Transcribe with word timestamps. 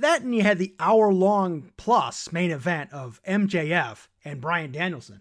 That 0.00 0.22
and 0.22 0.34
you 0.34 0.42
had 0.42 0.58
the 0.58 0.74
hour 0.80 1.12
long 1.12 1.70
plus 1.76 2.32
main 2.32 2.50
event 2.50 2.92
of 2.92 3.22
MJF 3.22 4.08
and 4.24 4.40
Bryan 4.40 4.72
Danielson. 4.72 5.20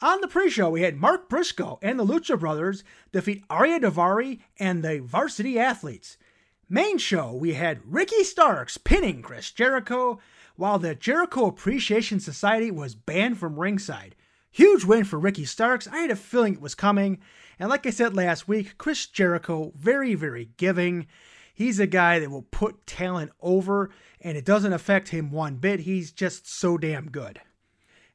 On 0.00 0.22
the 0.22 0.26
pre 0.26 0.48
show, 0.48 0.70
we 0.70 0.80
had 0.80 0.96
Mark 0.96 1.28
Briscoe 1.28 1.78
and 1.82 1.98
the 1.98 2.06
Lucha 2.06 2.40
Brothers 2.40 2.82
defeat 3.12 3.46
Ariya 3.48 3.82
Daivari 3.82 4.40
and 4.58 4.82
the 4.82 5.00
Varsity 5.00 5.58
Athletes. 5.58 6.16
Main 6.70 6.96
show, 6.96 7.30
we 7.30 7.52
had 7.52 7.82
Ricky 7.84 8.24
Starks 8.24 8.78
pinning 8.78 9.20
Chris 9.20 9.50
Jericho, 9.50 10.18
while 10.56 10.78
the 10.78 10.94
Jericho 10.94 11.44
Appreciation 11.44 12.20
Society 12.20 12.70
was 12.70 12.94
banned 12.94 13.36
from 13.36 13.60
ringside. 13.60 14.16
Huge 14.52 14.84
win 14.84 15.04
for 15.04 15.18
Ricky 15.18 15.46
Starks. 15.46 15.88
I 15.88 15.98
had 15.98 16.10
a 16.10 16.16
feeling 16.16 16.54
it 16.54 16.60
was 16.60 16.74
coming. 16.74 17.18
And 17.58 17.70
like 17.70 17.86
I 17.86 17.90
said 17.90 18.14
last 18.14 18.46
week, 18.46 18.76
Chris 18.76 19.06
Jericho, 19.06 19.72
very, 19.74 20.14
very 20.14 20.50
giving. 20.58 21.06
He's 21.54 21.80
a 21.80 21.86
guy 21.86 22.18
that 22.18 22.30
will 22.30 22.42
put 22.42 22.86
talent 22.86 23.32
over, 23.40 23.90
and 24.20 24.36
it 24.36 24.44
doesn't 24.44 24.72
affect 24.72 25.08
him 25.08 25.30
one 25.30 25.56
bit. 25.56 25.80
He's 25.80 26.12
just 26.12 26.46
so 26.46 26.76
damn 26.76 27.10
good. 27.10 27.40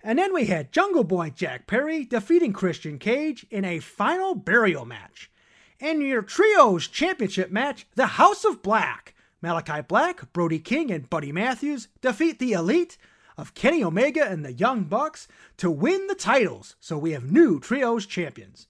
And 0.04 0.20
then 0.20 0.32
we 0.32 0.46
had 0.46 0.72
Jungle 0.72 1.04
Boy 1.04 1.32
Jack 1.32 1.66
Perry 1.66 2.06
defeating 2.06 2.54
Christian 2.54 3.00
Cage 3.00 3.46
in 3.50 3.66
a 3.66 3.80
final 3.80 4.36
burial 4.36 4.86
match. 4.86 5.32
And 5.80 6.04
your 6.04 6.22
Trios 6.22 6.88
Championship 6.88 7.52
match, 7.52 7.88
the 7.96 8.06
House 8.06 8.46
of 8.46 8.62
Black. 8.62 9.16
Malachi 9.42 9.82
Black, 9.82 10.32
Brody 10.34 10.60
King, 10.60 10.92
and 10.92 11.10
Buddy 11.10 11.32
Matthews 11.32 11.88
defeat 12.02 12.40
the 12.40 12.54
Elite 12.54 12.98
of 13.38 13.54
Kenny 13.54 13.84
Omega 13.84 14.26
and 14.26 14.44
the 14.44 14.54
Young 14.54 14.86
Bucks 14.86 15.28
to 15.58 15.70
win 15.70 16.08
the 16.08 16.16
titles, 16.16 16.76
so 16.80 16.98
we 16.98 17.12
have 17.12 17.32
new 17.32 17.60
Trios 17.60 18.06
champions. 18.06 18.68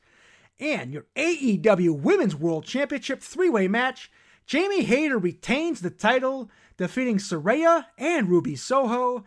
And 0.60 0.92
your 0.92 1.06
AEW 1.16 2.00
Women's 2.00 2.36
World 2.36 2.66
Championship 2.66 3.22
three 3.22 3.50
way 3.50 3.68
match 3.68 4.12
Jamie 4.46 4.84
Hayter 4.84 5.18
retains 5.18 5.82
the 5.82 5.90
title, 5.90 6.50
defeating 6.78 7.18
Saraya 7.18 7.86
and 7.98 8.30
Ruby 8.30 8.56
Soho. 8.56 9.26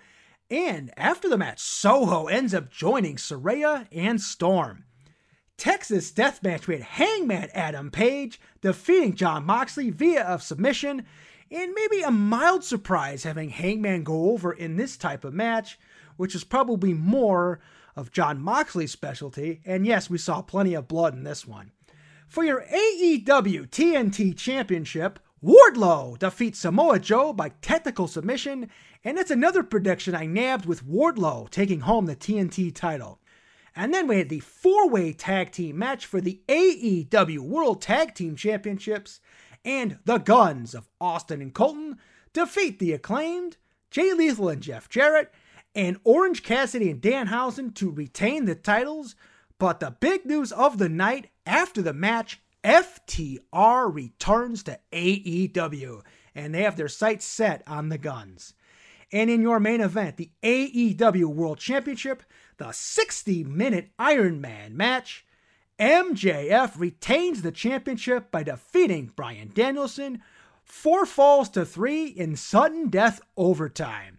And 0.51 0.91
after 0.97 1.29
the 1.29 1.37
match, 1.37 1.61
Soho 1.61 2.27
ends 2.27 2.55
up 2.55 2.71
joining 2.71 3.17
Saraya 3.17 3.87
and 3.93 4.21
Storm. 4.21 4.85
Texas 5.59 6.11
Deathmatch 6.11 6.73
had 6.73 6.81
Hangman 6.81 7.51
Adam 7.53 7.91
Page 7.91 8.41
defeating 8.63 9.15
Jon 9.15 9.45
Moxley 9.45 9.91
via 9.91 10.25
a 10.27 10.41
submission 10.41 11.05
and 11.51 11.73
maybe 11.75 12.03
a 12.03 12.11
mild 12.11 12.63
surprise 12.63 13.25
having 13.25 13.51
Hangman 13.51 14.05
go 14.05 14.31
over 14.31 14.53
in 14.53 14.77
this 14.77 14.97
type 14.97 15.25
of 15.25 15.35
match, 15.35 15.79
which 16.17 16.35
is 16.35 16.45
probably 16.45 16.95
more 16.95 17.61
of 17.97 18.13
Jon 18.13 18.41
Moxley's 18.41 18.93
specialty. 18.93 19.61
And 19.65 19.87
yes, 19.87 20.09
we 20.09 20.19
saw 20.19 20.43
plenty 20.43 20.75
of 20.75 20.89
blood 20.89 21.15
in 21.15 21.25
this 21.25 21.47
one. 21.47 21.73
For 22.29 22.45
your 22.45 22.65
AEW 22.73 23.69
TNT 23.69 24.37
Championship, 24.37 25.19
Wardlow 25.43 26.19
defeats 26.19 26.61
Samoa 26.61 27.01
Joe 27.01 27.33
by 27.33 27.49
technical 27.61 28.07
submission, 28.07 28.71
and 29.03 29.19
it's 29.19 29.31
another 29.31 29.63
prediction 29.63 30.15
I 30.15 30.27
nabbed 30.27 30.67
with 30.67 30.87
Wardlow 30.87 31.51
taking 31.51 31.81
home 31.81 32.07
the 32.07 32.15
TNT 32.15 32.73
title. 32.75 33.19
And 33.75 33.95
then 33.95 34.07
we 34.07 34.19
had 34.19 34.29
the 34.29 34.41
four 34.41 34.89
way 34.89 35.13
tag 35.13 35.51
team 35.53 35.79
match 35.79 36.05
for 36.05 36.21
the 36.21 36.41
AEW 36.49 37.39
World 37.39 37.81
Tag 37.81 38.15
Team 38.15 38.37
Championships 38.37 39.21
and 39.65 39.99
the 40.05 40.19
Gunns 40.19 40.75
of 40.75 40.89
Austin 41.01 41.41
and 41.41 41.55
Colten 41.55 41.99
defeat 42.33 42.79
the 42.79 42.93
acclaimed 42.93 43.57
Jay 43.91 44.13
Lethal 44.13 44.49
and 44.49 44.63
Jeff 44.63 44.89
Jarrett, 44.89 45.33
and 45.75 45.99
Orange 46.05 46.43
Cassidy 46.43 46.91
and 46.91 47.01
Danhausen 47.01 47.75
to 47.75 47.91
retain 47.91 48.45
the 48.45 48.55
titles. 48.55 49.15
But 49.59 49.81
the 49.81 49.91
big 49.91 50.25
news 50.25 50.53
of 50.53 50.79
the 50.79 50.89
night 50.89 51.31
after 51.45 51.83
the 51.83 51.93
match, 51.93 52.41
FTR 52.65 53.93
returns 53.93 54.63
to 54.65 54.79
AEW, 54.93 56.03
and 56.35 56.55
they 56.55 56.63
have 56.63 56.77
their 56.77 56.89
sights 56.89 57.25
set 57.25 57.63
on 57.67 57.89
the 57.89 57.99
Gunns. 57.99 58.55
And 59.13 59.29
in 59.29 59.43
your 59.43 59.59
main 59.59 59.81
event, 59.81 60.17
the 60.17 60.31
AEW 60.43 61.27
World 61.27 61.59
Championship, 61.59 62.23
the 62.59 62.71
60 62.71 63.45
minute 63.45 63.91
Iron 63.99 64.41
Man 64.41 64.77
match, 64.77 65.25
MJF 65.81 66.79
retains 66.79 67.41
the 67.41 67.51
championship 67.51 68.31
by 68.31 68.43
defeating 68.43 69.13
Bryan 69.17 69.51
Danielson 69.55 70.21
four 70.63 71.07
falls 71.07 71.49
to 71.51 71.65
three 71.65 72.07
in 72.07 72.37
sudden 72.37 72.91
death 72.91 73.23
overtime. 73.35 74.19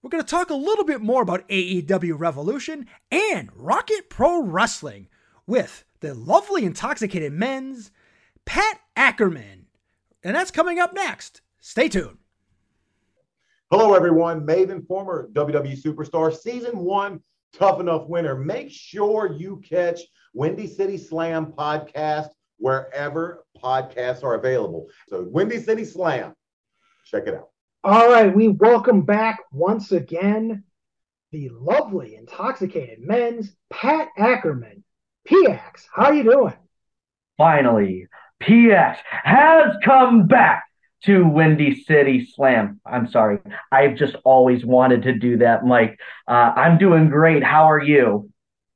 We're 0.00 0.10
going 0.10 0.22
to 0.22 0.30
talk 0.30 0.48
a 0.48 0.54
little 0.54 0.84
bit 0.84 1.00
more 1.00 1.22
about 1.22 1.46
AEW 1.48 2.16
Revolution 2.16 2.86
and 3.10 3.50
Rocket 3.54 4.08
Pro 4.08 4.44
Wrestling 4.44 5.08
with 5.44 5.84
the 5.98 6.14
lovely 6.14 6.64
intoxicated 6.64 7.32
men's 7.32 7.90
Pat 8.44 8.80
Ackerman. 8.96 9.66
And 10.22 10.36
that's 10.36 10.52
coming 10.52 10.78
up 10.78 10.94
next. 10.94 11.40
Stay 11.60 11.88
tuned. 11.88 12.18
Hello, 13.72 13.94
everyone. 13.94 14.46
Maven, 14.46 14.86
former 14.86 15.28
WWE 15.32 15.82
superstar, 15.82 16.34
season 16.34 16.78
one 16.78 17.20
tough 17.52 17.80
enough 17.80 18.08
winner. 18.08 18.36
Make 18.36 18.70
sure 18.70 19.32
you 19.32 19.60
catch 19.68 20.00
Windy 20.32 20.66
City 20.66 20.96
Slam 20.96 21.52
podcast 21.56 22.28
wherever 22.58 23.44
podcasts 23.62 24.22
are 24.22 24.34
available. 24.34 24.86
So, 25.08 25.26
Windy 25.28 25.58
City 25.58 25.84
Slam, 25.84 26.34
check 27.04 27.26
it 27.26 27.34
out. 27.34 27.48
All 27.82 28.10
right, 28.10 28.34
we 28.34 28.48
welcome 28.48 29.02
back 29.02 29.40
once 29.52 29.92
again 29.92 30.64
the 31.32 31.50
lovely, 31.52 32.16
intoxicated 32.16 32.98
men's 33.00 33.54
Pat 33.70 34.08
Ackerman. 34.16 34.84
PX, 35.28 35.86
how 35.94 36.10
you 36.10 36.22
doing? 36.24 36.54
Finally, 37.36 38.06
PX 38.42 38.98
has 39.06 39.74
come 39.84 40.26
back 40.26 40.64
to 41.04 41.26
Windy 41.26 41.82
City 41.84 42.28
Slam. 42.34 42.80
I'm 42.84 43.08
sorry. 43.08 43.38
I've 43.72 43.96
just 43.96 44.16
always 44.24 44.64
wanted 44.64 45.02
to 45.04 45.14
do 45.14 45.38
that, 45.38 45.64
Mike. 45.64 45.98
Uh, 46.28 46.52
I'm 46.54 46.78
doing 46.78 47.08
great. 47.08 47.42
How 47.42 47.70
are 47.70 47.82
you? 47.82 48.30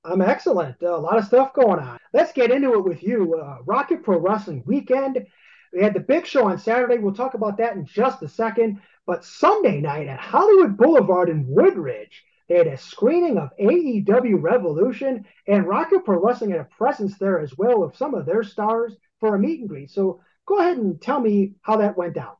I'm 0.04 0.20
excellent. 0.20 0.82
Uh, 0.82 0.96
a 0.96 0.98
lot 0.98 1.18
of 1.18 1.24
stuff 1.24 1.54
going 1.54 1.78
on. 1.78 1.98
Let's 2.12 2.32
get 2.32 2.50
into 2.50 2.74
it 2.74 2.84
with 2.84 3.02
you. 3.02 3.40
Uh, 3.40 3.58
Rocket 3.64 4.02
Pro 4.02 4.18
Wrestling 4.18 4.62
Weekend. 4.66 5.26
We 5.72 5.82
had 5.82 5.94
the 5.94 6.00
big 6.00 6.26
show 6.26 6.46
on 6.46 6.58
Saturday. 6.58 6.98
We'll 6.98 7.14
talk 7.14 7.34
about 7.34 7.56
that 7.58 7.74
in 7.74 7.86
just 7.86 8.22
a 8.22 8.28
second. 8.28 8.80
But 9.06 9.24
Sunday 9.24 9.80
night 9.80 10.08
at 10.08 10.20
Hollywood 10.20 10.76
Boulevard 10.76 11.30
in 11.30 11.46
Woodridge, 11.48 12.22
they 12.48 12.56
had 12.56 12.66
a 12.66 12.76
screening 12.76 13.38
of 13.38 13.50
AEW 13.58 14.42
Revolution, 14.42 15.24
and 15.48 15.66
Rocket 15.66 16.04
Pro 16.04 16.22
Wrestling 16.22 16.50
had 16.50 16.60
a 16.60 16.68
presence 16.76 17.18
there 17.18 17.40
as 17.40 17.56
well 17.56 17.80
with 17.80 17.96
some 17.96 18.14
of 18.14 18.26
their 18.26 18.42
stars 18.42 18.94
for 19.20 19.34
a 19.34 19.38
meet 19.38 19.60
and 19.60 19.68
greet. 19.68 19.90
So 19.90 20.20
go 20.46 20.58
ahead 20.58 20.76
and 20.76 21.00
tell 21.00 21.20
me 21.20 21.54
how 21.62 21.78
that 21.78 21.96
went 21.96 22.14
down. 22.14 22.34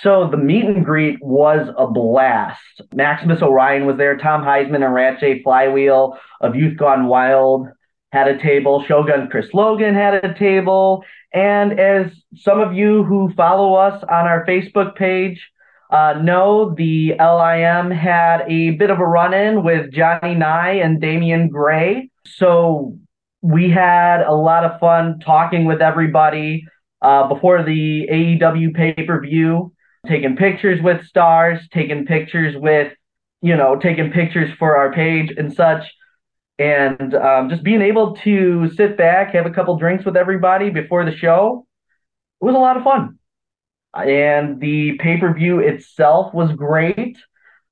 So 0.00 0.28
the 0.30 0.36
meet 0.36 0.64
and 0.64 0.84
greet 0.84 1.22
was 1.22 1.68
a 1.76 1.86
blast. 1.86 2.80
Maximus 2.94 3.42
Orion 3.42 3.86
was 3.86 3.98
there, 3.98 4.16
Tom 4.16 4.42
Heisman 4.42 4.84
and 4.84 4.94
Ratchet 4.94 5.42
Flywheel 5.44 6.18
of 6.40 6.56
Youth 6.56 6.78
Gone 6.78 7.06
Wild 7.06 7.68
had 8.10 8.28
a 8.28 8.38
table, 8.38 8.84
Shogun 8.86 9.28
Chris 9.30 9.46
Logan 9.54 9.94
had 9.94 10.24
a 10.24 10.34
table, 10.34 11.02
and 11.32 11.80
as 11.80 12.12
some 12.36 12.60
of 12.60 12.74
you 12.74 13.04
who 13.04 13.32
follow 13.34 13.74
us 13.74 14.02
on 14.02 14.26
our 14.26 14.44
Facebook 14.46 14.96
page 14.96 15.50
uh, 15.90 16.14
know, 16.22 16.74
the 16.74 17.14
LIM 17.18 17.90
had 17.90 18.44
a 18.48 18.70
bit 18.70 18.90
of 18.90 18.98
a 18.98 19.04
run 19.04 19.34
in 19.34 19.62
with 19.62 19.92
Johnny 19.92 20.34
Nye 20.34 20.76
and 20.76 21.00
Damian 21.00 21.48
Gray. 21.48 22.10
So 22.26 22.98
we 23.42 23.68
had 23.70 24.22
a 24.22 24.32
lot 24.32 24.64
of 24.64 24.80
fun 24.80 25.18
talking 25.20 25.66
with 25.66 25.82
everybody 25.82 26.64
uh, 27.02 27.28
before 27.28 27.62
the 27.62 28.08
AEW 28.10 28.74
pay 28.74 28.94
per 28.94 29.20
view, 29.20 29.74
taking 30.06 30.36
pictures 30.36 30.80
with 30.82 31.04
stars, 31.06 31.60
taking 31.72 32.06
pictures 32.06 32.54
with, 32.56 32.92
you 33.40 33.56
know, 33.56 33.76
taking 33.76 34.10
pictures 34.10 34.50
for 34.58 34.76
our 34.76 34.92
page 34.92 35.32
and 35.36 35.52
such. 35.52 35.84
And 36.58 37.14
um, 37.14 37.48
just 37.48 37.62
being 37.62 37.82
able 37.82 38.14
to 38.16 38.70
sit 38.70 38.96
back, 38.96 39.34
have 39.34 39.46
a 39.46 39.50
couple 39.50 39.76
drinks 39.78 40.04
with 40.04 40.16
everybody 40.16 40.70
before 40.70 41.04
the 41.04 41.16
show, 41.16 41.66
it 42.40 42.44
was 42.44 42.54
a 42.54 42.58
lot 42.58 42.76
of 42.76 42.84
fun. 42.84 43.18
And 43.94 44.60
the 44.60 44.98
pay 44.98 45.18
per 45.18 45.32
view 45.34 45.60
itself 45.60 46.32
was 46.32 46.52
great. 46.52 47.16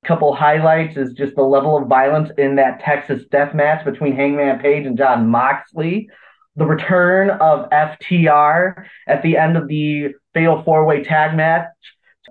A 0.03 0.07
couple 0.07 0.33
highlights 0.35 0.97
is 0.97 1.13
just 1.13 1.35
the 1.35 1.43
level 1.43 1.77
of 1.77 1.87
violence 1.87 2.31
in 2.37 2.55
that 2.55 2.79
Texas 2.79 3.23
death 3.31 3.53
match 3.53 3.85
between 3.85 4.15
Hangman 4.15 4.59
Page 4.59 4.85
and 4.85 4.97
Jon 4.97 5.27
Moxley 5.27 6.09
the 6.55 6.65
return 6.65 7.29
of 7.29 7.69
FTR 7.69 8.85
at 9.07 9.23
the 9.23 9.37
end 9.37 9.57
of 9.57 9.67
the 9.67 10.13
Fatal 10.33 10.61
Four 10.63 10.85
Way 10.85 11.03
Tag 11.03 11.35
match 11.35 11.67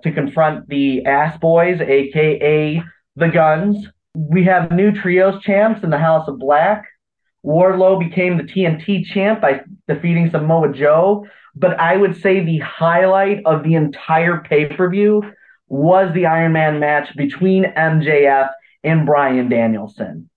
to 0.03 0.11
confront 0.11 0.67
the 0.67 1.05
Ass 1.05 1.37
Boys, 1.39 1.79
aka 1.81 2.81
the 3.15 3.27
Gunns. 3.27 3.87
We 4.13 4.43
have 4.45 4.71
new 4.71 4.91
trios 4.91 5.41
champs 5.43 5.83
in 5.83 5.89
the 5.89 5.97
House 5.97 6.27
of 6.27 6.39
Black. 6.39 6.85
Wardlow 7.45 7.99
became 7.99 8.37
the 8.37 8.43
TNT 8.43 9.05
champ 9.05 9.41
by 9.41 9.61
defeating 9.87 10.29
Samoa 10.29 10.73
Joe. 10.73 11.27
But 11.55 11.79
I 11.79 11.97
would 11.97 12.21
say 12.21 12.43
the 12.43 12.59
highlight 12.59 13.41
of 13.45 13.63
the 13.63 13.75
entire 13.75 14.39
pay 14.39 14.67
per 14.67 14.89
view 14.89 15.23
was 15.67 16.13
the 16.13 16.25
Iron 16.25 16.53
Man 16.53 16.79
match 16.79 17.15
between 17.15 17.65
MJF 17.65 18.49
and 18.83 19.05
Bryan 19.05 19.49
Danielson. 19.49 20.29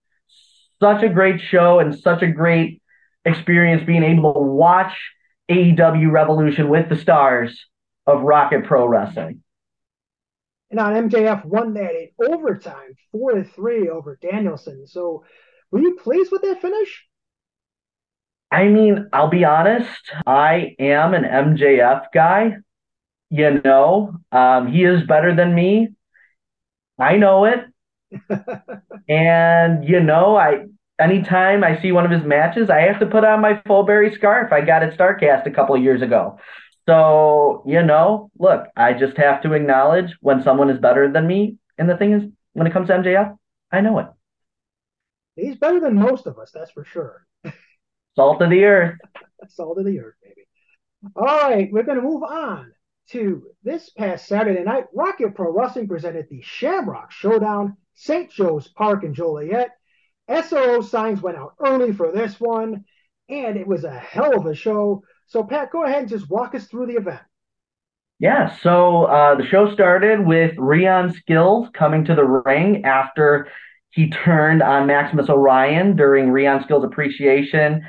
Such 0.81 1.02
a 1.02 1.08
great 1.08 1.40
show 1.40 1.78
and 1.78 1.99
such 1.99 2.22
a 2.22 2.26
great 2.26 2.82
experience 3.25 3.84
being 3.84 4.02
able 4.02 4.34
to 4.34 4.40
watch 4.40 4.93
AEW 5.50 6.10
Revolution 6.10 6.69
with 6.69 6.88
the 6.88 6.96
stars 6.96 7.67
of 8.06 8.22
Rocket 8.22 8.64
Pro 8.64 8.87
Wrestling. 8.87 9.43
And 10.74 10.80
on 10.80 11.08
MJF 11.08 11.44
won 11.44 11.74
that 11.74 11.94
in 11.94 12.08
overtime, 12.32 12.96
four 13.12 13.30
to 13.30 13.44
three 13.44 13.88
over 13.88 14.18
Danielson. 14.20 14.88
So 14.88 15.22
were 15.70 15.78
you 15.78 15.94
pleased 15.94 16.32
with 16.32 16.42
that 16.42 16.60
finish? 16.60 17.04
I 18.50 18.64
mean, 18.64 19.08
I'll 19.12 19.28
be 19.30 19.44
honest, 19.44 20.00
I 20.26 20.74
am 20.80 21.14
an 21.14 21.22
MJF 21.22 22.06
guy. 22.12 22.56
You 23.30 23.60
know, 23.64 24.16
um, 24.32 24.66
he 24.66 24.82
is 24.82 25.06
better 25.06 25.32
than 25.32 25.54
me. 25.54 25.90
I 26.98 27.18
know 27.18 27.44
it. 27.44 27.60
and 29.08 29.88
you 29.88 30.00
know, 30.00 30.36
I 30.36 30.64
anytime 31.00 31.62
I 31.62 31.80
see 31.82 31.92
one 31.92 32.04
of 32.04 32.10
his 32.10 32.24
matches, 32.24 32.68
I 32.68 32.80
have 32.80 32.98
to 32.98 33.06
put 33.06 33.22
on 33.22 33.40
my 33.40 33.62
Burberry 33.64 34.12
scarf. 34.12 34.52
I 34.52 34.60
got 34.60 34.82
at 34.82 34.98
Starcast 34.98 35.46
a 35.46 35.52
couple 35.52 35.76
of 35.76 35.84
years 35.84 36.02
ago. 36.02 36.40
So, 36.86 37.62
you 37.66 37.82
know, 37.82 38.31
look, 38.38 38.66
I 38.76 38.92
just 38.92 39.16
have 39.16 39.42
to 39.42 39.52
acknowledge 39.54 40.14
when 40.20 40.42
someone 40.42 40.70
is 40.70 40.78
better 40.78 41.10
than 41.10 41.26
me. 41.26 41.56
And 41.78 41.88
the 41.88 41.96
thing 41.96 42.12
is, 42.12 42.22
when 42.52 42.66
it 42.66 42.72
comes 42.72 42.88
to 42.88 42.94
MJF, 42.94 43.36
I 43.72 43.81
know 43.81 43.98
it. 43.98 44.06
He's 45.36 45.56
better 45.56 45.81
than 45.81 45.96
most 45.96 46.26
of 46.26 46.38
us, 46.38 46.50
that's 46.52 46.70
for 46.70 46.84
sure. 46.84 47.26
Salt 48.16 48.42
of 48.42 48.50
the 48.50 48.64
earth. 48.64 48.98
Salt 49.48 49.78
of 49.78 49.84
the 49.84 49.98
earth, 50.00 50.14
baby. 50.22 50.46
All 51.16 51.25
right, 51.25 51.69
we're 51.72 51.82
going 51.82 51.98
to 51.98 52.06
move 52.06 52.22
on 52.22 52.72
to 53.10 53.42
this 53.62 53.90
past 53.90 54.26
Saturday 54.26 54.62
night. 54.62 54.84
Rocket 54.94 55.34
Pro 55.34 55.52
Wrestling 55.52 55.88
presented 55.88 56.26
the 56.31 56.42
Shamrock 56.42 57.10
Showdown, 57.10 57.76
St. 57.94 58.31
Joe's 58.31 58.69
Park 58.69 59.04
in 59.04 59.14
Joliet. 59.14 59.70
SRO 60.28 60.82
signs 60.82 61.20
went 61.20 61.36
out 61.36 61.54
early 61.64 61.92
for 61.92 62.12
this 62.12 62.40
one, 62.40 62.84
and 63.28 63.56
it 63.56 63.66
was 63.66 63.84
a 63.84 63.98
hell 63.98 64.38
of 64.38 64.46
a 64.46 64.54
show. 64.54 65.02
So, 65.26 65.42
Pat, 65.42 65.70
go 65.70 65.84
ahead 65.84 66.00
and 66.00 66.08
just 66.08 66.30
walk 66.30 66.54
us 66.54 66.66
through 66.66 66.86
the 66.86 66.94
event. 66.94 67.20
Yeah, 68.20 68.56
so 68.58 69.04
uh, 69.04 69.34
the 69.34 69.44
show 69.44 69.72
started 69.72 70.24
with 70.24 70.54
Rion 70.56 71.12
Skills 71.12 71.68
coming 71.74 72.04
to 72.04 72.14
the 72.14 72.24
ring 72.24 72.84
after 72.84 73.48
he 73.90 74.10
turned 74.10 74.62
on 74.62 74.86
Maximus 74.86 75.28
Orion 75.28 75.96
during 75.96 76.30
Rion 76.30 76.62
Skills 76.62 76.84
appreciation 76.84 77.86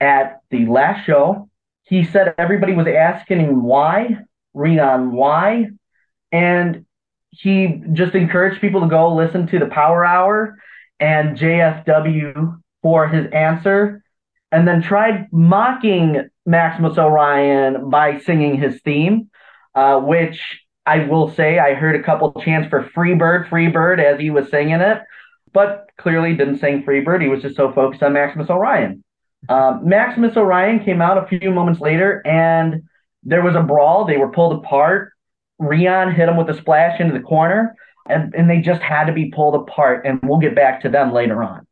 at 0.00 0.40
the 0.50 0.66
last 0.66 1.04
show. 1.04 1.48
He 1.84 2.04
said 2.04 2.34
everybody 2.38 2.74
was 2.74 2.86
asking 2.86 3.40
him 3.40 3.62
why, 3.62 4.18
Rion, 4.54 5.12
why? 5.12 5.66
And 6.32 6.84
he 7.30 7.82
just 7.92 8.14
encouraged 8.14 8.60
people 8.60 8.80
to 8.80 8.88
go 8.88 9.14
listen 9.14 9.46
to 9.48 9.58
the 9.58 9.66
Power 9.66 10.04
Hour 10.04 10.56
and 10.98 11.36
JFW 11.36 12.60
for 12.82 13.08
his 13.08 13.30
answer, 13.32 14.02
and 14.56 14.66
then 14.66 14.80
tried 14.80 15.30
mocking 15.32 16.30
Maximus 16.46 16.96
Orion 16.96 17.90
by 17.90 18.18
singing 18.20 18.56
his 18.56 18.80
theme, 18.80 19.28
uh, 19.74 20.00
which 20.00 20.40
I 20.86 21.00
will 21.00 21.30
say 21.30 21.58
I 21.58 21.74
heard 21.74 21.94
a 21.94 22.02
couple 22.02 22.32
chants 22.42 22.70
for 22.70 22.84
Freebird, 22.84 23.50
Freebird 23.50 24.02
as 24.02 24.18
he 24.18 24.30
was 24.30 24.48
singing 24.48 24.80
it, 24.80 25.02
but 25.52 25.90
clearly 25.98 26.34
didn't 26.34 26.60
sing 26.60 26.84
Freebird. 26.84 27.20
He 27.20 27.28
was 27.28 27.42
just 27.42 27.54
so 27.54 27.70
focused 27.70 28.02
on 28.02 28.14
Maximus 28.14 28.48
Orion. 28.48 29.04
Uh, 29.46 29.78
Maximus 29.82 30.38
Orion 30.38 30.82
came 30.82 31.02
out 31.02 31.22
a 31.22 31.26
few 31.26 31.50
moments 31.50 31.82
later, 31.82 32.26
and 32.26 32.84
there 33.24 33.42
was 33.42 33.56
a 33.56 33.62
brawl. 33.62 34.06
They 34.06 34.16
were 34.16 34.32
pulled 34.32 34.64
apart. 34.64 35.12
Rion 35.58 36.14
hit 36.14 36.30
him 36.30 36.38
with 36.38 36.48
a 36.48 36.54
splash 36.54 36.98
into 36.98 37.12
the 37.12 37.22
corner 37.22 37.74
and, 38.08 38.34
and 38.34 38.48
they 38.48 38.60
just 38.60 38.80
had 38.80 39.04
to 39.04 39.12
be 39.12 39.30
pulled 39.30 39.54
apart. 39.54 40.06
And 40.06 40.20
we'll 40.22 40.38
get 40.38 40.54
back 40.54 40.80
to 40.82 40.88
them 40.88 41.12
later 41.12 41.42
on. 41.42 41.66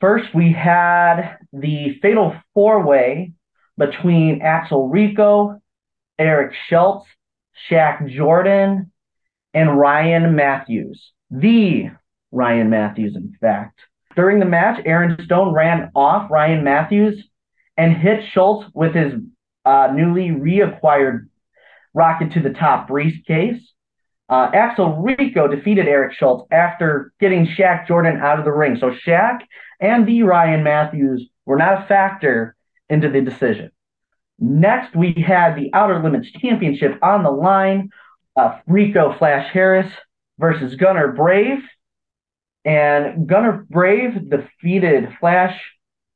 First, 0.00 0.34
we 0.34 0.52
had 0.52 1.38
the 1.52 1.98
fatal 2.00 2.34
four 2.54 2.86
way 2.86 3.32
between 3.76 4.42
Axel 4.42 4.88
Rico, 4.88 5.60
Eric 6.18 6.54
Schultz, 6.68 7.06
Shaq 7.70 8.08
Jordan, 8.10 8.92
and 9.54 9.78
Ryan 9.78 10.34
Matthews. 10.34 11.12
The 11.30 11.90
Ryan 12.30 12.70
Matthews, 12.70 13.16
in 13.16 13.36
fact. 13.40 13.78
During 14.16 14.40
the 14.40 14.46
match, 14.46 14.82
Aaron 14.84 15.16
Stone 15.24 15.52
ran 15.52 15.90
off 15.94 16.30
Ryan 16.30 16.64
Matthews 16.64 17.22
and 17.76 17.96
hit 17.96 18.24
Schultz 18.32 18.68
with 18.74 18.94
his 18.94 19.14
uh, 19.64 19.92
newly 19.94 20.30
reacquired 20.30 21.28
rocket 21.94 22.32
to 22.32 22.40
the 22.40 22.50
top 22.50 22.88
briefcase. 22.88 23.62
Uh, 24.28 24.50
Axel 24.52 24.96
Rico 24.96 25.48
defeated 25.48 25.88
Eric 25.88 26.12
Schultz 26.12 26.46
after 26.50 27.12
getting 27.18 27.46
Shaq 27.46 27.86
Jordan 27.86 28.20
out 28.20 28.38
of 28.38 28.44
the 28.44 28.52
ring. 28.52 28.76
So 28.76 28.90
Shaq 28.90 29.40
and 29.80 30.06
the 30.06 30.22
Ryan 30.22 30.62
Matthews 30.62 31.28
were 31.46 31.56
not 31.56 31.82
a 31.82 31.86
factor 31.86 32.54
into 32.90 33.08
the 33.08 33.22
decision. 33.22 33.70
Next, 34.38 34.94
we 34.94 35.12
had 35.14 35.56
the 35.56 35.70
Outer 35.72 36.02
Limits 36.02 36.30
Championship 36.30 36.98
on 37.02 37.22
the 37.22 37.30
line. 37.30 37.90
Uh, 38.36 38.58
Rico 38.66 39.16
Flash 39.18 39.50
Harris 39.52 39.90
versus 40.38 40.76
Gunner 40.76 41.12
Brave. 41.12 41.62
And 42.64 43.26
Gunner 43.26 43.66
Brave 43.68 44.28
defeated 44.28 45.16
Flash 45.18 45.58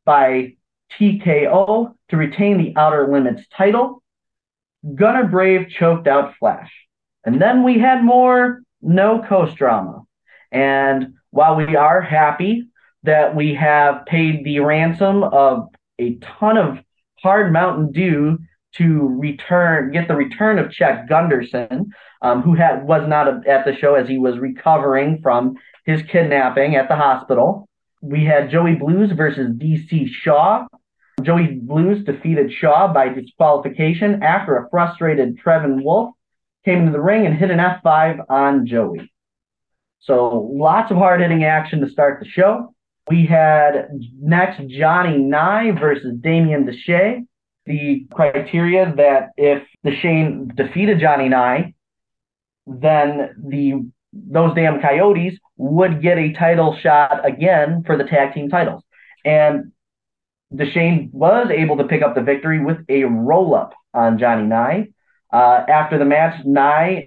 by 0.05 0.57
TKO 0.99 1.95
to 2.11 2.17
retain 2.17 2.59
the 2.59 2.75
Outer 2.77 3.09
Limits 3.11 3.43
title. 3.57 4.03
Gunner 4.95 5.25
Brave 5.27 5.69
choked 5.71 6.07
out 6.07 6.35
Flash. 6.39 6.71
And 7.25 7.41
then 7.41 7.63
we 7.63 7.79
had 7.79 8.05
more 8.05 8.63
no 8.81 9.23
coast 9.23 9.57
drama. 9.57 10.03
And 10.51 11.15
while 11.31 11.57
we 11.57 11.77
are 11.77 12.01
happy 12.01 12.69
that 13.05 13.35
we 13.35 13.55
have 13.55 14.07
paid 14.07 14.45
the 14.45 14.61
ransom 14.61 15.25
of 15.25 15.69
a 15.99 16.17
ton 16.17 16.57
of 16.57 16.79
hard 17.23 17.53
Mountain 17.53 17.93
Dew 17.93 18.39
to 18.75 19.17
return, 19.19 19.93
get 19.93 20.09
the 20.09 20.17
return 20.17 20.59
of 20.59 20.73
Chuck 20.73 21.07
Gunderson, 21.09 21.91
um, 22.23 22.43
who 22.43 22.55
had 22.55 22.85
was 22.85 23.07
not 23.09 23.29
a, 23.29 23.41
at 23.49 23.65
the 23.65 23.77
show 23.77 23.95
as 23.95 24.09
he 24.09 24.19
was 24.19 24.39
recovering 24.39 25.21
from 25.23 25.57
his 25.85 26.03
kidnapping 26.03 26.77
at 26.77 26.89
the 26.89 26.97
hospital. 26.97 27.69
We 28.01 28.25
had 28.25 28.51
Joey 28.51 28.75
Blues 28.75 29.13
versus 29.13 29.51
DC 29.57 30.09
Shaw. 30.09 30.67
Joey 31.23 31.59
Blues 31.61 32.05
defeated 32.05 32.53
Shaw 32.53 32.93
by 32.93 33.09
disqualification 33.09 34.23
after 34.23 34.57
a 34.57 34.69
frustrated 34.71 35.39
Trevin 35.39 35.83
Wolf 35.85 36.15
came 36.65 36.81
into 36.81 36.93
the 36.93 37.01
ring 37.01 37.27
and 37.27 37.37
hit 37.37 37.51
an 37.51 37.59
F5 37.59 38.25
on 38.29 38.67
Joey. 38.67 39.13
So 40.01 40.51
lots 40.53 40.91
of 40.91 40.97
hard 40.97 41.21
hitting 41.21 41.45
action 41.45 41.81
to 41.81 41.89
start 41.89 42.21
the 42.21 42.29
show. 42.29 42.75
We 43.09 43.27
had 43.27 43.89
next 44.21 44.61
Johnny 44.69 45.19
Nye 45.19 45.73
versus 45.73 46.17
Damien 46.21 46.67
Deshay. 46.67 47.27
The 47.67 48.07
criteria 48.13 48.93
that 48.97 49.31
if 49.37 49.63
Deshay 49.85 50.55
defeated 50.57 51.01
Johnny 51.01 51.29
Nye, 51.29 51.75
then 52.67 53.35
the 53.45 53.91
those 54.13 54.55
damn 54.55 54.81
coyotes 54.81 55.39
would 55.57 56.03
get 56.03 56.19
a 56.19 56.33
title 56.33 56.77
shot 56.77 57.25
again 57.27 57.83
for 57.87 57.97
the 57.97 58.05
tag 58.05 58.35
team 58.35 58.51
titles. 58.51 58.83
And 59.25 59.73
Deshay 60.53 61.11
was 61.13 61.51
able 61.51 61.79
to 61.79 61.85
pick 61.85 62.03
up 62.03 62.15
the 62.15 62.23
victory 62.23 62.63
with 62.63 62.79
a 62.89 63.05
roll 63.05 63.55
up 63.55 63.73
on 63.95 64.19
Johnny 64.19 64.45
Nye. 64.45 64.89
Uh, 65.33 65.65
after 65.69 65.99
the 65.99 66.05
match, 66.05 66.45
Nye 66.45 67.07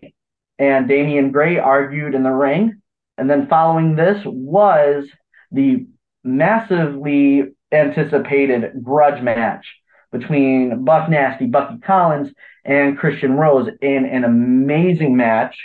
and 0.57 0.87
Damian 0.87 1.31
Gray 1.31 1.57
argued 1.57 2.15
in 2.15 2.23
the 2.23 2.31
ring. 2.31 2.81
And 3.17 3.29
then 3.29 3.47
following 3.47 3.95
this 3.95 4.21
was 4.25 5.05
the 5.51 5.85
massively 6.23 7.53
anticipated 7.71 8.83
grudge 8.83 9.21
match 9.21 9.65
between 10.11 10.83
Buck 10.83 11.09
Nasty, 11.09 11.45
Bucky 11.45 11.77
Collins, 11.79 12.33
and 12.63 12.97
Christian 12.97 13.33
Rose 13.33 13.69
in 13.81 14.05
an 14.05 14.23
amazing 14.23 15.15
match. 15.15 15.55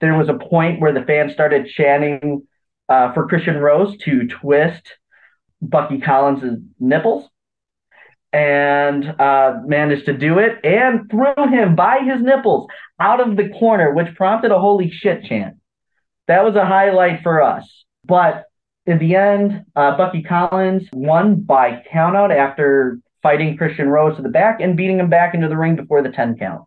There 0.00 0.16
was 0.16 0.28
a 0.28 0.34
point 0.34 0.80
where 0.80 0.92
the 0.92 1.04
fans 1.04 1.32
started 1.32 1.66
chanting 1.66 2.46
uh, 2.88 3.12
for 3.12 3.26
Christian 3.26 3.56
Rose 3.56 3.96
to 3.98 4.28
twist 4.28 4.82
Bucky 5.60 5.98
Collins' 6.00 6.60
nipples 6.78 7.28
and 8.36 9.18
uh, 9.18 9.54
managed 9.64 10.04
to 10.04 10.12
do 10.12 10.38
it 10.38 10.62
and 10.62 11.10
threw 11.10 11.32
him 11.48 11.74
by 11.74 12.00
his 12.00 12.20
nipples 12.20 12.68
out 13.00 13.18
of 13.18 13.34
the 13.34 13.48
corner, 13.58 13.94
which 13.94 14.14
prompted 14.14 14.50
a 14.50 14.58
holy 14.58 14.90
shit 14.90 15.24
chant. 15.24 15.54
That 16.28 16.44
was 16.44 16.54
a 16.54 16.66
highlight 16.66 17.22
for 17.22 17.40
us. 17.40 17.64
But 18.04 18.44
in 18.84 18.98
the 18.98 19.14
end, 19.14 19.64
uh, 19.74 19.96
Bucky 19.96 20.22
Collins 20.22 20.86
won 20.92 21.36
by 21.36 21.82
countout 21.90 22.30
after 22.30 22.98
fighting 23.22 23.56
Christian 23.56 23.88
Rose 23.88 24.16
to 24.16 24.22
the 24.22 24.28
back 24.28 24.60
and 24.60 24.76
beating 24.76 24.98
him 24.98 25.08
back 25.08 25.34
into 25.34 25.48
the 25.48 25.56
ring 25.56 25.74
before 25.74 26.02
the 26.02 26.10
10 26.10 26.36
count. 26.36 26.64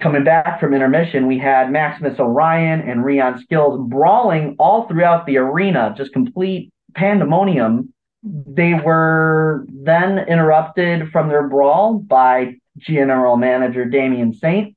Coming 0.00 0.22
back 0.22 0.60
from 0.60 0.74
intermission, 0.74 1.26
we 1.26 1.38
had 1.38 1.72
Maximus 1.72 2.20
Orion 2.20 2.82
and 2.82 3.02
Rion 3.02 3.40
Skills 3.40 3.80
brawling 3.88 4.54
all 4.58 4.86
throughout 4.86 5.24
the 5.24 5.38
arena, 5.38 5.94
just 5.96 6.12
complete 6.12 6.70
pandemonium. 6.94 7.93
They 8.24 8.72
were 8.72 9.66
then 9.68 10.18
interrupted 10.18 11.10
from 11.12 11.28
their 11.28 11.46
brawl 11.46 11.98
by 11.98 12.56
general 12.78 13.36
manager 13.36 13.84
Damien 13.84 14.32
Saint, 14.32 14.76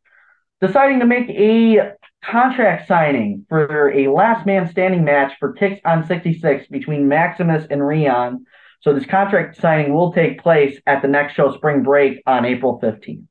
deciding 0.60 1.00
to 1.00 1.06
make 1.06 1.30
a 1.30 1.94
contract 2.24 2.88
signing 2.88 3.46
for 3.48 3.90
a 3.92 4.10
last 4.10 4.46
man 4.46 4.70
standing 4.70 5.06
match 5.06 5.34
for 5.40 5.54
Kicks 5.54 5.80
on 5.86 6.06
66 6.06 6.68
between 6.68 7.08
Maximus 7.08 7.66
and 7.70 7.86
Rion. 7.86 8.46
So 8.82 8.94
this 8.94 9.06
contract 9.06 9.56
signing 9.56 9.94
will 9.94 10.12
take 10.12 10.42
place 10.42 10.80
at 10.86 11.02
the 11.02 11.08
next 11.08 11.34
show, 11.34 11.56
Spring 11.56 11.84
Break, 11.84 12.22
on 12.28 12.46
April 12.46 12.80
15th. 12.82 13.24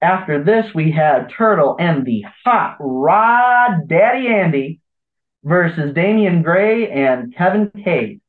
After 0.00 0.42
this, 0.42 0.74
we 0.74 0.90
had 0.90 1.30
Turtle 1.30 1.76
and 1.78 2.04
the 2.04 2.24
Hot 2.44 2.76
Rod 2.80 3.88
Daddy 3.88 4.28
Andy 4.28 4.80
versus 5.42 5.94
Damian 5.94 6.42
Gray 6.42 6.90
and 6.90 7.34
Kevin 7.34 7.70
Cade, 7.84 8.20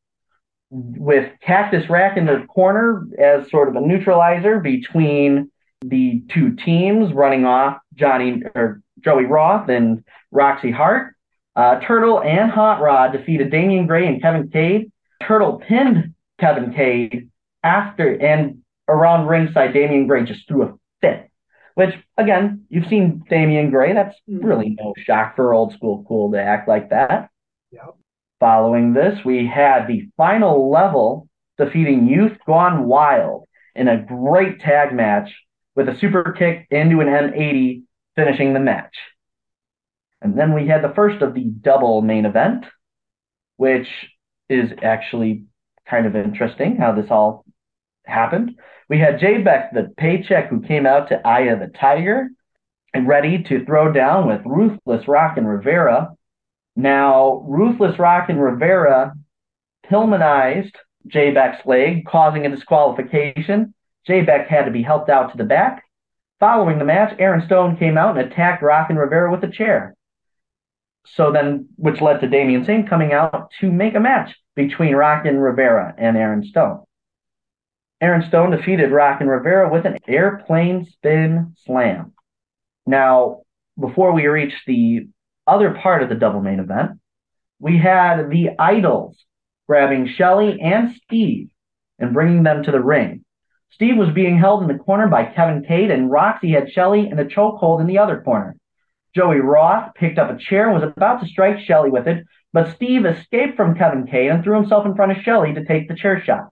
with 0.69 1.31
Cactus 1.41 1.89
Rack 1.89 2.17
in 2.17 2.25
the 2.25 2.45
corner 2.47 3.07
as 3.19 3.49
sort 3.49 3.69
of 3.69 3.75
a 3.75 3.81
neutralizer 3.81 4.59
between 4.59 5.51
the 5.81 6.23
two 6.29 6.55
teams, 6.55 7.13
running 7.13 7.45
off 7.45 7.77
Johnny 7.93 8.41
or 8.55 8.81
Joey 8.99 9.25
Roth 9.25 9.69
and 9.69 10.03
Roxy 10.31 10.71
Hart. 10.71 11.15
Uh, 11.55 11.79
Turtle 11.79 12.21
and 12.21 12.51
Hot 12.51 12.81
Rod 12.81 13.13
defeated 13.13 13.51
Damian 13.51 13.87
Gray 13.87 14.07
and 14.07 14.21
Kevin 14.21 14.49
Cade. 14.49 14.91
Turtle 15.23 15.61
pinned 15.65 16.13
Kevin 16.39 16.73
Cade 16.73 17.29
after 17.63 18.13
and 18.13 18.59
around 18.87 19.27
ringside, 19.27 19.73
Damian 19.73 20.07
Gray 20.07 20.25
just 20.25 20.47
threw 20.47 20.63
a 20.63 20.73
fit. 21.01 21.29
Which 21.75 21.93
again, 22.17 22.65
you've 22.69 22.87
seen 22.87 23.23
Damian 23.29 23.69
Gray. 23.69 23.93
That's 23.93 24.15
mm-hmm. 24.29 24.45
really 24.45 24.77
no 24.79 24.93
shock 24.97 25.35
for 25.35 25.53
old 25.53 25.73
school 25.73 26.05
cool 26.07 26.31
to 26.31 26.41
act 26.41 26.67
like 26.67 26.89
that. 26.91 27.29
Yep. 27.71 27.95
Following 28.45 28.93
this, 28.93 29.25
we 29.25 29.47
had 29.47 29.87
the 29.87 30.07
final 30.17 30.69
level 30.69 31.27
defeating 31.57 32.07
Youth 32.07 32.37
Gone 32.45 32.85
Wild 32.85 33.47
in 33.73 33.87
a 33.87 34.05
great 34.05 34.59
tag 34.59 34.93
match 34.93 35.33
with 35.75 35.89
a 35.89 35.97
super 35.97 36.31
kick 36.31 36.67
into 36.69 36.99
an 36.99 37.07
M80 37.07 37.85
finishing 38.15 38.53
the 38.53 38.59
match. 38.59 38.95
And 40.21 40.37
then 40.37 40.53
we 40.53 40.67
had 40.67 40.83
the 40.83 40.93
first 40.93 41.23
of 41.23 41.33
the 41.33 41.45
double 41.45 42.03
main 42.03 42.27
event, 42.27 42.65
which 43.57 43.87
is 44.47 44.69
actually 44.79 45.45
kind 45.89 46.05
of 46.05 46.15
interesting 46.15 46.77
how 46.77 46.91
this 46.91 47.09
all 47.09 47.45
happened. 48.05 48.59
We 48.87 48.99
had 48.99 49.19
Jay 49.19 49.41
Beck, 49.41 49.73
the 49.73 49.91
paycheck, 49.97 50.49
who 50.49 50.61
came 50.61 50.85
out 50.85 51.09
to 51.09 51.27
Aya 51.27 51.57
the 51.57 51.73
Tiger 51.75 52.27
and 52.93 53.07
ready 53.07 53.41
to 53.41 53.65
throw 53.65 53.91
down 53.91 54.27
with 54.27 54.45
Ruthless 54.45 55.07
Rock 55.07 55.37
and 55.37 55.49
Rivera. 55.49 56.11
Now, 56.75 57.45
Ruthless 57.47 57.97
Rock 57.99 58.29
and 58.29 58.41
Rivera 58.41 59.13
Pillmanized 59.89 60.73
Jay 61.07 61.31
Beck's 61.31 61.65
leg, 61.65 62.05
causing 62.05 62.45
a 62.45 62.49
disqualification. 62.49 63.73
Jay 64.07 64.21
Beck 64.21 64.47
had 64.47 64.65
to 64.65 64.71
be 64.71 64.81
helped 64.81 65.09
out 65.09 65.31
to 65.31 65.37
the 65.37 65.43
back. 65.43 65.83
Following 66.39 66.79
the 66.79 66.85
match, 66.85 67.15
Aaron 67.19 67.45
Stone 67.45 67.77
came 67.77 67.97
out 67.97 68.17
and 68.17 68.27
attacked 68.31 68.63
Rock 68.63 68.89
and 68.89 68.99
Rivera 68.99 69.31
with 69.31 69.43
a 69.43 69.51
chair. 69.51 69.95
So 71.07 71.31
then, 71.31 71.69
which 71.75 72.01
led 72.01 72.21
to 72.21 72.27
Damien 72.27 72.65
Saint 72.65 72.89
coming 72.89 73.13
out 73.13 73.51
to 73.61 73.71
make 73.71 73.95
a 73.95 73.99
match 73.99 74.35
between 74.55 74.95
Rock 74.95 75.25
and 75.25 75.41
Rivera 75.41 75.93
and 75.97 76.17
Aaron 76.17 76.43
Stone. 76.43 76.83
Aaron 78.01 78.27
Stone 78.27 78.51
defeated 78.51 78.91
Rock 78.91 79.21
and 79.21 79.29
Rivera 79.29 79.71
with 79.71 79.85
an 79.85 79.97
airplane 80.07 80.85
spin 80.85 81.55
slam. 81.65 82.13
Now, 82.85 83.41
before 83.79 84.11
we 84.13 84.27
reach 84.27 84.53
the 84.65 85.07
other 85.47 85.71
part 85.81 86.03
of 86.03 86.09
the 86.09 86.15
double 86.15 86.41
main 86.41 86.59
event, 86.59 86.99
we 87.59 87.77
had 87.77 88.29
the 88.29 88.49
Idols 88.59 89.17
grabbing 89.67 90.07
Shelly 90.07 90.59
and 90.61 90.95
Steve 91.03 91.49
and 91.99 92.13
bringing 92.13 92.43
them 92.43 92.63
to 92.63 92.71
the 92.71 92.81
ring. 92.81 93.23
Steve 93.71 93.97
was 93.97 94.13
being 94.13 94.37
held 94.37 94.61
in 94.61 94.67
the 94.67 94.83
corner 94.83 95.07
by 95.07 95.25
Kevin 95.25 95.63
Cade, 95.67 95.91
and 95.91 96.09
Roxy 96.09 96.51
had 96.51 96.71
Shelly 96.71 97.09
in 97.09 97.19
a 97.19 97.25
chokehold 97.25 97.81
in 97.81 97.87
the 97.87 97.97
other 97.97 98.21
corner. 98.21 98.55
Joey 99.13 99.39
Roth 99.39 99.93
picked 99.95 100.17
up 100.17 100.29
a 100.29 100.37
chair 100.37 100.69
and 100.69 100.79
was 100.79 100.91
about 100.95 101.21
to 101.21 101.27
strike 101.27 101.59
Shelly 101.59 101.89
with 101.89 102.07
it, 102.07 102.25
but 102.53 102.73
Steve 102.75 103.05
escaped 103.05 103.55
from 103.55 103.75
Kevin 103.75 104.07
Cade 104.07 104.31
and 104.31 104.43
threw 104.43 104.55
himself 104.55 104.85
in 104.85 104.95
front 104.95 105.11
of 105.11 105.23
Shelly 105.23 105.53
to 105.53 105.65
take 105.65 105.87
the 105.87 105.95
chair 105.95 106.21
shot. 106.23 106.49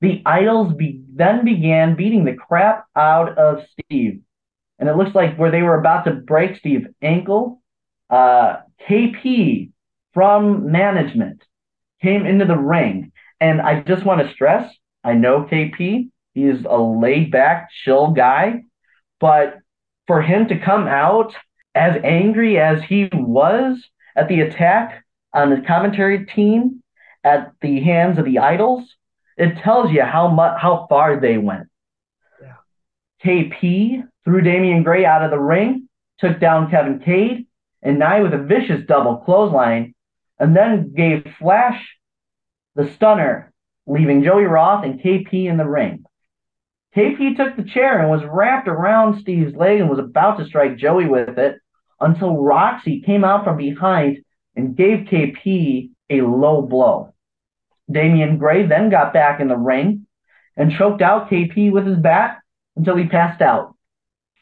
The 0.00 0.22
Idols 0.26 0.74
be- 0.74 1.02
then 1.12 1.44
began 1.44 1.96
beating 1.96 2.24
the 2.24 2.34
crap 2.34 2.84
out 2.94 3.36
of 3.38 3.64
Steve. 3.70 4.20
And 4.78 4.88
it 4.88 4.96
looks 4.96 5.14
like 5.14 5.36
where 5.36 5.50
they 5.50 5.62
were 5.62 5.78
about 5.78 6.04
to 6.04 6.12
break 6.12 6.56
Steve's 6.56 6.86
ankle, 7.00 7.62
uh, 8.10 8.56
KP 8.88 9.70
from 10.14 10.70
management 10.70 11.42
came 12.02 12.26
into 12.26 12.44
the 12.44 12.56
ring. 12.56 13.12
And 13.40 13.60
I 13.60 13.80
just 13.80 14.04
want 14.04 14.26
to 14.26 14.32
stress, 14.32 14.72
I 15.04 15.12
know 15.12 15.42
KP, 15.50 16.10
he's 16.32 16.64
a 16.68 16.78
laid 16.78 17.30
back, 17.30 17.68
chill 17.84 18.12
guy, 18.12 18.62
but 19.20 19.58
for 20.06 20.22
him 20.22 20.48
to 20.48 20.58
come 20.58 20.86
out 20.86 21.34
as 21.74 22.00
angry 22.02 22.58
as 22.58 22.82
he 22.82 23.08
was 23.12 23.78
at 24.14 24.28
the 24.28 24.40
attack 24.40 25.04
on 25.32 25.50
the 25.50 25.62
commentary 25.66 26.24
team 26.24 26.82
at 27.22 27.52
the 27.60 27.80
hands 27.80 28.18
of 28.18 28.24
the 28.24 28.38
idols, 28.38 28.88
it 29.36 29.58
tells 29.62 29.90
you 29.90 30.02
how 30.02 30.28
much 30.28 30.58
how 30.60 30.86
far 30.88 31.20
they 31.20 31.36
went. 31.36 31.68
Yeah. 32.40 32.54
KP 33.24 34.04
threw 34.24 34.40
Damian 34.40 34.82
Gray 34.82 35.04
out 35.04 35.22
of 35.22 35.30
the 35.30 35.38
ring, 35.38 35.88
took 36.18 36.40
down 36.40 36.70
Kevin 36.70 37.00
Cade, 37.00 37.45
and 37.86 38.00
Nye 38.00 38.20
with 38.20 38.34
a 38.34 38.38
vicious 38.38 38.84
double 38.84 39.18
clothesline 39.18 39.94
and 40.40 40.56
then 40.56 40.92
gave 40.92 41.24
Flash 41.38 41.80
the 42.74 42.92
stunner, 42.96 43.52
leaving 43.86 44.24
Joey 44.24 44.42
Roth 44.42 44.84
and 44.84 45.00
KP 45.00 45.46
in 45.46 45.56
the 45.56 45.68
ring. 45.68 46.04
KP 46.96 47.36
took 47.36 47.56
the 47.56 47.62
chair 47.62 48.00
and 48.00 48.10
was 48.10 48.28
wrapped 48.28 48.66
around 48.66 49.20
Steve's 49.20 49.54
leg 49.54 49.78
and 49.78 49.88
was 49.88 50.00
about 50.00 50.38
to 50.38 50.46
strike 50.46 50.76
Joey 50.76 51.06
with 51.06 51.38
it 51.38 51.60
until 52.00 52.42
Roxy 52.42 53.02
came 53.02 53.22
out 53.22 53.44
from 53.44 53.56
behind 53.56 54.18
and 54.56 54.76
gave 54.76 55.06
KP 55.06 55.90
a 56.10 56.22
low 56.22 56.62
blow. 56.62 57.14
Damian 57.88 58.36
Gray 58.38 58.66
then 58.66 58.90
got 58.90 59.12
back 59.12 59.38
in 59.40 59.46
the 59.46 59.56
ring 59.56 60.08
and 60.56 60.72
choked 60.72 61.02
out 61.02 61.30
KP 61.30 61.70
with 61.70 61.86
his 61.86 61.98
bat 61.98 62.38
until 62.74 62.96
he 62.96 63.06
passed 63.06 63.40
out. 63.40 63.76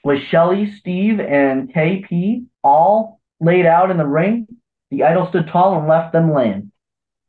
With 0.03 0.23
Shelly, 0.23 0.73
Steve, 0.73 1.21
and 1.21 1.71
KP 1.75 2.47
all 2.63 3.21
laid 3.41 3.67
out 3.67 3.91
in 3.91 3.97
the 3.97 4.07
ring, 4.07 4.47
the 4.91 5.05
idol 5.05 5.29
stood 5.29 5.49
tall 5.49 5.79
and 5.79 5.89
left 5.89 6.13
them 6.13 6.33
laying. 6.33 6.73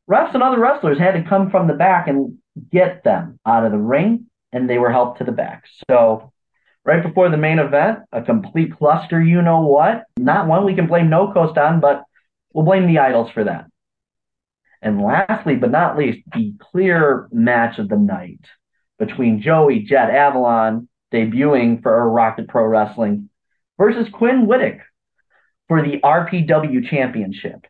Refs 0.10 0.34
and 0.34 0.44
other 0.44 0.60
wrestlers 0.60 1.00
had 1.00 1.14
to 1.14 1.28
come 1.28 1.50
from 1.50 1.68
the 1.68 1.74
back 1.74 2.08
and 2.08 2.38
get 2.72 3.04
them 3.04 3.40
out 3.46 3.66
of 3.66 3.72
the 3.72 3.78
ring, 3.78 4.28
and 4.52 4.70
they 4.70 4.78
were 4.78 4.92
helped 4.92 5.18
to 5.18 5.24
the 5.24 5.32
back. 5.32 5.66
So, 5.90 6.32
right 6.84 7.02
before 7.02 7.30
the 7.30 7.38
main 7.38 7.60
event, 7.60 8.00
a 8.12 8.22
complete 8.22 8.78
cluster, 8.78 9.22
you 9.22 9.42
know 9.42 9.62
what? 9.62 10.04
Not 10.18 10.48
one 10.48 10.66
we 10.66 10.76
can 10.76 10.88
blame 10.88 11.10
No 11.10 11.34
Coast 11.34 11.58
on, 11.58 11.80
but 11.80 12.04
we'll 12.54 12.66
blame 12.66 12.88
the 12.88 13.00
idols 13.00 13.32
for 13.32 13.44
that. 13.46 13.66
And 14.82 15.02
lastly, 15.02 15.56
but 15.56 15.72
not 15.72 15.98
least, 15.98 16.20
the 16.34 16.54
clear 16.60 17.28
match 17.32 17.80
of 17.80 17.90
the 17.90 17.98
night 17.98 18.42
between 19.00 19.42
Joey 19.42 19.80
Jet 19.80 20.12
Avalon, 20.12 20.88
debuting 21.12 21.82
for 21.82 22.10
Rocket 22.10 22.48
Pro 22.48 22.66
Wrestling, 22.66 23.30
versus 23.78 24.08
Quinn 24.14 24.46
Whittick 24.46 24.80
for 25.68 25.82
the 25.82 26.00
RPW 26.00 26.88
Championship. 26.90 27.66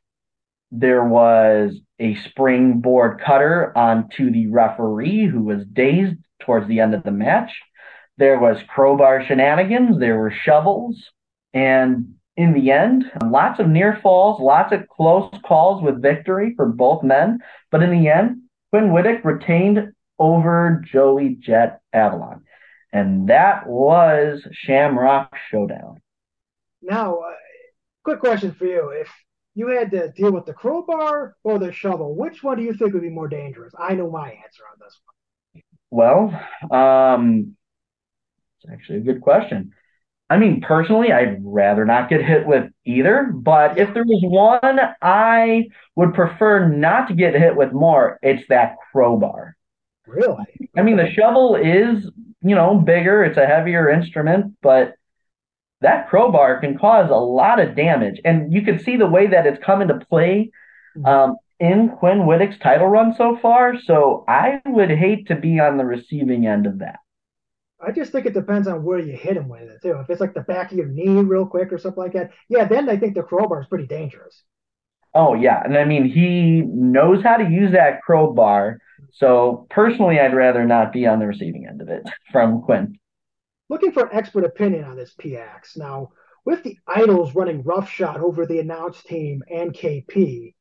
There 0.72 1.06
was 1.06 1.78
a 2.00 2.16
springboard 2.16 3.22
cutter 3.22 3.72
onto 3.78 4.32
the 4.32 4.48
referee 4.48 5.25
who 5.28 5.44
was 5.44 5.66
dazed 5.66 6.18
towards 6.42 6.68
the 6.68 6.80
end 6.80 6.94
of 6.94 7.04
the 7.04 7.12
match. 7.12 7.52
There 8.18 8.40
was 8.40 8.58
crowbar 8.68 9.25
shenanigans, 9.25 10.00
there 10.00 10.18
were 10.18 10.32
shovels, 10.32 11.12
and 11.54 12.16
in 12.38 12.54
the 12.54 12.72
end, 12.72 13.06
lots 13.24 13.60
of 13.60 13.68
near 13.68 14.00
falls, 14.02 14.42
lots 14.42 14.74
of 14.74 14.88
close 14.90 15.32
calls 15.46 15.82
with 15.82 16.02
victory 16.02 16.54
for 16.56 16.66
both 16.66 17.04
men. 17.04 17.40
But 17.72 17.82
in 17.82 17.92
the 17.92 18.10
end, 18.10 18.42
Quinn 18.72 18.92
Whittick 18.92 19.24
retained 19.24 19.94
over 20.20 20.82
Joey 20.86 21.38
Jet 21.40 21.80
Avalon. 21.94 22.44
And 22.92 23.30
that 23.30 23.68
was 23.68 24.46
Shamrock 24.52 25.34
Showdown. 25.50 26.02
Now, 26.82 27.20
quick 28.05 28.19
question 28.19 28.53
for 28.53 28.65
you. 28.65 28.89
If 28.89 29.09
you 29.55 29.67
had 29.67 29.91
to 29.91 30.12
deal 30.12 30.31
with 30.31 30.45
the 30.45 30.53
crowbar 30.53 31.35
or 31.43 31.59
the 31.59 31.74
shovel, 31.74 32.15
which 32.15 32.43
one 32.43 32.57
do 32.57 32.63
you 32.63 32.74
think 32.74 32.93
would 32.93 33.01
be 33.01 33.09
more 33.09 33.27
dangerous? 33.27 33.74
I 33.77 33.95
know 33.95 34.09
my 34.09 34.29
answer 34.29 34.63
on 34.71 34.77
this 34.79 34.97
one. 35.03 35.63
Well, 35.91 36.41
um, 36.71 37.55
it's 38.62 38.71
actually 38.71 39.00
a 39.00 39.01
good 39.01 39.21
question. 39.21 39.74
I 40.29 40.38
mean, 40.38 40.62
personally, 40.62 41.12
I'd 41.12 41.38
rather 41.43 41.85
not 41.85 42.09
get 42.09 42.24
hit 42.24 42.47
with 42.47 42.71
either, 42.85 43.31
but 43.33 43.77
if 43.77 43.93
there 43.93 44.03
was 44.03 44.21
one 44.24 44.79
I 45.01 45.65
would 45.95 46.13
prefer 46.13 46.67
not 46.67 47.07
to 47.09 47.15
get 47.15 47.35
hit 47.35 47.55
with 47.55 47.74
more, 47.74 48.19
it's 48.21 48.43
that 48.50 48.75
crowbar. 48.91 49.55
Really? 50.07 50.45
I 50.77 50.81
mean, 50.81 50.97
the 50.97 51.12
shovel 51.12 51.55
is, 51.55 52.09
you 52.41 52.55
know, 52.55 52.75
bigger, 52.75 53.24
it's 53.24 53.38
a 53.38 53.45
heavier 53.45 53.89
instrument, 53.89 54.55
but 54.62 54.95
that 55.82 56.10
crowbar 56.10 56.60
can 56.60 56.77
cause 56.77 57.10
a 57.10 57.15
lot 57.15 57.60
of 57.60 57.75
damage. 57.75 58.20
And 58.24 58.53
you 58.53 58.62
can 58.62 58.79
see 58.79 58.98
the 58.98 59.08
way 59.08 59.27
that 59.27 59.46
it's 59.46 59.63
come 59.63 59.82
into 59.82 60.05
play 60.10 60.51
mm-hmm. 60.98 61.05
um, 61.05 61.38
in 61.60 61.89
Quinn 61.89 62.25
Whittick's 62.25 62.58
title 62.60 62.88
run 62.88 63.13
so 63.15 63.38
far. 63.41 63.79
So 63.79 64.24
I 64.27 64.62
would 64.65 64.89
hate 64.89 65.27
to 65.27 65.36
be 65.36 65.60
on 65.60 65.77
the 65.77 65.86
receiving 65.86 66.48
end 66.48 66.65
of 66.65 66.79
that. 66.79 67.00
I 67.86 67.91
just 67.91 68.12
think 68.12 68.25
it 68.25 68.34
depends 68.34 68.67
on 68.67 68.83
where 68.83 69.00
you 69.00 69.16
hit 69.16 69.38
him 69.38 69.50
with 69.50 69.64
it 69.64 69.81
too. 69.81 69.98
If 70.00 70.09
it's 70.09 70.22
like 70.22 70.33
the 70.33 70.42
back 70.42 70.72
of 70.72 70.77
your 70.77 70.88
knee 70.88 71.22
real 71.22 71.46
quick 71.46 71.72
or 71.72 71.77
something 71.77 72.01
like 72.01 72.14
that, 72.14 72.31
yeah, 72.50 72.66
then 72.66 72.90
I 72.90 72.98
think 72.98 73.16
the 73.16 73.22
crowbar 73.22 73.61
is 73.61 73.68
pretty 73.68 73.85
dangerous. 73.85 74.44
Oh 75.14 75.33
yeah, 75.33 75.61
and 75.64 75.77
I 75.77 75.85
mean 75.85 76.09
he 76.09 76.61
knows 76.61 77.24
how 77.24 77.38
to 77.38 77.50
use 77.50 77.72
that 77.72 78.01
crowbar. 78.01 78.79
So 79.14 79.68
personally, 79.70 80.20
I'd 80.20 80.35
rather 80.35 80.66
not 80.66 80.94
be 80.94 81.05
on 81.05 81.20
the 81.20 81.27
receiving 81.27 81.68
end 81.68 81.81
of 81.81 81.90
it 81.90 82.03
from 82.31 82.61
Quinn. 82.64 82.98
Looking 83.70 83.92
for 83.92 84.06
an 84.06 84.16
expert 84.16 84.44
opinion 84.44 84.84
on 84.84 84.96
this 84.96 85.14
PX 85.16 85.78
now. 85.78 86.12
With 86.46 86.62
the 86.64 86.78
idols 86.88 87.34
running 87.34 87.64
roughshod 87.64 88.22
over 88.22 88.46
the 88.46 88.60
announced 88.60 89.06
team 89.08 89.42
and 89.50 89.74
KP, 89.74 90.54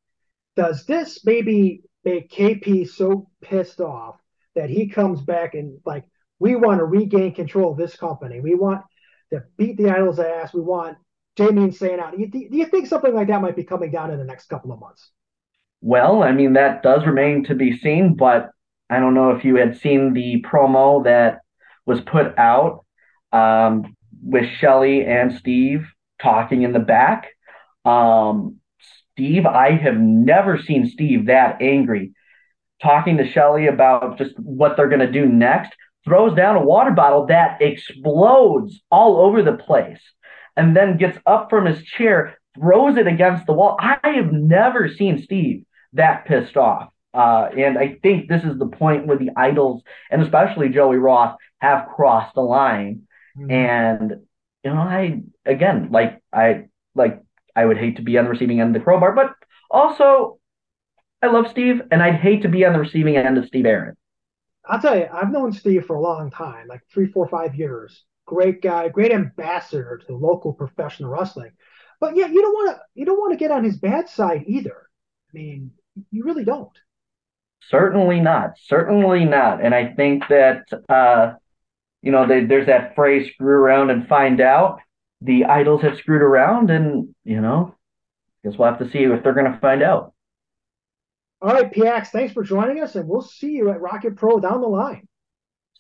does 0.57 0.87
this 0.87 1.25
maybe 1.27 1.83
make 2.05 2.31
KP 2.31 2.89
so 2.89 3.29
pissed 3.43 3.81
off 3.81 4.17
that 4.55 4.71
he 4.71 4.89
comes 4.89 5.21
back 5.21 5.55
and 5.55 5.81
like 5.85 6.05
we 6.39 6.57
want 6.57 6.79
to 6.79 6.85
regain 6.85 7.35
control 7.35 7.73
of 7.73 7.79
this 7.79 7.97
company. 7.97 8.41
We 8.41 8.55
want 8.55 8.83
to 9.33 9.45
beat 9.57 9.77
the 9.77 9.91
Idols' 9.91 10.19
ass. 10.19 10.53
We 10.53 10.61
want 10.61 10.99
Jamie 11.37 11.65
Insane 11.65 12.01
out. 12.01 12.17
Do 12.17 12.21
you, 12.21 12.29
do 12.29 12.57
you 12.57 12.67
think 12.67 12.87
something 12.87 13.15
like 13.15 13.29
that 13.29 13.41
might 13.41 13.57
be 13.57 13.65
coming 13.65 13.91
down 13.91 14.11
in 14.11 14.19
the 14.19 14.25
next 14.25 14.49
couple 14.49 14.73
of 14.73 14.81
months? 14.81 15.11
Well, 15.81 16.23
I 16.23 16.33
mean, 16.33 16.55
that 16.55 16.83
does 16.83 17.07
remain 17.07 17.45
to 17.45 17.55
be 17.55 17.77
seen, 17.79 18.15
but 18.15 18.51
I 18.91 19.01
don't 19.01 19.15
know 19.15 19.31
if 19.31 19.45
you 19.45 19.57
had 19.57 19.79
seen 19.79 20.13
the 20.13 20.43
promo 20.43 21.05
that 21.05 21.41
was 21.87 22.01
put 22.01 22.39
out 22.39 22.84
um, 23.35 23.97
with 24.23 24.47
Shelly 24.59 25.05
and 25.05 25.35
Steve 25.35 25.87
talking 26.23 26.63
in 26.63 26.73
the 26.73 26.79
back. 26.79 27.27
Um, 27.85 28.57
Steve, 29.13 29.47
I 29.47 29.73
have 29.73 29.97
never 29.97 30.59
seen 30.59 30.89
Steve 30.89 31.27
that 31.27 31.61
angry 31.61 32.15
talking 32.83 33.17
to 33.17 33.31
Shelly 33.31 33.67
about 33.67 34.19
just 34.19 34.39
what 34.39 34.77
they're 34.77 34.89
going 34.89 35.01
to 35.01 35.13
do 35.13 35.27
next 35.27 35.73
throws 36.05 36.35
down 36.37 36.57
a 36.57 36.65
water 36.65 36.91
bottle 36.91 37.27
that 37.27 37.63
explodes 37.63 38.81
all 38.91 39.19
over 39.19 39.43
the 39.43 39.55
place, 39.55 40.01
and 40.57 40.77
then 40.77 40.99
gets 40.99 41.19
up 41.27 41.49
from 41.49 41.67
his 41.67 41.83
chair, 41.83 42.39
throws 42.59 42.97
it 42.97 43.07
against 43.07 43.47
the 43.47 43.53
wall. 43.53 43.77
I 43.81 43.99
have 44.03 44.33
never 44.33 44.89
seen 44.89 45.23
Steve 45.23 45.65
that 45.95 46.27
pissed 46.27 46.57
off. 46.57 46.91
Uh, 47.15 47.49
and 47.57 47.79
I 47.79 47.97
think 48.03 48.29
this 48.29 48.45
is 48.45 48.59
the 48.59 48.67
point 48.67 49.07
where 49.07 49.17
the 49.17 49.31
idols, 49.37 49.83
and 50.11 50.21
especially 50.21 50.69
Joey 50.69 50.97
Roth, 50.97 51.37
have 51.59 51.89
crossed 51.95 52.35
the 52.35 52.43
line. 52.43 53.03
Mm-hmm. 53.39 53.51
And 53.51 54.11
you 54.63 54.71
know, 54.71 54.81
I 54.81 55.23
again, 55.45 55.89
like 55.91 56.23
I 56.33 56.67
like 56.95 57.23
I 57.55 57.65
would 57.65 57.79
hate 57.79 57.97
to 57.97 58.03
be 58.03 58.19
on 58.19 58.25
the 58.25 58.31
receiving 58.31 58.61
end 58.61 58.75
of 58.75 58.81
the 58.81 58.85
crowbar, 58.85 59.13
but 59.13 59.35
also 59.71 60.39
I 61.23 61.29
love 61.29 61.49
Steve, 61.51 61.81
and 61.91 62.03
I'd 62.03 62.17
hate 62.17 62.43
to 62.43 62.49
be 62.49 62.65
on 62.65 62.73
the 62.73 62.79
receiving 62.79 63.17
end 63.17 63.39
of 63.39 63.47
Steve 63.47 63.67
Aaron. 63.67 63.97
I'll 64.67 64.81
tell 64.81 64.97
you, 64.97 65.09
I've 65.13 65.31
known 65.33 65.53
Steve 65.53 65.87
for 65.87 65.97
a 65.97 66.01
long 66.01 66.31
time, 66.31 66.69
like 66.69 66.83
three, 66.93 67.07
four, 67.07 67.29
five 67.29 67.55
years. 67.55 68.05
Great 68.27 68.63
guy, 68.63 68.89
great 68.89 69.13
ambassador 69.13 70.01
to 70.07 70.17
local 70.17 70.55
professional 70.55 71.11
wrestling. 71.11 71.53
But 72.01 72.17
yeah, 72.17 72.27
you 72.27 72.41
don't 72.41 72.53
want 72.53 72.77
to 72.77 72.83
you 72.95 73.05
don't 73.05 73.19
want 73.19 73.33
to 73.33 73.39
get 73.39 73.51
on 73.51 73.65
his 73.65 73.77
bad 73.77 74.09
side 74.09 74.45
either. 74.47 74.89
I 75.31 75.33
mean, 75.39 75.73
you 76.11 76.25
really 76.25 76.45
don't. 76.45 76.77
Certainly 77.69 78.21
not. 78.21 78.59
Certainly 78.59 79.25
not. 79.25 79.65
And 79.65 79.75
I 79.75 79.95
think 79.95 80.25
that 80.29 80.65
uh, 80.89 81.35
you 82.05 82.13
know, 82.13 82.27
they, 82.27 82.45
there's 82.45 82.67
that 82.67 82.95
phrase 82.95 83.31
"screw 83.33 83.57
around 83.57 83.91
and 83.91 84.07
find 84.07 84.41
out." 84.41 84.81
The 85.23 85.47
idols 85.47 85.83
have 85.83 85.97
screwed 85.97 86.23
around, 86.23 86.71
and 86.71 87.15
you 87.25 87.41
know, 87.41 87.75
guess 88.45 88.59
we'll 88.59 88.69
have 88.69 88.79
to 88.79 88.91
see 88.91 88.99
if 88.99 89.23
they're 89.23 89.33
going 89.33 89.51
to 89.51 89.59
find 89.59 89.83
out. 89.83 90.13
All 91.41 91.53
right, 91.53 91.73
PX, 91.73 92.09
thanks 92.09 92.33
for 92.33 92.43
joining 92.43 92.83
us, 92.83 92.95
and 92.95 93.09
we'll 93.09 93.23
see 93.23 93.53
you 93.53 93.71
at 93.71 93.81
Rocket 93.81 94.17
Pro 94.17 94.41
down 94.41 94.61
the 94.61 94.69
line. 94.69 95.09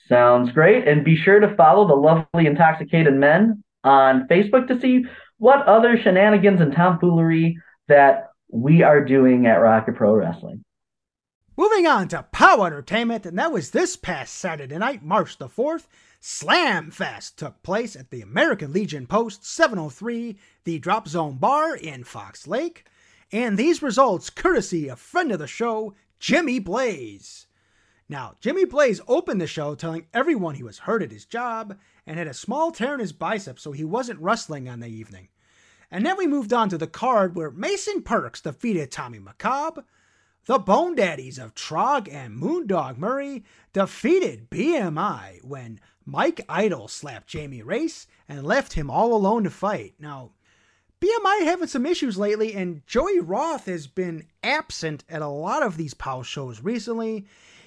Sounds 0.09 0.53
great. 0.53 0.87
And 0.87 1.05
be 1.05 1.17
sure 1.17 1.41
to 1.41 1.55
follow 1.57 1.89
the 1.89 1.95
lovely 1.95 2.47
intoxicated 2.47 3.15
men 3.15 3.63
on 3.83 4.29
Facebook 4.29 4.69
to 4.69 4.81
see 4.81 5.05
what 5.39 5.67
other 5.67 5.99
shenanigans 5.99 6.61
and 6.61 6.75
tomfoolery 6.75 7.57
that 7.89 8.29
we 8.51 8.83
are 8.83 9.05
doing 9.05 9.47
at 9.47 9.57
Rocket 9.57 9.97
Pro 9.97 10.15
Wrestling. 10.15 10.65
Moving 11.57 11.87
on 11.87 12.09
to 12.09 12.27
POW 12.33 12.65
Entertainment, 12.65 13.25
and 13.27 13.39
that 13.39 13.53
was 13.53 13.71
this 13.71 13.97
past 13.97 14.35
Saturday 14.35 14.77
night, 14.77 15.03
March 15.03 15.39
the 15.39 15.49
4th. 15.49 15.87
Slam 16.27 16.91
Fest 16.91 17.37
took 17.37 17.63
place 17.63 17.95
at 17.95 18.09
the 18.09 18.23
American 18.23 18.73
Legion 18.73 19.07
Post 19.07 19.45
703, 19.45 20.39
the 20.65 20.79
Drop 20.79 21.07
Zone 21.07 21.37
Bar 21.37 21.77
in 21.77 22.03
Fox 22.03 22.47
Lake. 22.47 22.87
And 23.31 23.59
these 23.59 23.83
results 23.83 24.31
courtesy 24.31 24.89
of 24.89 24.99
friend 24.99 25.31
of 25.33 25.39
the 25.39 25.47
show, 25.47 25.93
Jimmy 26.19 26.61
Blaze. 26.61 27.47
Now, 28.09 28.37
Jimmy 28.41 28.65
Blaze 28.65 29.03
opened 29.07 29.39
the 29.39 29.47
show 29.47 29.75
telling 29.75 30.07
everyone 30.15 30.55
he 30.55 30.63
was 30.63 30.79
hurt 30.79 31.03
at 31.03 31.13
his 31.13 31.27
job 31.27 31.77
and 32.07 32.17
had 32.17 32.27
a 32.27 32.33
small 32.33 32.73
tear 32.73 32.95
in 32.95 33.01
his 33.01 33.13
bicep, 33.13 33.61
so 33.61 33.73
he 33.73 33.85
wasn't 33.85 34.19
wrestling 34.19 34.67
on 34.67 34.81
the 34.81 34.89
evening. 34.89 35.29
And 35.91 36.07
then 36.07 36.17
we 36.17 36.27
moved 36.27 36.55
on 36.55 36.71
to 36.71 36.79
the 36.79 36.87
card 36.87 37.37
where 37.37 37.51
Mason 37.51 38.03
Perks 38.03 38.41
defeated 38.41 38.91
Tommy 38.91 39.21
McCobb. 39.21 39.85
The 40.47 40.59
Bone 40.59 40.95
Daddies 40.95 41.39
of 41.39 41.55
Trog 41.55 42.07
and 42.13 42.37
Moondog 42.39 42.99
Murray 42.99 43.45
defeated 43.73 44.51
BMI 44.51 45.43
when 45.43 45.81
Mike 46.07 46.45
Idol 46.49 46.88
slapped 46.88 47.27
Jamie 47.27 47.62
Race 47.62 48.07
and 48.29 48.45
left 48.45 48.75
him 48.75 48.90
all 48.90 49.14
alone 49.14 49.45
to 49.45 49.51
fight. 49.51 49.95
Now, 49.99 50.33
BMI 51.01 51.45
having 51.45 51.67
some 51.67 51.87
issues 51.87 52.17
lately, 52.17 52.55
and 52.55 52.87
Joey 52.87 53.21
Roth 53.21 53.67
has 53.67 53.87
been 53.87 54.27
absent 54.43 55.05
at 55.09 55.23
a 55.23 55.29
lot 55.29 55.62
of 55.62 55.77
these 55.77 55.95
POW 55.95 56.23
shows 56.23 56.62
recently. 56.62 57.27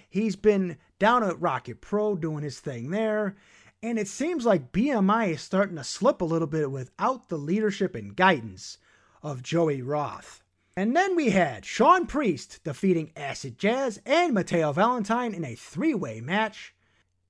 He's 0.09 0.35
been 0.35 0.77
down 0.97 1.23
at 1.23 1.39
Rocket 1.39 1.81
Pro 1.81 2.15
doing 2.15 2.43
his 2.43 2.59
thing 2.59 2.89
there, 2.89 3.35
and 3.83 3.99
it 3.99 4.07
seems 4.07 4.45
like 4.45 4.71
BMI 4.71 5.33
is 5.33 5.41
starting 5.41 5.75
to 5.75 5.83
slip 5.83 6.21
a 6.21 6.25
little 6.25 6.47
bit 6.47 6.71
without 6.71 7.29
the 7.29 7.37
leadership 7.37 7.95
and 7.95 8.15
guidance 8.15 8.77
of 9.21 9.43
Joey 9.43 9.81
Roth. 9.81 10.43
And 10.75 10.95
then 10.95 11.15
we 11.15 11.31
had 11.31 11.65
Sean 11.65 12.05
Priest 12.05 12.63
defeating 12.63 13.11
Acid 13.15 13.57
Jazz 13.57 13.99
and 14.05 14.33
Mateo 14.33 14.71
Valentine 14.71 15.33
in 15.33 15.43
a 15.43 15.55
three 15.55 15.93
way 15.93 16.21
match. 16.21 16.73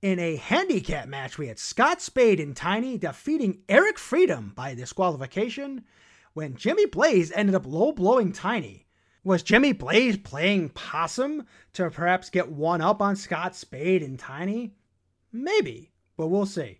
In 0.00 0.20
a 0.20 0.36
handicap 0.36 1.08
match, 1.08 1.38
we 1.38 1.48
had 1.48 1.58
Scott 1.58 2.00
Spade 2.00 2.38
and 2.38 2.54
Tiny 2.54 2.98
defeating 2.98 3.62
Eric 3.68 3.98
Freedom 3.98 4.52
by 4.54 4.72
disqualification 4.72 5.82
when 6.34 6.54
Jimmy 6.54 6.86
Blaze 6.86 7.32
ended 7.32 7.56
up 7.56 7.66
low 7.66 7.90
blowing 7.90 8.30
Tiny. 8.30 8.86
Was 9.24 9.42
Jimmy 9.42 9.72
Blaze 9.72 10.16
playing 10.16 10.68
possum 10.68 11.46
to 11.72 11.90
perhaps 11.90 12.30
get 12.30 12.48
one 12.48 12.80
up 12.80 13.02
on 13.02 13.16
Scott 13.16 13.56
Spade 13.56 14.04
and 14.04 14.16
Tiny? 14.16 14.76
Maybe, 15.32 15.90
but 16.16 16.28
we'll 16.28 16.46
see. 16.46 16.78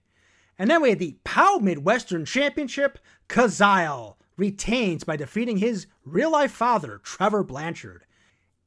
And 0.57 0.71
then 0.71 0.81
we 0.81 0.91
had 0.91 1.01
the 1.01 1.19
POW 1.25 1.59
Midwestern 1.59 2.25
Championship. 2.25 3.01
Kazile 3.29 4.15
retains 4.37 5.03
by 5.03 5.17
defeating 5.17 5.57
his 5.57 5.89
real 6.05 6.31
life 6.31 6.53
father, 6.53 7.01
Trevor 7.03 7.43
Blanchard. 7.43 8.05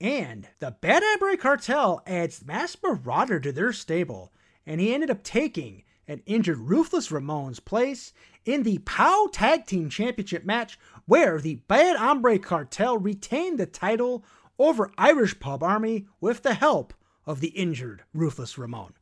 And 0.02 0.50
the 0.60 0.72
Bad 0.72 1.04
Hombre 1.06 1.38
Cartel 1.38 2.02
adds 2.06 2.44
Mass 2.44 2.76
Marauder 2.84 3.40
to 3.40 3.54
their 3.54 3.72
stable 3.72 4.34
and 4.72 4.80
he 4.80 4.94
ended 4.94 5.12
up 5.12 5.22
taking 5.22 5.84
an 6.08 6.24
injured 6.26 6.58
Ruthless 6.58 7.12
Ramon's 7.12 7.60
place 7.60 8.14
in 8.46 8.64
the 8.64 8.78
POW 8.78 9.28
Tag 9.34 9.66
Team 9.66 9.90
Championship 9.90 10.46
match, 10.46 10.80
where 11.06 11.42
the 11.42 11.56
Bad 11.56 11.98
Hombre 11.98 12.40
Cartel 12.40 12.98
retained 12.98 13.60
the 13.60 13.66
title 13.66 14.24
over 14.58 14.90
Irish 14.98 15.38
Pub 15.42 15.62
Army 15.62 16.08
with 16.22 16.44
the 16.44 16.54
help 16.54 16.94
of 17.26 17.42
the 17.42 17.50
injured 17.50 18.04
Ruthless 18.14 18.58
Ramon. 18.58 18.94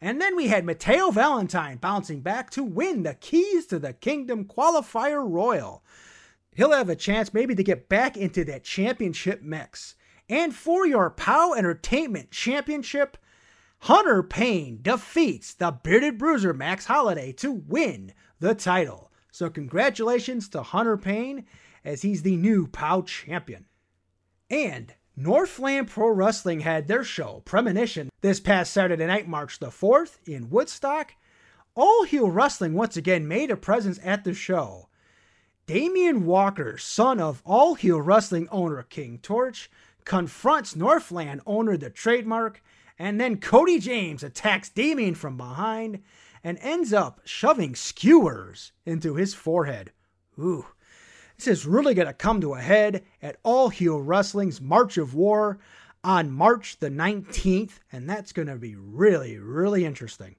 And 0.00 0.22
then 0.22 0.34
we 0.36 0.46
had 0.46 0.64
Mateo 0.64 1.10
Valentine 1.10 1.76
bouncing 1.76 2.22
back 2.22 2.48
to 2.52 2.64
win 2.64 3.02
the 3.02 3.12
Keys 3.12 3.66
to 3.66 3.78
the 3.78 3.92
Kingdom 3.92 4.46
Qualifier 4.46 5.22
Royal. 5.22 5.84
He'll 6.54 6.72
have 6.72 6.88
a 6.88 6.96
chance 6.96 7.34
maybe 7.34 7.54
to 7.54 7.62
get 7.62 7.90
back 7.90 8.16
into 8.16 8.42
that 8.46 8.64
championship 8.64 9.42
mix. 9.42 9.96
And 10.30 10.54
for 10.54 10.86
your 10.86 11.10
POW 11.10 11.52
Entertainment 11.52 12.30
Championship, 12.30 13.18
Hunter 13.84 14.22
Payne 14.22 14.80
defeats 14.82 15.54
the 15.54 15.70
bearded 15.70 16.18
bruiser 16.18 16.52
Max 16.52 16.84
Holiday 16.84 17.32
to 17.32 17.50
win 17.50 18.12
the 18.38 18.54
title. 18.54 19.10
So, 19.30 19.48
congratulations 19.48 20.48
to 20.50 20.62
Hunter 20.62 20.98
Payne 20.98 21.46
as 21.84 22.02
he's 22.02 22.22
the 22.22 22.36
new 22.36 22.66
POW 22.66 23.02
champion. 23.02 23.64
And 24.50 24.92
Northland 25.16 25.88
Pro 25.88 26.10
Wrestling 26.10 26.60
had 26.60 26.88
their 26.88 27.04
show, 27.04 27.42
Premonition, 27.46 28.10
this 28.20 28.38
past 28.38 28.72
Saturday 28.72 29.06
night, 29.06 29.28
March 29.28 29.58
the 29.58 29.68
4th, 29.68 30.18
in 30.26 30.50
Woodstock. 30.50 31.14
All 31.74 32.04
Heel 32.04 32.30
Wrestling 32.30 32.74
once 32.74 32.96
again 32.96 33.26
made 33.26 33.50
a 33.50 33.56
presence 33.56 33.98
at 34.04 34.24
the 34.24 34.34
show. 34.34 34.88
Damian 35.66 36.26
Walker, 36.26 36.76
son 36.76 37.18
of 37.20 37.40
All 37.46 37.76
Heel 37.76 38.00
Wrestling 38.00 38.48
owner 38.50 38.82
King 38.82 39.18
Torch, 39.22 39.70
confronts 40.04 40.76
Northland 40.76 41.40
owner 41.46 41.76
The 41.76 41.90
Trademark 41.90 42.62
and 43.00 43.18
then 43.18 43.38
Cody 43.38 43.78
James 43.78 44.22
attacks 44.22 44.68
Damien 44.68 45.14
from 45.14 45.38
behind 45.38 46.02
and 46.44 46.58
ends 46.60 46.92
up 46.92 47.22
shoving 47.24 47.74
skewers 47.74 48.72
into 48.84 49.14
his 49.14 49.32
forehead. 49.32 49.90
Ooh, 50.38 50.66
this 51.34 51.46
is 51.46 51.64
really 51.64 51.94
going 51.94 52.08
to 52.08 52.12
come 52.12 52.42
to 52.42 52.52
a 52.52 52.60
head 52.60 53.02
at 53.22 53.38
All 53.42 53.70
Heel 53.70 53.98
Wrestling's 53.98 54.60
March 54.60 54.98
of 54.98 55.14
War 55.14 55.58
on 56.04 56.30
March 56.30 56.78
the 56.78 56.90
19th, 56.90 57.78
and 57.90 58.08
that's 58.08 58.32
going 58.34 58.48
to 58.48 58.56
be 58.56 58.76
really, 58.76 59.38
really 59.38 59.86
interesting. 59.86 60.36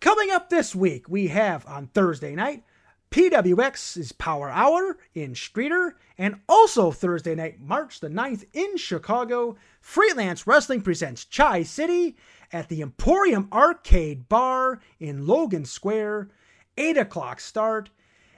Coming 0.00 0.32
up 0.32 0.50
this 0.50 0.74
week, 0.74 1.08
we 1.08 1.28
have 1.28 1.64
on 1.66 1.86
Thursday 1.86 2.34
night 2.34 2.64
PWX's 3.10 4.12
Power 4.12 4.50
Hour 4.50 4.98
in 5.14 5.32
Streator, 5.32 5.92
and 6.18 6.40
also 6.48 6.90
Thursday 6.90 7.34
night, 7.34 7.60
March 7.60 8.00
the 8.00 8.08
9th 8.08 8.44
in 8.52 8.76
Chicago, 8.76 9.56
Freelance 9.80 10.46
Wrestling 10.46 10.82
presents 10.82 11.24
Chai 11.24 11.62
City 11.62 12.16
at 12.52 12.68
the 12.68 12.82
Emporium 12.82 13.48
Arcade 13.52 14.28
Bar 14.28 14.80
in 14.98 15.26
Logan 15.26 15.64
Square, 15.64 16.28
8 16.76 16.98
o'clock 16.98 17.40
start. 17.40 17.90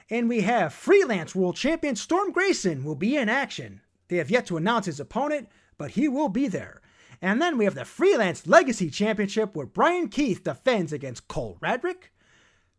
And 0.08 0.28
we 0.28 0.40
have 0.42 0.72
Freelance 0.74 1.34
World 1.34 1.56
Champion 1.56 1.96
Storm 1.96 2.32
Grayson 2.32 2.84
will 2.84 2.96
be 2.96 3.16
in 3.16 3.28
action. 3.28 3.80
They 4.08 4.16
have 4.16 4.30
yet 4.30 4.46
to 4.46 4.56
announce 4.56 4.86
his 4.86 4.98
opponent, 5.00 5.48
but 5.78 5.92
he 5.92 6.08
will 6.08 6.28
be 6.28 6.48
there. 6.48 6.80
And 7.22 7.40
then 7.40 7.58
we 7.58 7.64
have 7.64 7.74
the 7.74 7.84
Freelance 7.84 8.46
Legacy 8.46 8.90
Championship 8.90 9.54
where 9.54 9.66
Brian 9.66 10.08
Keith 10.08 10.42
defends 10.42 10.92
against 10.92 11.28
Cole 11.28 11.58
Radrick. 11.62 12.10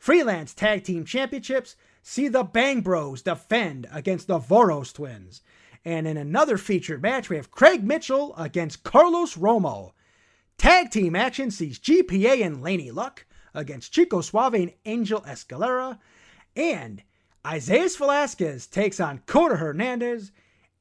Freelance 0.02 0.56
Tag 0.56 0.84
Team 0.84 1.06
Championships 1.06 1.76
see 2.02 2.28
the 2.28 2.44
Bang 2.44 2.82
Bros 2.82 3.22
defend 3.22 3.86
against 3.92 4.26
the 4.26 4.40
Voros 4.40 4.92
Twins. 4.92 5.42
And 5.86 6.08
in 6.08 6.18
another 6.18 6.58
featured 6.58 7.04
match, 7.04 7.30
we 7.30 7.36
have 7.36 7.52
Craig 7.52 7.84
Mitchell 7.84 8.34
against 8.36 8.84
Carlos 8.84 9.36
Romo. 9.36 9.92
Tag 10.58 10.90
team 10.90 11.16
action 11.16 11.52
sees 11.52 11.78
GPA 11.78 12.44
and 12.44 12.64
Laney 12.64 12.90
Luck 12.90 13.28
against 13.54 13.94
Chico 13.94 14.22
Suave 14.22 14.56
and 14.56 14.74
Angel 14.86 15.22
Escalera. 15.22 16.00
And 16.56 17.04
Isaiah 17.46 17.88
Velasquez 17.96 18.66
takes 18.66 19.00
on 19.00 19.22
Coda 19.28 19.58
Hernandez. 19.58 20.32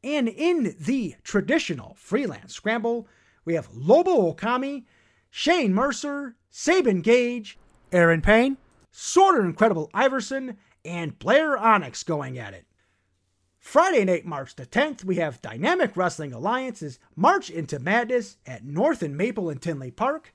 And 0.02 0.30
in 0.30 0.74
the 0.80 1.16
traditional 1.24 1.94
freelance 1.98 2.54
scramble, 2.54 3.06
we 3.44 3.52
have 3.52 3.68
Lobo 3.74 4.32
Okami, 4.32 4.84
Shane 5.28 5.74
Mercer, 5.74 6.36
Sabin 6.48 7.02
Gage, 7.02 7.58
Aaron 7.92 8.22
Payne, 8.22 8.56
Sorta 8.90 9.40
Incredible 9.42 9.90
Iverson, 9.94 10.56
and 10.84 11.18
Blair 11.18 11.56
Onyx 11.56 12.02
going 12.02 12.38
at 12.38 12.54
it. 12.54 12.66
Friday 13.58 14.04
night, 14.04 14.24
March 14.24 14.56
the 14.56 14.64
10th, 14.64 15.04
we 15.04 15.16
have 15.16 15.42
Dynamic 15.42 15.96
Wrestling 15.96 16.32
Alliance's 16.32 16.98
March 17.14 17.50
into 17.50 17.78
Madness 17.78 18.38
at 18.46 18.64
North 18.64 19.02
and 19.02 19.16
Maple 19.16 19.50
and 19.50 19.60
Tinley 19.60 19.90
Park. 19.90 20.34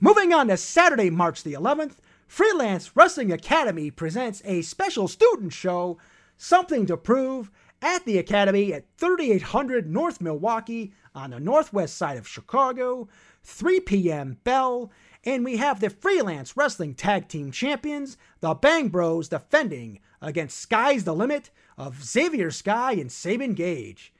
Moving 0.00 0.32
on 0.32 0.48
to 0.48 0.56
Saturday, 0.56 1.10
March 1.10 1.42
the 1.42 1.52
11th, 1.52 1.96
Freelance 2.26 2.96
Wrestling 2.96 3.30
Academy 3.30 3.90
presents 3.90 4.40
a 4.44 4.62
special 4.62 5.06
student 5.06 5.52
show, 5.52 5.98
Something 6.38 6.86
to 6.86 6.96
Prove, 6.96 7.50
at 7.82 8.04
the 8.04 8.18
Academy 8.18 8.72
at 8.72 8.84
3800 8.98 9.90
North 9.90 10.20
Milwaukee 10.20 10.92
on 11.14 11.30
the 11.30 11.40
northwest 11.40 11.96
side 11.96 12.16
of 12.16 12.28
Chicago, 12.28 13.08
3 13.42 13.80
p.m. 13.80 14.38
Bell. 14.44 14.90
And 15.24 15.44
we 15.44 15.58
have 15.58 15.80
the 15.80 15.90
Freelance 15.90 16.56
Wrestling 16.56 16.94
Tag 16.94 17.28
Team 17.28 17.50
Champions, 17.50 18.16
the 18.40 18.54
Bang 18.54 18.88
Bros, 18.88 19.28
defending 19.28 20.00
against 20.22 20.58
Sky's 20.58 21.04
the 21.04 21.14
Limit 21.14 21.50
of 21.76 22.02
Xavier 22.02 22.50
Sky 22.50 22.92
and 22.92 23.10
Saban 23.10 23.54
Gage. 23.54 24.12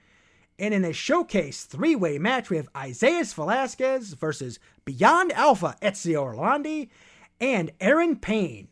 And 0.59 0.75
in 0.75 0.85
a 0.85 0.93
showcase 0.93 1.65
three 1.65 1.97
way 1.97 2.19
match, 2.19 2.51
we 2.51 2.59
have 2.59 2.69
Isaiah 2.77 3.25
Velasquez 3.25 4.13
versus 4.13 4.59
Beyond 4.85 5.33
Alpha 5.33 5.77
Ezio 5.81 6.35
Orlandi 6.35 6.91
and 7.41 7.71
Aaron 7.81 8.17
Payne. 8.17 8.69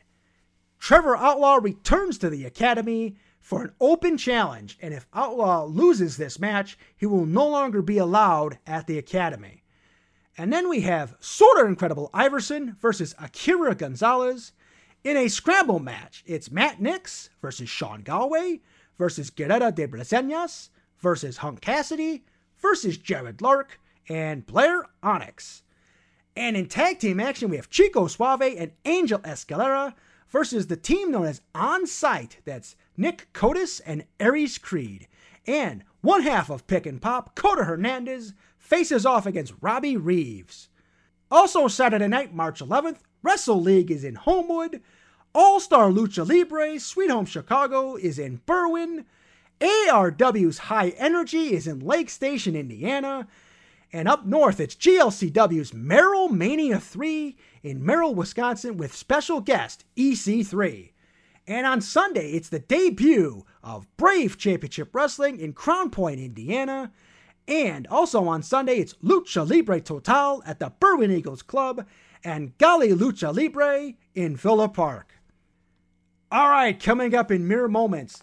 Trevor 0.78 1.16
Outlaw 1.16 1.56
returns 1.56 2.18
to 2.18 2.28
the 2.28 2.44
Academy 2.44 3.16
for 3.48 3.62
an 3.62 3.72
open 3.80 4.18
challenge, 4.18 4.76
and 4.82 4.92
if 4.92 5.06
Outlaw 5.14 5.64
loses 5.64 6.18
this 6.18 6.38
match, 6.38 6.76
he 6.98 7.06
will 7.06 7.24
no 7.24 7.48
longer 7.48 7.80
be 7.80 7.96
allowed 7.96 8.58
at 8.66 8.86
the 8.86 8.98
Academy. 8.98 9.62
And 10.36 10.52
then 10.52 10.68
we 10.68 10.82
have 10.82 11.16
Sorta 11.18 11.64
Incredible 11.64 12.10
Iverson 12.12 12.76
versus 12.78 13.14
Akira 13.18 13.74
Gonzalez. 13.74 14.52
In 15.02 15.16
a 15.16 15.28
scramble 15.28 15.78
match, 15.78 16.22
it's 16.26 16.50
Matt 16.50 16.82
Nix 16.82 17.30
versus 17.40 17.70
Sean 17.70 18.02
Galway 18.02 18.60
versus 18.98 19.30
Guerrera 19.30 19.74
de 19.74 19.88
Breseñas 19.88 20.68
versus 20.98 21.38
Hunk 21.38 21.62
Cassidy 21.62 22.26
versus 22.58 22.98
Jared 22.98 23.40
Lark 23.40 23.80
and 24.10 24.44
Blair 24.44 24.84
Onyx. 25.02 25.62
And 26.36 26.54
in 26.54 26.66
tag 26.66 26.98
team 26.98 27.18
action, 27.18 27.48
we 27.48 27.56
have 27.56 27.70
Chico 27.70 28.08
Suave 28.08 28.42
and 28.42 28.72
Angel 28.84 29.20
Escalera 29.20 29.94
versus 30.28 30.66
the 30.66 30.76
team 30.76 31.10
known 31.10 31.24
as 31.24 31.40
On 31.54 31.86
Site. 31.86 32.36
That's 32.44 32.76
Nick 32.98 33.32
Cotis 33.32 33.80
and 33.86 34.04
Aries 34.18 34.58
Creed. 34.58 35.06
And 35.46 35.84
one 36.00 36.22
half 36.22 36.50
of 36.50 36.66
Pick 36.66 36.84
and 36.84 37.00
Pop, 37.00 37.34
Coda 37.34 37.64
Hernandez, 37.64 38.34
faces 38.58 39.06
off 39.06 39.24
against 39.24 39.54
Robbie 39.60 39.96
Reeves. 39.96 40.68
Also, 41.30 41.68
Saturday 41.68 42.08
night, 42.08 42.34
March 42.34 42.60
11th, 42.60 42.98
Wrestle 43.22 43.60
League 43.60 43.90
is 43.90 44.04
in 44.04 44.16
Homewood. 44.16 44.82
All 45.34 45.60
Star 45.60 45.90
Lucha 45.90 46.28
Libre, 46.28 46.80
Sweet 46.80 47.10
Home 47.10 47.26
Chicago 47.26 47.96
is 47.96 48.18
in 48.18 48.40
Berwyn. 48.46 49.04
ARW's 49.60 50.58
High 50.58 50.90
Energy 50.90 51.54
is 51.54 51.66
in 51.66 51.80
Lake 51.80 52.10
Station, 52.10 52.56
Indiana. 52.56 53.28
And 53.92 54.08
up 54.08 54.26
north, 54.26 54.60
it's 54.60 54.74
GLCW's 54.74 55.72
Merrill 55.72 56.28
Mania 56.28 56.78
3 56.78 57.36
in 57.62 57.84
Merrill, 57.84 58.14
Wisconsin, 58.14 58.76
with 58.76 58.94
special 58.94 59.40
guest 59.40 59.84
EC3. 59.96 60.90
And 61.48 61.66
on 61.66 61.80
Sunday, 61.80 62.32
it's 62.32 62.50
the 62.50 62.58
debut 62.58 63.46
of 63.64 63.88
Brave 63.96 64.36
Championship 64.36 64.94
Wrestling 64.94 65.40
in 65.40 65.54
Crown 65.54 65.88
Point, 65.88 66.20
Indiana. 66.20 66.92
And 67.48 67.86
also 67.86 68.28
on 68.28 68.42
Sunday, 68.42 68.76
it's 68.76 68.92
Lucha 69.02 69.48
Libre 69.48 69.80
Total 69.80 70.42
at 70.44 70.60
the 70.60 70.70
Berwyn 70.78 71.10
Eagles 71.10 71.40
Club 71.40 71.86
and 72.22 72.56
Gali 72.58 72.92
Lucha 72.92 73.34
Libre 73.34 73.94
in 74.14 74.36
Villa 74.36 74.68
Park. 74.68 75.14
All 76.30 76.50
right, 76.50 76.78
coming 76.78 77.14
up 77.14 77.30
in 77.30 77.48
mere 77.48 77.66
moments, 77.66 78.22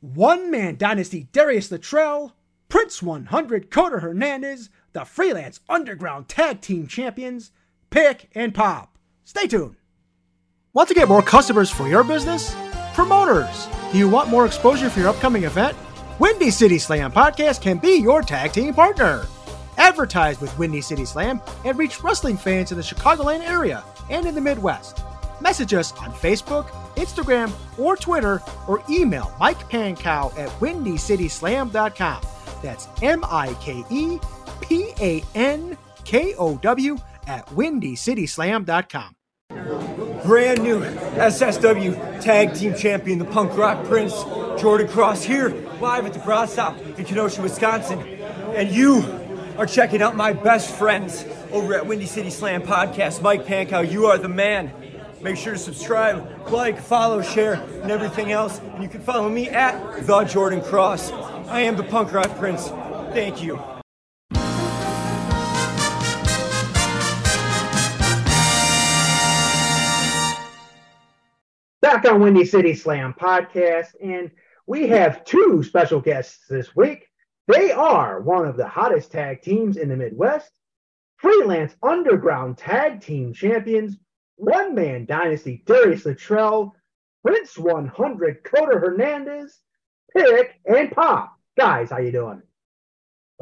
one 0.00 0.50
Man 0.50 0.76
Dynasty 0.76 1.28
Darius 1.30 1.70
Luttrell, 1.70 2.34
Prince 2.68 3.00
100 3.00 3.70
Coda 3.70 4.00
Hernandez, 4.00 4.70
the 4.92 5.04
Freelance 5.04 5.60
Underground 5.68 6.28
Tag 6.28 6.60
Team 6.60 6.88
Champions, 6.88 7.52
Pick 7.90 8.28
and 8.34 8.52
Pop. 8.52 8.98
Stay 9.22 9.46
tuned. 9.46 9.76
Want 10.72 10.88
to 10.88 10.94
get 10.94 11.08
more 11.08 11.22
customers 11.22 11.68
for 11.68 11.88
your 11.88 12.04
business? 12.04 12.54
Promoters, 12.94 13.66
do 13.90 13.98
you 13.98 14.08
want 14.08 14.28
more 14.28 14.46
exposure 14.46 14.88
for 14.88 15.00
your 15.00 15.08
upcoming 15.08 15.42
event? 15.42 15.76
Windy 16.20 16.50
City 16.50 16.78
Slam 16.78 17.10
Podcast 17.10 17.60
can 17.60 17.78
be 17.78 17.96
your 17.96 18.22
tag 18.22 18.52
team 18.52 18.72
partner. 18.72 19.26
Advertise 19.78 20.40
with 20.40 20.56
Windy 20.58 20.80
City 20.80 21.04
Slam 21.04 21.40
and 21.64 21.76
reach 21.76 22.04
wrestling 22.04 22.36
fans 22.36 22.70
in 22.70 22.78
the 22.78 22.84
Chicagoland 22.84 23.40
area 23.40 23.82
and 24.10 24.26
in 24.26 24.34
the 24.36 24.40
Midwest. 24.40 25.02
Message 25.40 25.74
us 25.74 25.92
on 25.92 26.12
Facebook, 26.12 26.68
Instagram, 26.94 27.50
or 27.76 27.96
Twitter, 27.96 28.40
or 28.68 28.80
email 28.88 29.34
Mike 29.40 29.58
Pankow 29.70 30.36
at 30.38 30.50
windycityslam.com. 30.60 32.22
That's 32.62 32.86
M 33.02 33.24
I 33.24 33.54
K 33.54 33.82
E 33.90 34.18
P 34.60 34.92
A 35.00 35.24
N 35.34 35.76
K 36.04 36.34
O 36.36 36.56
W 36.58 36.96
at 37.26 37.46
windycityslam.com. 37.46 39.16
Brand 40.24 40.62
new 40.62 40.80
SSW 40.80 42.20
Tag 42.20 42.54
Team 42.54 42.74
Champion, 42.74 43.18
the 43.18 43.24
Punk 43.24 43.56
Rock 43.56 43.84
Prince, 43.86 44.12
Jordan 44.60 44.86
Cross, 44.86 45.24
here 45.24 45.48
live 45.80 46.06
at 46.06 46.12
the 46.12 46.20
Brat 46.20 46.50
Stop 46.50 46.78
in 46.78 47.04
Kenosha, 47.04 47.42
Wisconsin. 47.42 47.98
And 48.54 48.70
you 48.70 49.02
are 49.58 49.66
checking 49.66 50.02
out 50.02 50.14
my 50.14 50.32
best 50.32 50.72
friends 50.76 51.24
over 51.50 51.74
at 51.74 51.84
Windy 51.84 52.06
City 52.06 52.30
Slam 52.30 52.62
Podcast. 52.62 53.22
Mike 53.22 53.44
Pankow, 53.44 53.90
you 53.90 54.06
are 54.06 54.18
the 54.18 54.28
man. 54.28 54.70
Make 55.20 55.36
sure 55.36 55.54
to 55.54 55.58
subscribe, 55.58 56.48
like, 56.50 56.80
follow, 56.80 57.20
share, 57.20 57.54
and 57.54 57.90
everything 57.90 58.30
else. 58.30 58.60
And 58.60 58.82
you 58.82 58.88
can 58.88 59.00
follow 59.00 59.28
me 59.28 59.48
at 59.48 60.06
The 60.06 60.24
Jordan 60.24 60.62
Cross. 60.62 61.10
I 61.48 61.62
am 61.62 61.76
the 61.76 61.82
Punk 61.82 62.12
Rock 62.12 62.38
Prince. 62.38 62.68
Thank 63.12 63.42
you. 63.42 63.60
Back 71.92 72.08
on 72.08 72.20
Windy 72.20 72.44
City 72.44 72.72
Slam 72.72 73.16
podcast, 73.20 73.96
and 74.00 74.30
we 74.68 74.86
have 74.86 75.24
two 75.24 75.64
special 75.64 76.00
guests 76.00 76.46
this 76.48 76.76
week. 76.76 77.08
They 77.48 77.72
are 77.72 78.20
one 78.20 78.46
of 78.46 78.56
the 78.56 78.68
hottest 78.68 79.10
tag 79.10 79.42
teams 79.42 79.76
in 79.76 79.88
the 79.88 79.96
Midwest, 79.96 80.52
freelance 81.16 81.74
underground 81.82 82.58
tag 82.58 83.00
team 83.00 83.34
champions, 83.34 83.96
one 84.36 84.76
man 84.76 85.04
dynasty 85.04 85.64
Darius 85.66 86.06
Luttrell, 86.06 86.76
Prince 87.26 87.58
100 87.58 88.44
Coda 88.44 88.78
Hernandez, 88.78 89.58
Pick 90.16 90.60
and 90.66 90.92
Pop. 90.92 91.36
Guys, 91.58 91.90
how 91.90 91.98
you 91.98 92.12
doing? 92.12 92.40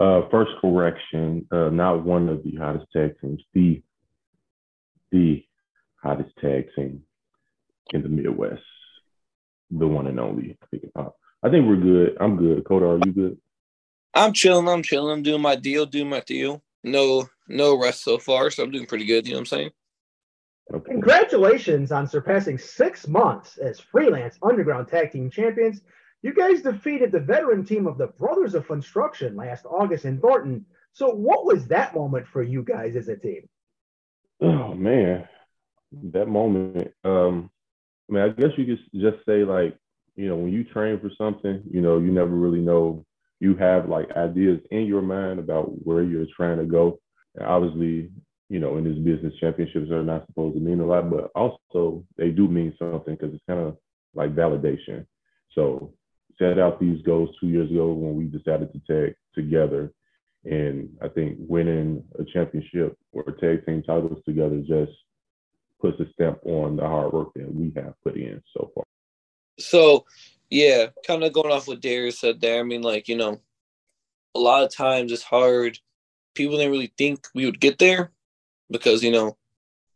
Uh, 0.00 0.22
first 0.30 0.52
correction, 0.62 1.46
uh, 1.52 1.68
not 1.68 2.02
one 2.02 2.30
of 2.30 2.42
the 2.44 2.56
hottest 2.56 2.86
tag 2.94 3.14
teams, 3.20 3.42
the 3.52 3.82
the 5.12 5.44
hottest 6.02 6.34
tag 6.40 6.68
team 6.74 7.02
in 7.92 8.02
the 8.02 8.08
Midwest, 8.08 8.62
the 9.70 9.86
one 9.86 10.06
and 10.06 10.20
only 10.20 10.56
Pick 10.70 10.82
and 10.82 10.94
Pop. 10.94 11.16
I 11.42 11.50
think 11.50 11.66
we're 11.66 11.76
good. 11.76 12.16
I'm 12.20 12.36
good. 12.36 12.64
Coda, 12.64 12.86
are 12.86 12.98
you 13.04 13.12
good? 13.12 13.38
I'm 14.14 14.32
chilling. 14.32 14.68
I'm 14.68 14.82
chilling. 14.82 15.12
I'm 15.12 15.22
doing 15.22 15.42
my 15.42 15.56
deal. 15.56 15.86
Doing 15.86 16.08
my 16.08 16.20
deal. 16.20 16.62
No, 16.82 17.28
no 17.48 17.80
rest 17.80 18.02
so 18.02 18.18
far, 18.18 18.50
so 18.50 18.62
I'm 18.62 18.70
doing 18.70 18.86
pretty 18.86 19.04
good. 19.04 19.26
You 19.26 19.34
know 19.34 19.38
what 19.38 19.52
I'm 19.52 19.58
saying? 19.58 19.70
Okay. 20.74 20.92
Congratulations 20.92 21.92
on 21.92 22.06
surpassing 22.06 22.58
six 22.58 23.08
months 23.08 23.56
as 23.56 23.80
freelance 23.80 24.38
underground 24.42 24.88
tag 24.88 25.12
team 25.12 25.30
champions. 25.30 25.80
You 26.22 26.34
guys 26.34 26.62
defeated 26.62 27.12
the 27.12 27.20
veteran 27.20 27.64
team 27.64 27.86
of 27.86 27.96
the 27.96 28.08
Brothers 28.08 28.54
of 28.54 28.66
Construction 28.66 29.36
last 29.36 29.64
August 29.64 30.04
in 30.04 30.20
Thornton. 30.20 30.66
So, 30.92 31.10
what 31.10 31.46
was 31.46 31.68
that 31.68 31.94
moment 31.94 32.26
for 32.26 32.42
you 32.42 32.62
guys 32.62 32.96
as 32.96 33.08
a 33.08 33.16
team? 33.16 33.48
Oh 34.40 34.74
man, 34.74 35.28
that 36.12 36.28
moment. 36.28 36.92
Um, 37.04 37.50
I 38.08 38.12
mean, 38.12 38.22
I 38.22 38.28
guess 38.28 38.50
you 38.56 38.64
could 38.64 39.00
just 39.00 39.24
say 39.26 39.44
like, 39.44 39.76
you 40.16 40.28
know, 40.28 40.36
when 40.36 40.52
you 40.52 40.64
train 40.64 40.98
for 41.00 41.10
something, 41.16 41.62
you 41.70 41.80
know, 41.80 41.98
you 41.98 42.10
never 42.10 42.30
really 42.30 42.60
know. 42.60 43.04
You 43.40 43.54
have 43.56 43.88
like 43.88 44.10
ideas 44.16 44.60
in 44.70 44.86
your 44.86 45.02
mind 45.02 45.38
about 45.38 45.66
where 45.86 46.02
you're 46.02 46.26
trying 46.36 46.58
to 46.58 46.64
go. 46.64 46.98
And 47.36 47.46
obviously, 47.46 48.10
you 48.48 48.58
know, 48.58 48.78
in 48.78 48.84
this 48.84 48.98
business, 48.98 49.38
championships 49.38 49.90
are 49.90 50.02
not 50.02 50.26
supposed 50.26 50.56
to 50.56 50.60
mean 50.60 50.80
a 50.80 50.86
lot, 50.86 51.08
but 51.10 51.30
also 51.36 52.04
they 52.16 52.30
do 52.30 52.48
mean 52.48 52.74
something 52.78 53.14
because 53.14 53.32
it's 53.32 53.44
kind 53.46 53.60
of 53.60 53.76
like 54.14 54.34
validation. 54.34 55.06
So 55.54 55.92
set 56.38 56.58
out 56.58 56.80
these 56.80 57.02
goals 57.02 57.30
two 57.38 57.48
years 57.48 57.70
ago 57.70 57.92
when 57.92 58.16
we 58.16 58.24
decided 58.24 58.72
to 58.72 58.80
tag 58.90 59.14
together. 59.34 59.92
And 60.44 60.88
I 61.02 61.08
think 61.08 61.36
winning 61.38 62.02
a 62.18 62.24
championship 62.24 62.96
or 63.12 63.24
tag 63.24 63.66
team 63.66 63.82
titles 63.82 64.22
together 64.24 64.60
just 64.66 64.92
puts 65.80 66.00
a 66.00 66.10
stamp 66.12 66.38
on 66.44 66.76
the 66.76 66.86
hard 66.86 67.12
work 67.12 67.28
that 67.34 67.52
we 67.54 67.72
have 67.76 67.94
put 68.02 68.16
in 68.16 68.42
so 68.56 68.70
far. 68.74 68.84
So, 69.58 70.04
yeah, 70.50 70.86
kind 71.06 71.24
of 71.24 71.32
going 71.32 71.52
off 71.52 71.68
what 71.68 71.80
Darius 71.80 72.20
said 72.20 72.40
there. 72.40 72.60
I 72.60 72.62
mean, 72.62 72.82
like, 72.82 73.08
you 73.08 73.16
know, 73.16 73.40
a 74.34 74.38
lot 74.38 74.64
of 74.64 74.74
times 74.74 75.12
it's 75.12 75.22
hard. 75.22 75.78
People 76.34 76.56
didn't 76.56 76.72
really 76.72 76.92
think 76.96 77.26
we 77.34 77.44
would 77.44 77.60
get 77.60 77.78
there 77.78 78.12
because, 78.70 79.02
you 79.02 79.10
know, 79.10 79.36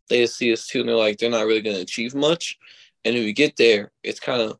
they 0.08 0.22
just 0.22 0.36
see 0.36 0.52
us 0.52 0.66
too 0.66 0.80
and 0.80 0.88
they're 0.88 0.96
like, 0.96 1.18
they're 1.18 1.30
not 1.30 1.46
really 1.46 1.62
going 1.62 1.76
to 1.76 1.82
achieve 1.82 2.14
much. 2.14 2.58
And 3.04 3.16
if 3.16 3.24
we 3.24 3.32
get 3.32 3.56
there, 3.56 3.92
it's 4.02 4.20
kind 4.20 4.42
of 4.42 4.58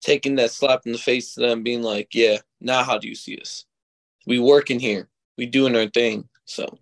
taking 0.00 0.36
that 0.36 0.50
slap 0.50 0.82
in 0.86 0.92
the 0.92 0.98
face 0.98 1.34
to 1.34 1.40
them, 1.40 1.62
being 1.62 1.82
like, 1.82 2.14
yeah, 2.14 2.38
now 2.60 2.82
how 2.82 2.98
do 2.98 3.08
you 3.08 3.14
see 3.14 3.38
us? 3.38 3.64
We 4.26 4.38
working 4.38 4.80
here, 4.80 5.08
we 5.36 5.46
doing 5.46 5.76
our 5.76 5.86
thing. 5.86 6.28
So, 6.44 6.78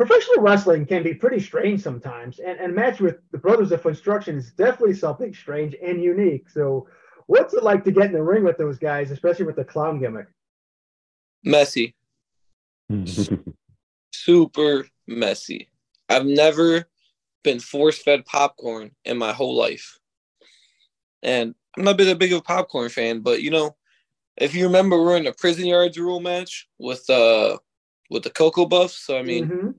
Professional 0.00 0.42
wrestling 0.42 0.86
can 0.86 1.02
be 1.02 1.12
pretty 1.12 1.40
strange 1.40 1.82
sometimes, 1.82 2.38
and, 2.38 2.58
and 2.58 2.74
match 2.74 3.00
with 3.00 3.16
the 3.32 3.38
Brothers 3.38 3.70
of 3.70 3.82
Construction 3.82 4.38
is 4.38 4.50
definitely 4.52 4.94
something 4.94 5.34
strange 5.34 5.76
and 5.82 6.02
unique. 6.02 6.48
So, 6.48 6.88
What's 7.30 7.54
it 7.54 7.62
like 7.62 7.84
to 7.84 7.92
get 7.92 8.06
in 8.06 8.12
the 8.12 8.22
ring 8.22 8.42
with 8.42 8.58
those 8.58 8.76
guys, 8.76 9.12
especially 9.12 9.44
with 9.44 9.54
the 9.54 9.64
clown 9.64 10.00
gimmick? 10.00 10.26
Messy. 11.44 11.94
Super 14.12 14.88
messy. 15.06 15.68
I've 16.08 16.26
never 16.26 16.86
been 17.44 17.60
force 17.60 18.02
fed 18.02 18.24
popcorn 18.26 18.90
in 19.04 19.16
my 19.16 19.32
whole 19.32 19.54
life. 19.54 19.96
And 21.22 21.54
I'm 21.76 21.84
not 21.84 21.98
been 21.98 22.08
a 22.08 22.16
big 22.16 22.32
of 22.32 22.38
a 22.38 22.42
popcorn 22.42 22.88
fan, 22.88 23.20
but 23.20 23.42
you 23.42 23.50
know, 23.50 23.76
if 24.36 24.52
you 24.52 24.64
remember, 24.64 25.00
we're 25.00 25.16
in 25.16 25.28
a 25.28 25.32
prison 25.32 25.66
yards 25.66 25.98
rule 25.98 26.18
match 26.18 26.68
with 26.80 27.08
uh 27.08 27.58
with 28.10 28.24
the 28.24 28.30
Cocoa 28.30 28.66
Buffs. 28.66 28.96
So 28.96 29.16
I 29.16 29.22
mean, 29.22 29.46
Mm-hmm. 29.46 29.70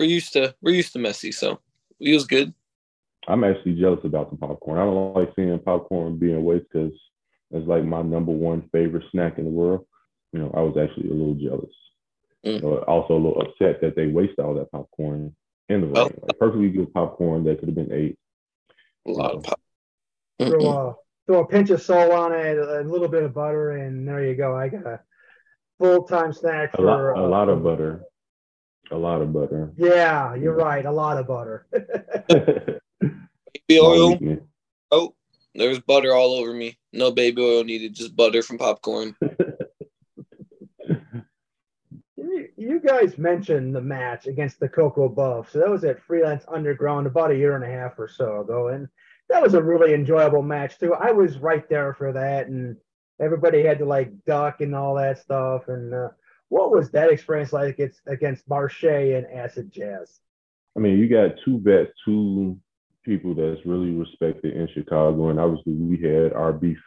We're 0.00 0.06
used 0.06 0.32
to 0.32 0.54
we're 0.62 0.74
used 0.74 0.94
to 0.94 0.98
messy. 0.98 1.30
So 1.30 1.60
it 2.00 2.14
was 2.14 2.26
good. 2.26 2.52
I'm 3.28 3.44
actually 3.44 3.78
jealous 3.78 4.00
about 4.02 4.30
the 4.30 4.36
popcorn. 4.36 4.78
I 4.78 4.84
don't 4.84 5.14
like 5.14 5.32
seeing 5.36 5.58
popcorn 5.58 6.18
being 6.18 6.42
wasted 6.42 6.68
because 6.72 6.98
it's 7.50 7.68
like 7.68 7.84
my 7.84 8.00
number 8.00 8.32
one 8.32 8.68
favorite 8.72 9.04
snack 9.12 9.38
in 9.38 9.44
the 9.44 9.50
world. 9.50 9.86
You 10.32 10.40
know, 10.40 10.50
I 10.56 10.62
was 10.62 10.76
actually 10.78 11.10
a 11.10 11.12
little 11.12 11.34
jealous. 11.34 11.74
Mm. 12.46 12.62
You 12.62 12.76
also 12.78 13.12
a 13.12 13.20
little 13.20 13.42
upset 13.42 13.82
that 13.82 13.94
they 13.94 14.06
waste 14.06 14.38
all 14.38 14.54
that 14.54 14.72
popcorn 14.72 15.36
in 15.68 15.82
the 15.82 15.86
ring. 15.88 15.96
Oh. 15.96 16.26
Like 16.26 16.38
perfectly 16.38 16.70
good 16.70 16.92
popcorn 16.94 17.44
that 17.44 17.58
could 17.58 17.68
have 17.68 17.74
been 17.74 17.92
ate. 17.92 18.18
A 19.06 19.10
lot 19.10 19.34
of 19.34 19.42
pop. 19.42 19.60
Throw 20.40 20.66
a, 20.66 20.94
throw 21.26 21.40
a 21.40 21.46
pinch 21.46 21.68
of 21.68 21.82
salt 21.82 22.12
on 22.12 22.32
it, 22.32 22.56
a 22.56 22.80
little 22.80 23.08
bit 23.08 23.24
of 23.24 23.34
butter, 23.34 23.72
and 23.72 24.08
there 24.08 24.24
you 24.24 24.34
go. 24.34 24.56
I 24.56 24.68
got 24.68 24.86
a 24.86 25.00
full 25.78 26.04
time 26.04 26.32
snack 26.32 26.70
A 26.72 26.76
for 26.78 26.82
lot, 26.84 27.00
a 27.00 27.24
uh, 27.24 27.28
lot 27.28 27.48
of 27.50 27.62
butter. 27.62 28.04
A 28.90 28.96
lot 28.96 29.22
of 29.22 29.32
butter. 29.32 29.72
Yeah, 29.76 30.34
you're 30.34 30.54
right. 30.54 30.84
A 30.84 30.90
lot 30.90 31.16
of 31.16 31.28
butter. 31.28 31.66
Baby 32.28 33.80
oil. 33.80 34.10
weakness. 34.10 34.40
Oh, 34.90 35.14
there's 35.54 35.78
butter 35.78 36.12
all 36.12 36.32
over 36.34 36.52
me. 36.52 36.76
No 36.92 37.12
baby 37.12 37.40
oil 37.42 37.62
needed, 37.64 37.94
just 37.94 38.16
butter 38.16 38.42
from 38.42 38.58
popcorn. 38.58 39.14
you, 42.16 42.48
you 42.56 42.80
guys 42.80 43.16
mentioned 43.16 43.76
the 43.76 43.80
match 43.80 44.26
against 44.26 44.58
the 44.58 44.68
Cocoa 44.68 45.08
Buff. 45.08 45.52
So 45.52 45.60
that 45.60 45.70
was 45.70 45.84
at 45.84 46.02
Freelance 46.02 46.44
Underground 46.52 47.06
about 47.06 47.30
a 47.30 47.36
year 47.36 47.54
and 47.54 47.64
a 47.64 47.68
half 47.68 47.96
or 47.98 48.08
so 48.08 48.40
ago. 48.40 48.68
And 48.68 48.88
that 49.28 49.42
was 49.42 49.54
a 49.54 49.62
really 49.62 49.94
enjoyable 49.94 50.42
match, 50.42 50.78
too. 50.78 50.94
I 50.94 51.12
was 51.12 51.38
right 51.38 51.68
there 51.68 51.94
for 51.94 52.12
that. 52.12 52.48
And 52.48 52.76
everybody 53.20 53.62
had 53.62 53.78
to 53.78 53.84
like 53.84 54.10
duck 54.24 54.60
and 54.60 54.74
all 54.74 54.96
that 54.96 55.18
stuff. 55.18 55.68
And 55.68 55.94
uh, 55.94 56.08
what 56.50 56.70
was 56.70 56.90
that 56.90 57.10
experience 57.10 57.52
like 57.52 57.74
against, 57.74 58.00
against 58.06 58.48
Marshe 58.48 59.16
and 59.16 59.26
Acid 59.26 59.72
Jazz? 59.72 60.20
I 60.76 60.80
mean, 60.80 60.98
you 60.98 61.08
got 61.08 61.36
two 61.44 61.60
vets, 61.60 61.90
two 62.04 62.58
people 63.04 63.34
that's 63.34 63.64
really 63.64 63.92
respected 63.92 64.54
in 64.54 64.68
Chicago, 64.74 65.30
and 65.30 65.40
obviously 65.40 65.72
we 65.72 65.96
had 65.96 66.32
our 66.32 66.52
beef 66.52 66.78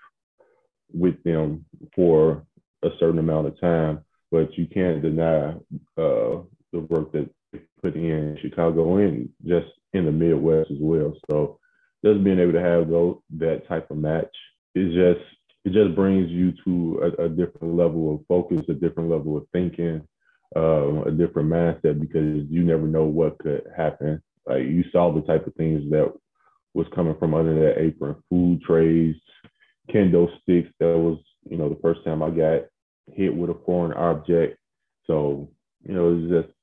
with 0.94 1.22
them 1.24 1.66
for 1.96 2.46
a 2.84 2.90
certain 3.00 3.20
amount 3.20 3.48
of 3.48 3.60
time, 3.60 4.04
but 4.32 4.56
you 4.58 4.68
can't 4.68 5.02
deny 5.02 5.52
uh, 5.98 6.44
the 6.72 6.80
work 6.90 7.12
that 7.14 7.30
they 7.52 7.60
put 7.82 7.96
in 7.96 8.38
Chicago 8.42 8.98
and 8.98 9.30
just 9.46 9.68
in 9.94 10.06
the 10.06 10.12
Midwest 10.12 10.72
as 10.72 10.78
well. 10.80 11.14
So 11.32 11.60
just 12.04 12.24
being 12.24 12.40
able 12.40 12.54
to 12.54 12.62
have 12.62 12.90
those, 12.90 13.18
that 13.38 13.68
type 13.68 13.90
of 13.92 13.98
match 13.98 14.36
is 14.76 14.94
just 14.94 15.22
it 15.66 15.72
just 15.72 15.96
brings 15.96 16.30
you 16.30 16.54
to 16.66 17.14
a, 17.18 17.26
a 17.26 17.30
different 17.30 17.76
level 17.76 18.14
of 18.14 18.26
focus, 18.28 18.66
a 18.70 18.74
different 18.74 19.10
level 19.10 19.38
of 19.38 19.46
thinking, 19.54 20.02
um, 20.56 21.04
a 21.08 21.12
different 21.12 21.50
mindset 21.50 22.00
because 22.00 22.46
you 22.50 22.64
never 22.64 22.88
know 22.88 23.06
what 23.06 23.40
could 23.40 23.64
happen. 23.76 24.22
Like 24.46 24.64
you 24.64 24.84
saw 24.92 25.14
the 25.14 25.22
type 25.22 25.48
of 25.48 25.56
things 25.56 25.90
that 25.92 26.12
was 26.74 26.88
coming 26.94 27.16
from 27.18 27.34
under 27.34 27.56
that 27.56 27.82
apron, 27.82 28.16
food 28.30 28.62
trays, 28.62 29.16
kendo 29.90 30.28
sticks. 30.42 30.70
That 30.80 30.98
was, 30.98 31.18
you 31.50 31.58
know, 31.58 31.70
the 31.70 31.80
first 31.82 32.04
time 32.04 32.22
I 32.22 32.30
got 32.30 32.64
hit 33.14 33.34
with 33.34 33.50
a 33.50 33.58
foreign 33.66 33.94
object. 33.94 34.58
So, 35.06 35.50
you 35.88 35.94
know, 35.94 36.18
it's 36.18 36.46
just 36.46 36.58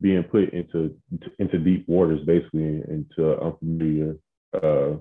being 0.00 0.22
put 0.24 0.50
into 0.50 0.94
into 1.38 1.58
deep 1.58 1.88
waters, 1.88 2.20
basically, 2.26 2.82
into 2.88 3.40
unfamiliar 3.40 4.16
uh, 4.62 4.96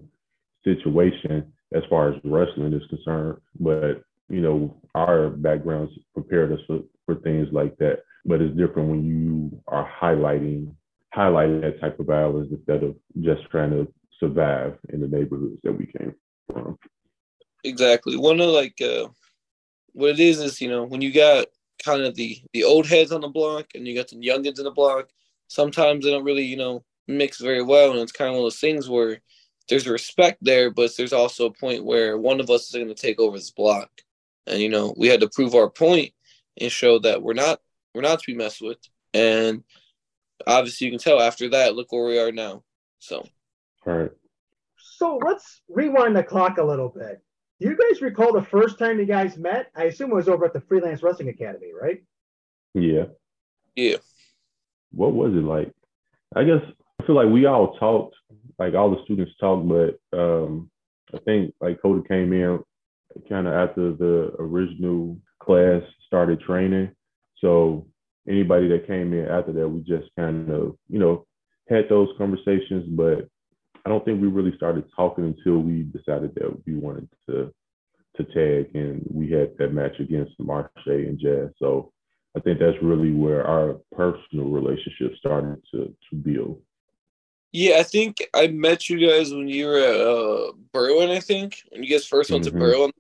situation 0.64 1.53
as 1.74 1.84
far 1.90 2.14
as 2.14 2.22
wrestling 2.24 2.74
is 2.74 2.88
concerned. 2.90 3.40
But 3.60 4.04
you 4.30 4.42
know, 4.42 4.76
our 4.96 5.30
backgrounds 5.30 5.94
prepared 6.14 6.52
us 6.52 6.60
for, 6.68 6.80
for 7.06 7.16
things 7.16 7.48
like 7.52 7.78
that. 7.78 8.04
But 8.26 8.42
it's 8.42 8.56
different 8.58 8.90
when 8.90 9.06
you 9.06 9.62
are 9.68 9.90
highlighting 10.02 10.74
highlighting 11.16 11.62
that 11.62 11.80
type 11.80 12.00
of 12.00 12.08
violence 12.08 12.50
instead 12.52 12.84
of 12.84 12.96
just 13.22 13.44
trying 13.52 13.70
to 13.70 13.88
survive 14.20 14.78
in 14.90 15.00
the 15.00 15.08
neighborhoods 15.08 15.60
that 15.64 15.72
we 15.72 15.86
came 15.86 16.16
from. 16.52 16.78
Exactly. 17.64 18.18
One 18.18 18.40
of 18.40 18.50
like 18.50 18.80
uh, 18.82 19.10
what 19.94 20.12
it 20.12 20.20
is 20.20 20.40
is 20.40 20.62
you 20.62 20.70
know 20.70 20.84
when 20.84 21.02
you 21.02 21.14
got 21.14 21.48
kind 21.84 22.02
of 22.02 22.16
the 22.16 22.42
the 22.54 22.64
old 22.64 22.88
heads 22.88 23.12
on 23.12 23.22
the 23.22 23.28
block 23.28 23.68
and 23.76 23.88
you 23.88 23.96
got 23.96 24.08
the 24.08 24.16
youngins 24.16 24.58
in 24.58 24.66
the 24.66 24.72
block. 24.72 25.10
Sometimes 25.48 26.04
they 26.04 26.12
don't 26.12 26.24
really 26.24 26.44
you 26.44 26.58
know 26.58 26.84
mix 27.08 27.40
very 27.40 27.62
well, 27.62 27.92
and 27.92 28.00
it's 28.00 28.12
kind 28.12 28.30
of 28.30 28.36
one 28.36 28.42
of 28.42 28.46
those 28.46 28.60
things 28.60 28.90
where 28.90 29.20
there's 29.70 29.88
respect 29.88 30.40
there, 30.42 30.70
but 30.70 30.96
there's 30.98 31.14
also 31.14 31.46
a 31.46 31.54
point 31.54 31.86
where 31.86 32.18
one 32.18 32.40
of 32.40 32.50
us 32.50 32.68
is 32.68 32.76
going 32.76 32.88
to 32.88 32.94
take 32.94 33.20
over 33.20 33.38
this 33.38 33.52
block, 33.52 33.90
and 34.48 34.60
you 34.60 34.70
know 34.70 34.94
we 34.98 35.08
had 35.08 35.22
to 35.22 35.30
prove 35.30 35.56
our 35.56 35.70
point 35.70 36.12
and 36.60 36.72
show 36.72 37.00
that 37.00 37.22
we're 37.22 37.34
not 37.34 37.60
we're 37.94 38.02
not 38.02 38.20
to 38.20 38.32
be 38.32 38.38
messed 38.38 38.62
with, 38.62 38.78
and 39.14 39.64
obviously 40.46 40.86
you 40.86 40.92
can 40.92 41.00
tell 41.00 41.22
after 41.22 41.50
that. 41.50 41.76
Look 41.76 41.92
where 41.92 42.06
we 42.06 42.20
are 42.20 42.32
now. 42.32 42.64
So 43.00 43.26
All 43.86 43.94
right. 43.94 44.12
So 44.78 45.20
let's 45.24 45.62
rewind 45.70 46.16
the 46.16 46.24
clock 46.24 46.58
a 46.58 46.64
little 46.64 46.90
bit. 46.90 47.22
Do 47.60 47.70
you 47.70 47.78
guys 47.78 48.02
recall 48.02 48.34
the 48.34 48.44
first 48.44 48.78
time 48.78 49.00
you 49.00 49.06
guys 49.06 49.38
met? 49.38 49.72
I 49.76 49.86
assume 49.86 50.12
it 50.12 50.16
was 50.16 50.28
over 50.28 50.46
at 50.46 50.54
the 50.54 50.62
Freelance 50.62 51.02
Wrestling 51.02 51.30
Academy, 51.30 51.72
right? 51.80 52.04
Yeah. 52.74 53.06
yeah, 53.76 53.98
What 54.92 55.14
was 55.14 55.34
it 55.34 55.44
like? 55.44 55.72
I 56.36 56.44
guess 56.44 56.62
I 57.00 57.06
feel 57.06 57.16
like 57.16 57.32
we 57.32 57.46
all 57.46 57.78
talked, 57.78 58.16
like 58.60 58.74
all 58.74 58.92
the 58.92 59.04
students 59.04 59.34
talk, 59.40 59.66
but 59.68 60.00
um, 60.18 60.70
I 61.14 61.20
think 61.20 61.54
like 61.62 61.82
Cody 61.82 62.08
came 62.08 62.34
in 62.34 62.60
kind 63.30 63.48
of 63.48 63.54
after 63.54 63.94
the 63.94 64.34
original 64.40 65.18
class 65.42 65.82
started 66.08 66.40
training. 66.42 66.92
So 67.40 67.86
anybody 68.28 68.68
that 68.70 68.88
came 68.88 69.14
in 69.14 69.28
after 69.28 69.52
that, 69.54 69.68
we 69.68 69.82
just 69.82 70.10
kind 70.18 70.50
of, 70.50 70.76
you 70.90 71.00
know, 71.00 71.26
had 71.70 71.90
those 71.90 72.10
conversations, 72.18 72.86
but 72.90 73.28
I 73.86 73.90
don't 73.90 74.04
think 74.06 74.22
we 74.22 74.28
really 74.28 74.56
started 74.56 74.86
talking 74.96 75.26
until 75.26 75.60
we 75.60 75.84
decided 75.84 76.34
that 76.36 76.62
we 76.66 76.76
wanted 76.76 77.10
to 77.30 77.54
to 78.16 78.24
tag 78.26 78.76
and 78.76 79.04
we 79.12 79.32
had 79.32 79.58
that 79.58 79.74
match 79.74 80.00
against 80.00 80.38
Marshe 80.40 80.70
and 80.86 81.20
Jazz. 81.20 81.50
So 81.58 81.92
I 82.38 82.40
think 82.42 82.60
that's 82.60 82.78
really 82.82 83.12
where 83.12 83.44
our 83.46 83.80
personal 83.92 84.50
relationship 84.50 85.18
started 85.18 85.62
to 85.72 85.96
to 86.10 86.16
build. 86.16 86.62
Yeah, 87.54 87.78
I 87.78 87.84
think 87.84 88.28
I 88.34 88.48
met 88.48 88.90
you 88.90 89.08
guys 89.08 89.32
when 89.32 89.48
you 89.48 89.68
were 89.68 89.78
at 89.78 90.02
uh, 90.02 90.52
Berwyn, 90.74 91.12
I 91.16 91.20
think. 91.20 91.62
When 91.70 91.84
you 91.84 91.90
guys 91.90 92.06
first 92.06 92.32
went 92.32 92.44
Mhm. 92.46 92.52
to 92.52 92.58
Berwyn. 92.58 92.92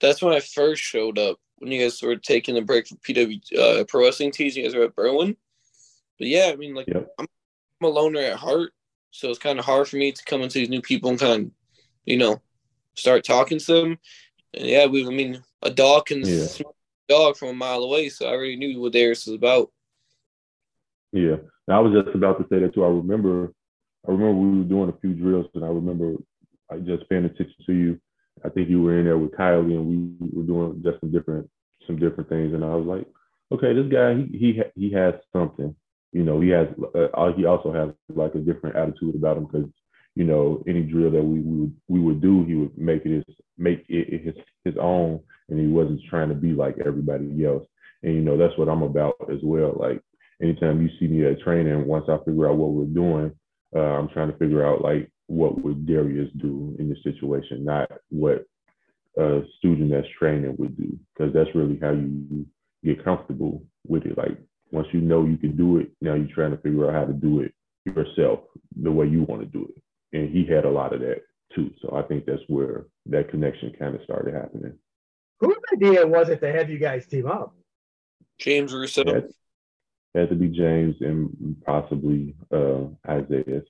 That's 0.00 0.20
when 0.20 0.34
I 0.34 0.40
first 0.40 0.82
showed 0.82 1.18
up. 1.18 1.38
When 1.58 1.70
you 1.70 1.80
guys 1.80 2.02
were 2.02 2.16
taking 2.16 2.58
a 2.58 2.60
break 2.62 2.88
from 2.88 2.98
PW 2.98 3.40
uh, 3.56 3.84
Pro 3.84 4.02
Wrestling 4.04 4.32
Tees, 4.32 4.56
you 4.56 4.64
guys 4.64 4.74
were 4.74 4.82
at 4.84 4.96
Berwyn. 4.96 5.36
But 6.18 6.26
yeah, 6.28 6.50
I 6.52 6.56
mean, 6.56 6.74
like, 6.74 6.88
Yep. 6.88 7.08
I'm, 7.18 7.26
I'm 7.80 7.86
a 7.86 7.90
loner 7.90 8.20
at 8.20 8.36
heart. 8.36 8.72
So 9.12 9.30
it's 9.30 9.38
kind 9.38 9.60
of 9.60 9.64
hard 9.64 9.88
for 9.88 9.96
me 9.96 10.10
to 10.10 10.24
come 10.24 10.42
into 10.42 10.58
these 10.58 10.68
new 10.68 10.82
people 10.82 11.08
and 11.10 11.18
kind 11.18 11.46
of, 11.46 11.50
you 12.04 12.16
know, 12.16 12.42
start 12.96 13.24
talking 13.24 13.60
to 13.60 13.72
them. 13.72 13.98
And 14.54 14.66
yeah, 14.66 14.86
we, 14.86 15.06
I 15.06 15.10
mean, 15.10 15.42
a 15.62 15.70
dog 15.70 16.06
can 16.06 16.22
Yeah. 16.26 16.46
smell 16.46 16.74
a 17.08 17.12
dog 17.12 17.36
from 17.36 17.50
a 17.50 17.54
mile 17.54 17.84
away. 17.84 18.08
So 18.08 18.26
I 18.26 18.32
already 18.32 18.56
knew 18.56 18.80
what 18.80 18.92
theirs 18.92 19.24
was 19.26 19.36
about. 19.36 19.70
Yeah. 21.14 21.36
And 21.68 21.76
I 21.76 21.78
was 21.78 21.94
just 21.94 22.14
about 22.14 22.38
to 22.38 22.44
say 22.50 22.58
that 22.60 22.74
too. 22.74 22.84
I 22.84 22.88
remember 22.88 23.52
I 24.06 24.10
remember 24.10 24.34
we 24.34 24.58
were 24.58 24.64
doing 24.64 24.88
a 24.90 25.00
few 25.00 25.14
drills 25.14 25.46
and 25.54 25.64
I 25.64 25.68
remember 25.68 26.16
I 26.70 26.78
just 26.78 27.08
paying 27.08 27.24
attention 27.24 27.54
to 27.66 27.72
you. 27.72 28.00
I 28.44 28.48
think 28.48 28.68
you 28.68 28.82
were 28.82 28.98
in 28.98 29.04
there 29.04 29.16
with 29.16 29.30
Kylie 29.32 29.76
and 29.78 30.18
we 30.20 30.28
were 30.36 30.42
doing 30.42 30.82
just 30.84 31.00
some 31.00 31.12
different 31.12 31.48
some 31.86 31.98
different 32.00 32.28
things 32.28 32.52
and 32.52 32.64
I 32.64 32.74
was 32.74 32.86
like, 32.86 33.06
okay, 33.52 33.72
this 33.72 33.90
guy 33.90 34.14
he 34.14 34.38
he 34.38 34.62
he 34.74 34.92
has 34.92 35.14
something. 35.32 35.74
You 36.12 36.24
know, 36.24 36.40
he 36.40 36.48
has 36.48 36.66
uh, 36.94 37.32
he 37.36 37.44
also 37.44 37.72
has 37.72 37.90
like 38.14 38.34
a 38.34 38.38
different 38.38 38.74
attitude 38.74 39.14
about 39.14 39.36
him 39.36 39.46
because 39.46 39.70
you 40.16 40.24
know 40.24 40.64
any 40.66 40.82
drill 40.82 41.12
that 41.12 41.22
we, 41.22 41.38
we 41.38 41.60
would 41.60 41.76
we 41.88 42.00
would 42.00 42.20
do, 42.20 42.44
he 42.44 42.54
would 42.56 42.76
make 42.76 43.06
it 43.06 43.24
his 43.24 43.36
make 43.56 43.84
it 43.88 44.22
his 44.24 44.34
his 44.64 44.74
own, 44.80 45.20
and 45.48 45.60
he 45.60 45.68
wasn't 45.68 46.00
trying 46.10 46.28
to 46.30 46.34
be 46.34 46.52
like 46.52 46.76
everybody 46.84 47.44
else. 47.44 47.64
And 48.02 48.14
you 48.14 48.20
know 48.20 48.36
that's 48.36 48.58
what 48.58 48.68
I'm 48.68 48.82
about 48.82 49.14
as 49.30 49.38
well. 49.42 49.76
Like 49.78 50.02
anytime 50.42 50.82
you 50.82 50.88
see 50.98 51.06
me 51.06 51.26
at 51.26 51.40
training, 51.40 51.86
once 51.86 52.06
I 52.08 52.18
figure 52.24 52.48
out 52.48 52.56
what 52.56 52.70
we're 52.70 52.84
doing, 52.84 53.32
uh, 53.74 53.80
I'm 53.80 54.08
trying 54.08 54.30
to 54.30 54.38
figure 54.38 54.66
out 54.66 54.82
like 54.82 55.10
what 55.26 55.62
would 55.62 55.86
Darius 55.86 56.30
do 56.36 56.76
in 56.78 56.88
this 56.88 57.02
situation, 57.02 57.64
not 57.64 57.90
what 58.10 58.44
a 59.16 59.42
student 59.58 59.90
that's 59.90 60.06
training 60.18 60.54
would 60.58 60.76
do, 60.76 60.98
because 61.12 61.32
that's 61.32 61.54
really 61.54 61.78
how 61.80 61.92
you 61.92 62.46
get 62.84 63.04
comfortable 63.04 63.64
with 63.86 64.04
it. 64.06 64.18
Like 64.18 64.38
once 64.70 64.88
you 64.92 65.00
know 65.00 65.24
you 65.24 65.36
can 65.36 65.56
do 65.56 65.78
it, 65.78 65.90
now 66.00 66.14
you're 66.14 66.34
trying 66.34 66.50
to 66.50 66.58
figure 66.58 66.88
out 66.88 66.94
how 66.94 67.04
to 67.04 67.12
do 67.12 67.40
it 67.40 67.54
yourself 67.84 68.40
the 68.80 68.90
way 68.90 69.06
you 69.06 69.22
want 69.22 69.42
to 69.42 69.46
do 69.46 69.68
it. 69.68 69.82
And 70.16 70.30
he 70.30 70.44
had 70.44 70.64
a 70.64 70.70
lot 70.70 70.92
of 70.92 71.00
that 71.00 71.22
too. 71.54 71.70
So 71.80 71.96
I 71.96 72.02
think 72.02 72.26
that's 72.26 72.42
where 72.48 72.86
that 73.06 73.30
connection 73.30 73.72
kind 73.78 73.94
of 73.94 74.02
started 74.02 74.34
happening. 74.34 74.74
Whose 75.40 75.56
idea 75.72 76.06
was 76.06 76.28
it 76.28 76.40
to 76.40 76.52
have 76.52 76.70
you 76.70 76.78
guys 76.78 77.06
team 77.06 77.26
up? 77.26 77.54
James 78.38 78.72
Russo. 78.72 79.02
It 79.02 79.08
had, 79.08 79.28
it 80.14 80.20
had 80.20 80.28
to 80.28 80.36
be 80.36 80.48
James 80.48 80.94
and 81.00 81.56
possibly 81.66 82.34
uh, 82.52 82.84
Isaiah. 83.08 83.62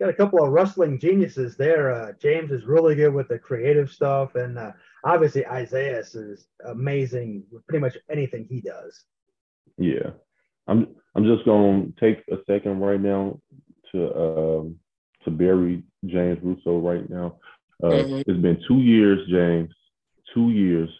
Got 0.00 0.10
a 0.10 0.14
couple 0.14 0.44
of 0.44 0.52
wrestling 0.52 1.00
geniuses 1.00 1.56
there. 1.56 1.90
Uh, 1.92 2.12
James 2.22 2.52
is 2.52 2.64
really 2.64 2.94
good 2.94 3.12
with 3.12 3.26
the 3.26 3.38
creative 3.38 3.90
stuff, 3.90 4.36
and 4.36 4.56
uh, 4.56 4.70
obviously 5.04 5.44
Isaiah 5.46 5.98
is 5.98 6.46
amazing 6.66 7.42
with 7.50 7.66
pretty 7.66 7.80
much 7.80 7.96
anything 8.08 8.46
he 8.48 8.60
does. 8.60 9.04
Yeah, 9.76 10.10
I'm. 10.68 10.88
I'm 11.16 11.24
just 11.24 11.44
gonna 11.44 11.86
take 11.98 12.22
a 12.30 12.36
second 12.46 12.78
right 12.78 13.00
now 13.00 13.40
to 13.90 14.16
um, 14.16 14.76
to 15.24 15.30
bury 15.32 15.82
James 16.06 16.38
Russo 16.42 16.78
right 16.78 17.08
now. 17.10 17.38
Uh, 17.82 17.88
Mhm. 17.90 18.24
It's 18.26 18.40
been 18.40 18.62
two 18.68 18.78
years, 18.80 19.26
James. 19.28 19.74
Two 20.32 20.50
years. 20.50 20.90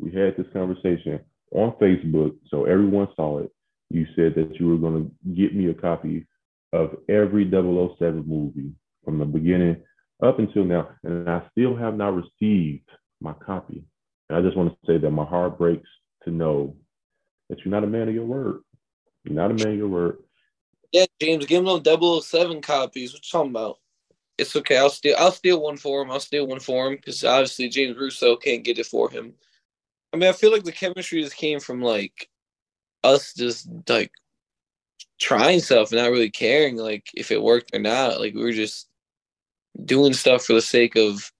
We 0.00 0.10
had 0.10 0.36
this 0.36 0.46
conversation 0.52 1.20
on 1.52 1.72
Facebook, 1.80 2.36
so 2.48 2.64
everyone 2.64 3.08
saw 3.16 3.38
it. 3.38 3.50
You 3.90 4.06
said 4.14 4.34
that 4.36 4.58
you 4.58 4.68
were 4.68 4.76
going 4.76 5.04
to 5.04 5.34
get 5.34 5.54
me 5.54 5.68
a 5.70 5.74
copy 5.74 6.26
of 6.72 6.96
every 7.08 7.50
007 7.50 8.24
movie 8.26 8.72
from 9.04 9.18
the 9.18 9.24
beginning 9.24 9.82
up 10.22 10.38
until 10.38 10.64
now, 10.64 10.90
and 11.02 11.28
I 11.28 11.42
still 11.50 11.74
have 11.76 11.96
not 11.96 12.14
received 12.14 12.88
my 13.20 13.32
copy. 13.44 13.82
And 14.28 14.38
I 14.38 14.42
just 14.42 14.56
want 14.56 14.70
to 14.70 14.86
say 14.86 14.98
that 14.98 15.10
my 15.10 15.24
heart 15.24 15.58
breaks 15.58 15.88
to 16.24 16.30
know 16.30 16.76
that 17.48 17.58
you're 17.64 17.72
not 17.72 17.84
a 17.84 17.88
man 17.88 18.08
of 18.08 18.14
your 18.14 18.26
word. 18.26 18.60
You're 19.24 19.34
not 19.34 19.50
a 19.50 19.54
man 19.54 19.72
of 19.72 19.78
your 19.78 19.88
word. 19.88 20.18
Yeah, 20.92 21.06
James, 21.20 21.46
give 21.46 21.64
him 21.66 21.82
those 21.82 22.26
007 22.26 22.62
copies. 22.62 23.12
What 23.12 23.24
you 23.24 23.30
talking 23.30 23.50
about? 23.50 23.78
It's 24.38 24.56
okay. 24.56 24.78
I'll 24.78 24.90
steal. 24.90 25.16
I'll 25.18 25.32
steal 25.32 25.60
one 25.60 25.76
for 25.76 26.02
him. 26.02 26.10
I'll 26.10 26.20
steal 26.20 26.46
one 26.46 26.60
for 26.60 26.88
him 26.88 26.96
because 26.96 27.24
obviously 27.24 27.68
James 27.68 27.96
Russo 27.96 28.36
can't 28.36 28.64
get 28.64 28.78
it 28.78 28.86
for 28.86 29.10
him. 29.10 29.34
I 30.12 30.16
mean, 30.16 30.28
I 30.28 30.32
feel 30.32 30.50
like 30.52 30.64
the 30.64 30.72
chemistry 30.72 31.22
just 31.22 31.36
came 31.36 31.60
from 31.60 31.80
like 31.82 32.28
us 33.04 33.32
just 33.34 33.68
like 33.88 34.10
trying 35.18 35.60
stuff 35.60 35.92
and 35.92 36.00
not 36.00 36.10
really 36.10 36.30
caring 36.30 36.76
like 36.76 37.06
if 37.14 37.30
it 37.30 37.42
worked 37.42 37.74
or 37.74 37.78
not. 37.78 38.20
Like 38.20 38.34
we 38.34 38.42
were 38.42 38.52
just 38.52 38.88
doing 39.84 40.12
stuff 40.12 40.44
for 40.44 40.54
the 40.54 40.62
sake 40.62 40.96
of, 40.96 41.30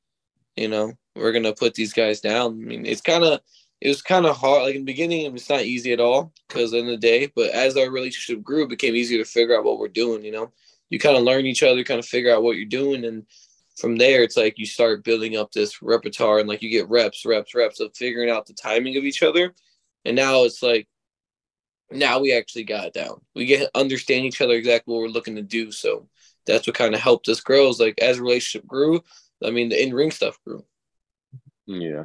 you 0.57 0.69
know, 0.69 0.93
we're 1.17 1.33
gonna 1.33 1.55
put 1.55 1.75
these 1.75 1.93
guys 1.93 2.21
down. 2.21 2.53
I 2.53 2.65
mean, 2.65 2.87
it's 2.87 3.01
kind 3.01 3.25
of 3.25 3.41
it 3.81 3.89
was 3.89 4.03
kind 4.03 4.27
of 4.27 4.37
hard. 4.37 4.63
Like 4.63 4.75
in 4.75 4.83
the 4.83 4.93
beginning, 4.93 5.35
it's 5.35 5.49
not 5.49 5.63
easy 5.63 5.93
at 5.93 6.01
all 6.01 6.33
because 6.49 6.73
in 6.73 6.87
the 6.87 6.97
day. 6.97 7.33
But 7.35 7.51
as 7.51 7.77
our 7.77 7.91
relationship 7.91 8.43
grew, 8.43 8.65
it 8.65 8.69
became 8.69 8.95
easier 8.95 9.23
to 9.23 9.31
figure 9.31 9.57
out 9.57 9.65
what 9.65 9.79
we're 9.79 9.89
doing. 9.89 10.25
You 10.25 10.33
know, 10.33 10.53
you 10.91 10.99
kind 10.99 11.17
of 11.17 11.23
learn 11.23 11.47
each 11.47 11.63
other, 11.63 11.83
kind 11.83 11.99
of 11.99 12.07
figure 12.07 12.35
out 12.35 12.43
what 12.43 12.57
you're 12.57 12.67
doing, 12.67 13.05
and 13.05 13.27
from 13.81 13.97
there, 13.97 14.23
it's 14.23 14.37
like 14.37 14.59
you 14.59 14.67
start 14.67 15.05
building 15.05 15.37
up 15.37 15.53
this 15.53 15.81
repertoire, 15.83 16.39
and 16.39 16.49
like 16.49 16.63
you 16.63 16.71
get 16.71 16.89
reps, 16.89 17.25
reps, 17.25 17.55
reps 17.55 17.81
of 17.81 17.97
figuring 17.97 18.31
out 18.31 18.47
the 18.47 18.53
timing 18.53 18.97
of 18.97 19.05
each 19.05 19.23
other. 19.23 19.55
And 20.05 20.17
now 20.17 20.45
it's 20.45 20.63
like 20.63 20.87
now 21.91 22.21
we 22.21 22.33
actually 22.33 22.65
got 22.65 22.87
it 22.87 22.95
down. 22.95 23.21
We 23.35 23.47
get 23.47 23.71
understand 23.75 24.27
each 24.27 24.41
other 24.41 24.55
exactly 24.55 24.93
what 24.93 25.01
we're 25.01 25.09
looking 25.09 25.37
to 25.37 25.43
do. 25.43 25.73
So 25.73 26.09
that's 26.47 26.67
what 26.67 26.77
kind 26.77 26.95
of 26.95 27.01
helped 27.01 27.29
us 27.29 27.41
grow. 27.41 27.69
Is 27.69 27.81
like 27.81 27.99
as 28.01 28.21
relationship 28.21 28.67
grew, 28.67 29.03
I 29.45 29.51
mean 29.51 29.69
the 29.71 29.83
in 29.83 29.95
ring 29.95 30.11
stuff 30.11 30.39
grew. 30.47 30.65
Yeah. 31.67 32.05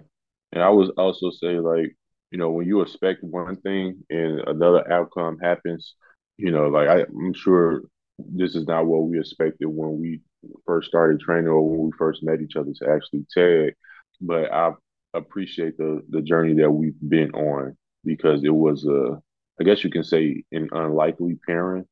And 0.52 0.64
I 0.64 0.70
was 0.70 0.90
also 0.98 1.32
say 1.32 1.60
like, 1.60 1.96
you 2.32 2.38
know, 2.38 2.52
when 2.52 2.68
you 2.68 2.82
expect 2.82 3.24
one 3.24 3.58
thing 3.58 4.04
and 4.10 4.40
another 4.42 4.92
outcome 4.92 5.40
happens, 5.40 5.96
you 6.38 6.52
know, 6.52 6.68
like 6.70 6.88
I, 6.88 7.02
I'm 7.02 7.34
sure 7.34 7.84
this 8.18 8.56
is 8.56 8.66
not 8.66 8.86
what 8.86 9.04
we 9.04 9.20
expected 9.20 9.68
when 9.68 10.00
we 10.00 10.22
first 10.66 10.88
started 10.90 11.20
training 11.20 11.48
or 11.48 11.68
when 11.68 11.86
we 11.86 11.92
first 11.98 12.24
met 12.24 12.42
each 12.42 12.56
other 12.56 12.72
to 12.74 12.90
actually 12.90 13.26
tag. 13.34 13.74
But 14.22 14.52
I 14.52 14.74
appreciate 15.14 15.78
the 15.78 16.02
the 16.10 16.22
journey 16.22 16.54
that 16.56 16.72
we've 16.72 17.00
been 17.08 17.32
on 17.32 17.78
because 18.04 18.44
it 18.44 18.54
was 18.54 18.86
a, 18.86 19.22
I 19.60 19.64
guess 19.64 19.84
you 19.84 19.90
can 19.90 20.04
say, 20.04 20.44
an 20.52 20.70
unlikely 20.72 21.40
pairing. 21.46 21.86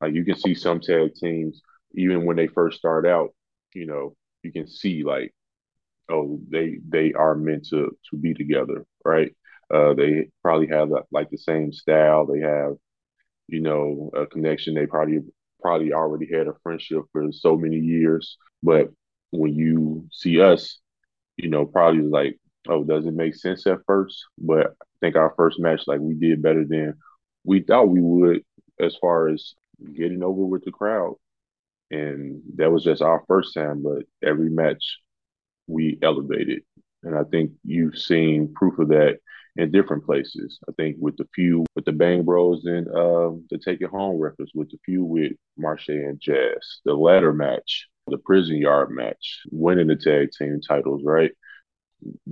Like 0.00 0.14
you 0.14 0.24
can 0.24 0.36
see 0.36 0.54
some 0.54 0.80
tag 0.80 1.14
teams 1.14 1.62
even 1.94 2.24
when 2.26 2.36
they 2.36 2.46
first 2.46 2.78
start 2.78 3.06
out, 3.06 3.30
you 3.74 3.86
know, 3.86 4.14
you 4.42 4.52
can 4.52 4.68
see 4.68 5.02
like 5.04 5.32
oh 6.10 6.40
they 6.50 6.78
they 6.88 7.12
are 7.12 7.34
meant 7.34 7.66
to 7.66 7.96
to 8.10 8.16
be 8.16 8.34
together 8.34 8.84
right 9.04 9.34
uh 9.74 9.94
they 9.94 10.30
probably 10.42 10.66
have 10.68 10.88
like 11.12 11.30
the 11.30 11.38
same 11.38 11.72
style 11.72 12.26
they 12.26 12.40
have 12.40 12.74
you 13.48 13.60
know 13.60 14.10
a 14.16 14.26
connection 14.26 14.74
they 14.74 14.86
probably 14.86 15.20
probably 15.60 15.92
already 15.92 16.26
had 16.32 16.46
a 16.48 16.54
friendship 16.62 17.02
for 17.12 17.30
so 17.32 17.56
many 17.56 17.76
years. 17.78 18.36
But 18.62 18.90
when 19.30 19.54
you 19.54 20.06
see 20.12 20.40
us 20.40 20.78
you 21.36 21.48
know 21.48 21.64
probably 21.66 22.02
like 22.02 22.38
oh 22.68 22.84
does 22.84 23.06
it 23.06 23.14
make 23.14 23.34
sense 23.34 23.66
at 23.66 23.78
first? 23.86 24.24
But 24.38 24.68
i 24.82 24.86
think 25.00 25.16
our 25.16 25.32
first 25.36 25.60
match 25.60 25.82
like 25.86 26.00
we 26.00 26.14
did 26.14 26.42
better 26.42 26.64
than 26.64 26.94
we 27.44 27.60
thought 27.62 27.88
we 27.88 28.00
would 28.00 28.42
as 28.80 28.96
far 28.96 29.28
as 29.28 29.54
getting 29.94 30.22
over 30.22 30.44
with 30.44 30.64
the 30.64 30.72
crowd. 30.72 31.14
And 31.90 32.42
that 32.56 32.70
was 32.70 32.84
just 32.84 33.00
our 33.02 33.24
first 33.28 33.54
time 33.54 33.82
but 33.82 34.04
every 34.26 34.50
match 34.50 34.98
we 35.66 35.98
elevated. 36.02 36.62
And 37.02 37.16
I 37.16 37.22
think 37.24 37.52
you've 37.64 37.98
seen 37.98 38.52
proof 38.54 38.78
of 38.78 38.88
that 38.88 39.20
in 39.58 39.72
different 39.72 40.06
places. 40.06 40.58
I 40.68 40.72
think 40.72 40.96
with 41.00 41.16
the 41.16 41.26
few 41.34 41.66
with 41.74 41.84
the 41.84 41.92
Bang 41.92 42.22
Bros 42.22 42.64
and 42.64 42.86
um, 42.88 43.44
the 43.50 43.58
Take 43.58 43.82
It 43.82 43.90
Home 43.90 44.18
records, 44.18 44.52
with 44.54 44.70
the 44.70 44.78
few 44.84 45.04
with 45.04 45.32
Marshe 45.60 45.88
and 45.88 46.18
Jazz, 46.20 46.80
the 46.84 46.94
ladder 46.94 47.32
match, 47.32 47.88
the 48.06 48.18
prison 48.18 48.56
yard 48.56 48.90
match, 48.90 49.40
winning 49.50 49.88
the 49.88 49.96
tag 49.96 50.30
team 50.38 50.60
titles, 50.66 51.02
right? 51.04 51.32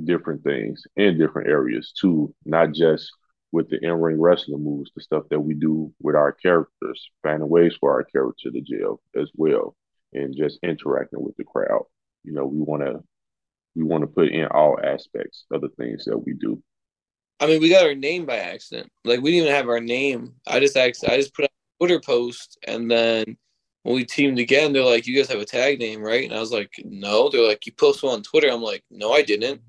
Different 0.05 0.45
things 0.45 0.85
in 0.95 1.19
different 1.19 1.49
areas 1.49 1.93
too, 2.01 2.33
not 2.45 2.73
just 2.73 3.11
with 3.51 3.69
the 3.71 3.85
in-ring 3.85 4.21
wrestling 4.21 4.63
moves, 4.63 4.91
the 4.95 5.03
stuff 5.03 5.25
that 5.31 5.41
we 5.41 5.55
do 5.55 5.93
with 6.01 6.15
our 6.15 6.31
characters, 6.31 7.11
finding 7.23 7.49
ways 7.49 7.75
for 7.81 7.91
our 7.91 8.05
character 8.05 8.51
to 8.53 8.61
jail 8.61 9.01
as 9.21 9.29
well, 9.35 9.75
and 10.13 10.37
just 10.37 10.61
interacting 10.63 11.23
with 11.23 11.37
the 11.37 11.45
crowd. 11.45 11.83
You 12.23 12.33
know, 12.35 12.47
we 12.47 12.61
want 12.61 12.83
to 12.83 13.03
we 13.75 13.83
want 13.83 14.03
to 14.03 14.07
put 14.07 14.29
in 14.29 14.47
all 14.47 14.79
aspects 14.83 15.45
of 15.51 15.61
the 15.61 15.71
things 15.71 16.05
that 16.05 16.19
we 16.19 16.33
do. 16.35 16.63
I 17.41 17.47
mean, 17.47 17.61
we 17.61 17.69
got 17.69 17.85
our 17.85 17.95
name 17.95 18.25
by 18.25 18.39
accident. 18.39 18.91
Like 19.05 19.21
we 19.21 19.31
didn't 19.31 19.47
even 19.47 19.57
have 19.57 19.69
our 19.69 19.81
name. 19.81 20.35
I 20.47 20.61
just 20.61 20.77
actually, 20.77 21.11
I 21.11 21.17
just 21.17 21.35
put 21.35 21.45
out 21.45 21.51
a 21.51 21.79
Twitter 21.85 22.01
post, 22.01 22.59
and 22.67 22.91
then 22.91 23.37
when 23.83 23.95
we 23.95 24.05
teamed 24.05 24.39
again, 24.39 24.73
they're 24.73 24.83
like, 24.83 25.07
"You 25.07 25.17
guys 25.17 25.29
have 25.31 25.41
a 25.41 25.45
tag 25.45 25.79
name, 25.79 26.03
right?" 26.03 26.25
And 26.25 26.35
I 26.35 26.41
was 26.41 26.53
like, 26.53 26.73
"No." 26.85 27.29
They're 27.29 27.47
like, 27.47 27.67
"You 27.67 27.73
posted 27.73 28.11
on 28.11 28.23
Twitter." 28.23 28.49
I'm 28.51 28.63
like, 28.63 28.85
"No, 28.91 29.13
I 29.13 29.23
didn't." 29.23 29.61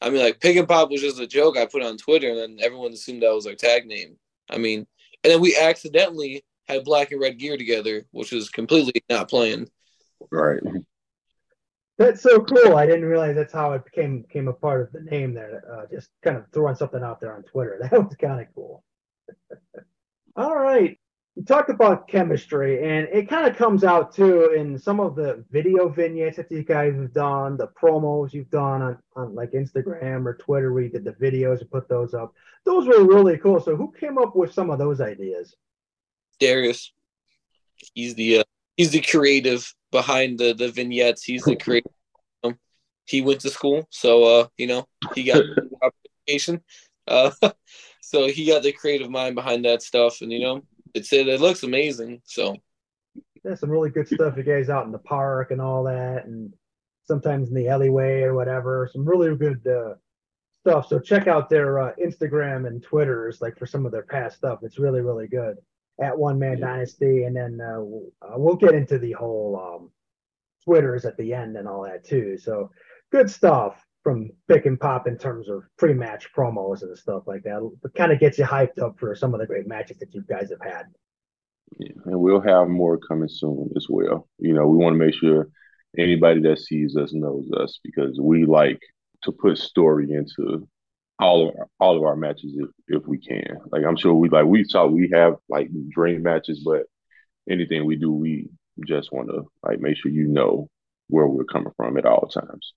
I 0.00 0.10
mean, 0.10 0.22
like 0.22 0.40
Pick 0.40 0.56
and 0.56 0.68
Pop 0.68 0.90
was 0.90 1.00
just 1.00 1.20
a 1.20 1.26
joke 1.26 1.56
I 1.56 1.66
put 1.66 1.82
on 1.82 1.96
Twitter, 1.96 2.28
and 2.28 2.38
then 2.38 2.58
everyone 2.60 2.92
assumed 2.92 3.22
that 3.22 3.34
was 3.34 3.46
our 3.46 3.54
tag 3.54 3.86
name. 3.86 4.16
I 4.50 4.58
mean, 4.58 4.86
and 5.24 5.32
then 5.32 5.40
we 5.40 5.56
accidentally 5.56 6.44
had 6.68 6.84
black 6.84 7.10
and 7.12 7.20
red 7.20 7.38
gear 7.38 7.56
together, 7.56 8.06
which 8.12 8.30
was 8.30 8.50
completely 8.50 9.02
not 9.08 9.28
planned. 9.28 9.70
Right. 10.30 10.60
That's 11.98 12.22
so 12.22 12.40
cool. 12.40 12.76
I 12.76 12.86
didn't 12.86 13.06
realize 13.06 13.34
that's 13.34 13.52
how 13.52 13.72
it 13.72 13.84
became 13.84 14.22
became 14.22 14.46
a 14.46 14.52
part 14.52 14.82
of 14.82 14.92
the 14.92 15.10
name 15.10 15.34
there. 15.34 15.62
Uh, 15.70 15.86
just 15.92 16.10
kind 16.22 16.36
of 16.36 16.44
throwing 16.52 16.76
something 16.76 17.02
out 17.02 17.20
there 17.20 17.34
on 17.34 17.42
Twitter. 17.42 17.78
That 17.90 18.04
was 18.04 18.14
kind 18.14 18.40
of 18.40 18.46
cool. 18.54 18.84
All 20.36 20.56
right. 20.56 20.98
You 21.34 21.44
talked 21.44 21.70
about 21.70 22.08
chemistry, 22.08 22.82
and 22.82 23.08
it 23.12 23.28
kind 23.28 23.48
of 23.48 23.56
comes 23.56 23.84
out 23.84 24.12
too 24.12 24.52
in 24.56 24.78
some 24.78 25.00
of 25.00 25.16
the 25.16 25.44
video 25.50 25.88
vignettes 25.88 26.36
that 26.36 26.50
you 26.50 26.64
guys 26.64 26.94
have 26.94 27.12
done, 27.12 27.56
the 27.56 27.68
promos 27.80 28.32
you've 28.32 28.50
done 28.50 28.82
on, 28.82 28.98
on 29.14 29.34
like 29.34 29.52
Instagram 29.52 30.24
or 30.26 30.34
Twitter, 30.34 30.72
where 30.72 30.82
you 30.84 30.88
did 30.88 31.04
the 31.04 31.12
videos 31.12 31.60
and 31.60 31.70
put 31.70 31.88
those 31.88 32.14
up. 32.14 32.32
Those 32.64 32.86
were 32.86 33.04
really 33.04 33.38
cool. 33.38 33.60
So, 33.60 33.76
who 33.76 33.92
came 33.92 34.18
up 34.18 34.36
with 34.36 34.52
some 34.52 34.70
of 34.70 34.78
those 34.78 35.00
ideas? 35.00 35.54
Darius, 36.40 36.92
he's 37.94 38.14
the 38.14 38.40
uh, 38.40 38.44
he's 38.78 38.92
the 38.92 39.02
creative 39.02 39.70
behind 39.92 40.38
the 40.38 40.54
the 40.54 40.70
vignettes. 40.70 41.22
He's 41.22 41.42
the 41.42 41.56
creative. 41.62 41.92
Um, 42.42 42.58
he 43.04 43.20
went 43.20 43.40
to 43.40 43.50
school, 43.50 43.86
so 43.90 44.24
uh, 44.24 44.46
you 44.56 44.66
know 44.66 44.86
he 45.14 45.24
got 45.24 45.42
education. 46.26 46.62
Uh, 47.06 47.30
so 48.00 48.28
he 48.28 48.46
got 48.46 48.62
the 48.62 48.72
creative 48.72 49.10
mind 49.10 49.34
behind 49.34 49.66
that 49.66 49.82
stuff, 49.82 50.22
and 50.22 50.32
you 50.32 50.40
know 50.40 50.62
it's 50.94 51.12
it, 51.12 51.28
it 51.28 51.42
looks 51.42 51.62
amazing. 51.62 52.22
So 52.24 52.56
There's 53.44 53.60
some 53.60 53.70
really 53.70 53.90
good 53.90 54.08
stuff. 54.08 54.38
You 54.38 54.42
guys 54.42 54.70
out 54.70 54.86
in 54.86 54.92
the 54.92 54.98
park 54.98 55.50
and 55.50 55.60
all 55.60 55.84
that, 55.84 56.24
and 56.24 56.54
sometimes 57.04 57.48
in 57.48 57.54
the 57.54 57.68
alleyway 57.68 58.22
or 58.22 58.34
whatever. 58.34 58.88
Some 58.90 59.04
really 59.04 59.34
good 59.36 59.66
uh, 59.66 59.94
stuff. 60.60 60.88
So 60.88 60.98
check 60.98 61.26
out 61.26 61.50
their 61.50 61.80
uh, 61.80 61.92
Instagram 62.02 62.66
and 62.66 62.82
Twitters, 62.82 63.40
like 63.40 63.58
for 63.58 63.66
some 63.66 63.84
of 63.84 63.92
their 63.92 64.02
past 64.04 64.36
stuff. 64.36 64.60
It's 64.62 64.78
really 64.78 65.00
really 65.00 65.26
good 65.26 65.58
at 66.00 66.16
One 66.16 66.38
Man 66.38 66.60
Dynasty, 66.60 67.24
and 67.24 67.36
then 67.36 67.60
uh, 67.60 67.80
we'll, 67.80 68.12
uh, 68.22 68.34
we'll 68.36 68.56
get 68.56 68.74
into 68.74 68.98
the 68.98 69.12
whole 69.12 69.60
um, 69.60 69.90
Twitters 70.64 71.04
at 71.04 71.16
the 71.16 71.34
end 71.34 71.56
and 71.56 71.66
all 71.66 71.84
that 71.84 72.04
too. 72.04 72.38
So 72.38 72.70
good 73.10 73.30
stuff 73.30 73.84
from 74.02 74.30
Pick 74.48 74.66
and 74.66 74.78
Pop 74.78 75.06
in 75.06 75.18
terms 75.18 75.48
of 75.48 75.64
pre-match 75.76 76.32
promos 76.32 76.82
and 76.82 76.96
stuff 76.96 77.24
like 77.26 77.42
that. 77.42 77.68
It 77.84 77.94
kind 77.94 78.12
of 78.12 78.20
gets 78.20 78.38
you 78.38 78.44
hyped 78.44 78.78
up 78.80 78.98
for 78.98 79.14
some 79.14 79.34
of 79.34 79.40
the 79.40 79.46
great 79.46 79.66
matches 79.66 79.98
that 79.98 80.14
you 80.14 80.22
guys 80.28 80.50
have 80.50 80.72
had. 80.72 80.86
Yeah, 81.78 81.92
and 82.06 82.20
we'll 82.20 82.40
have 82.40 82.68
more 82.68 82.96
coming 82.96 83.28
soon 83.28 83.70
as 83.76 83.86
well. 83.88 84.28
You 84.38 84.54
know, 84.54 84.66
we 84.66 84.76
want 84.76 84.94
to 84.94 84.98
make 84.98 85.14
sure 85.14 85.48
anybody 85.98 86.40
that 86.42 86.60
sees 86.60 86.96
us 86.96 87.12
knows 87.12 87.50
us 87.56 87.80
because 87.82 88.18
we 88.20 88.46
like 88.46 88.80
to 89.24 89.32
put 89.32 89.58
story 89.58 90.12
into 90.12 90.68
all 91.20 91.48
of 91.48 91.56
our, 91.56 91.66
all 91.80 91.96
of 91.96 92.04
our 92.04 92.16
matches 92.16 92.54
if 92.56 92.68
if 92.88 93.06
we 93.06 93.18
can. 93.18 93.58
Like 93.70 93.84
I'm 93.84 93.96
sure 93.96 94.14
we 94.14 94.28
like 94.28 94.46
we 94.46 94.64
saw 94.64 94.86
we 94.86 95.10
have 95.12 95.36
like 95.48 95.68
dream 95.90 96.22
matches, 96.22 96.62
but 96.64 96.84
anything 97.50 97.84
we 97.84 97.96
do, 97.96 98.12
we 98.12 98.48
just 98.86 99.12
want 99.12 99.28
to 99.28 99.46
like 99.62 99.80
make 99.80 99.96
sure 99.96 100.10
you 100.10 100.28
know 100.28 100.68
where 101.08 101.26
we're 101.26 101.44
coming 101.44 101.72
from 101.76 101.96
at 101.96 102.06
all 102.06 102.28
times. 102.28 102.74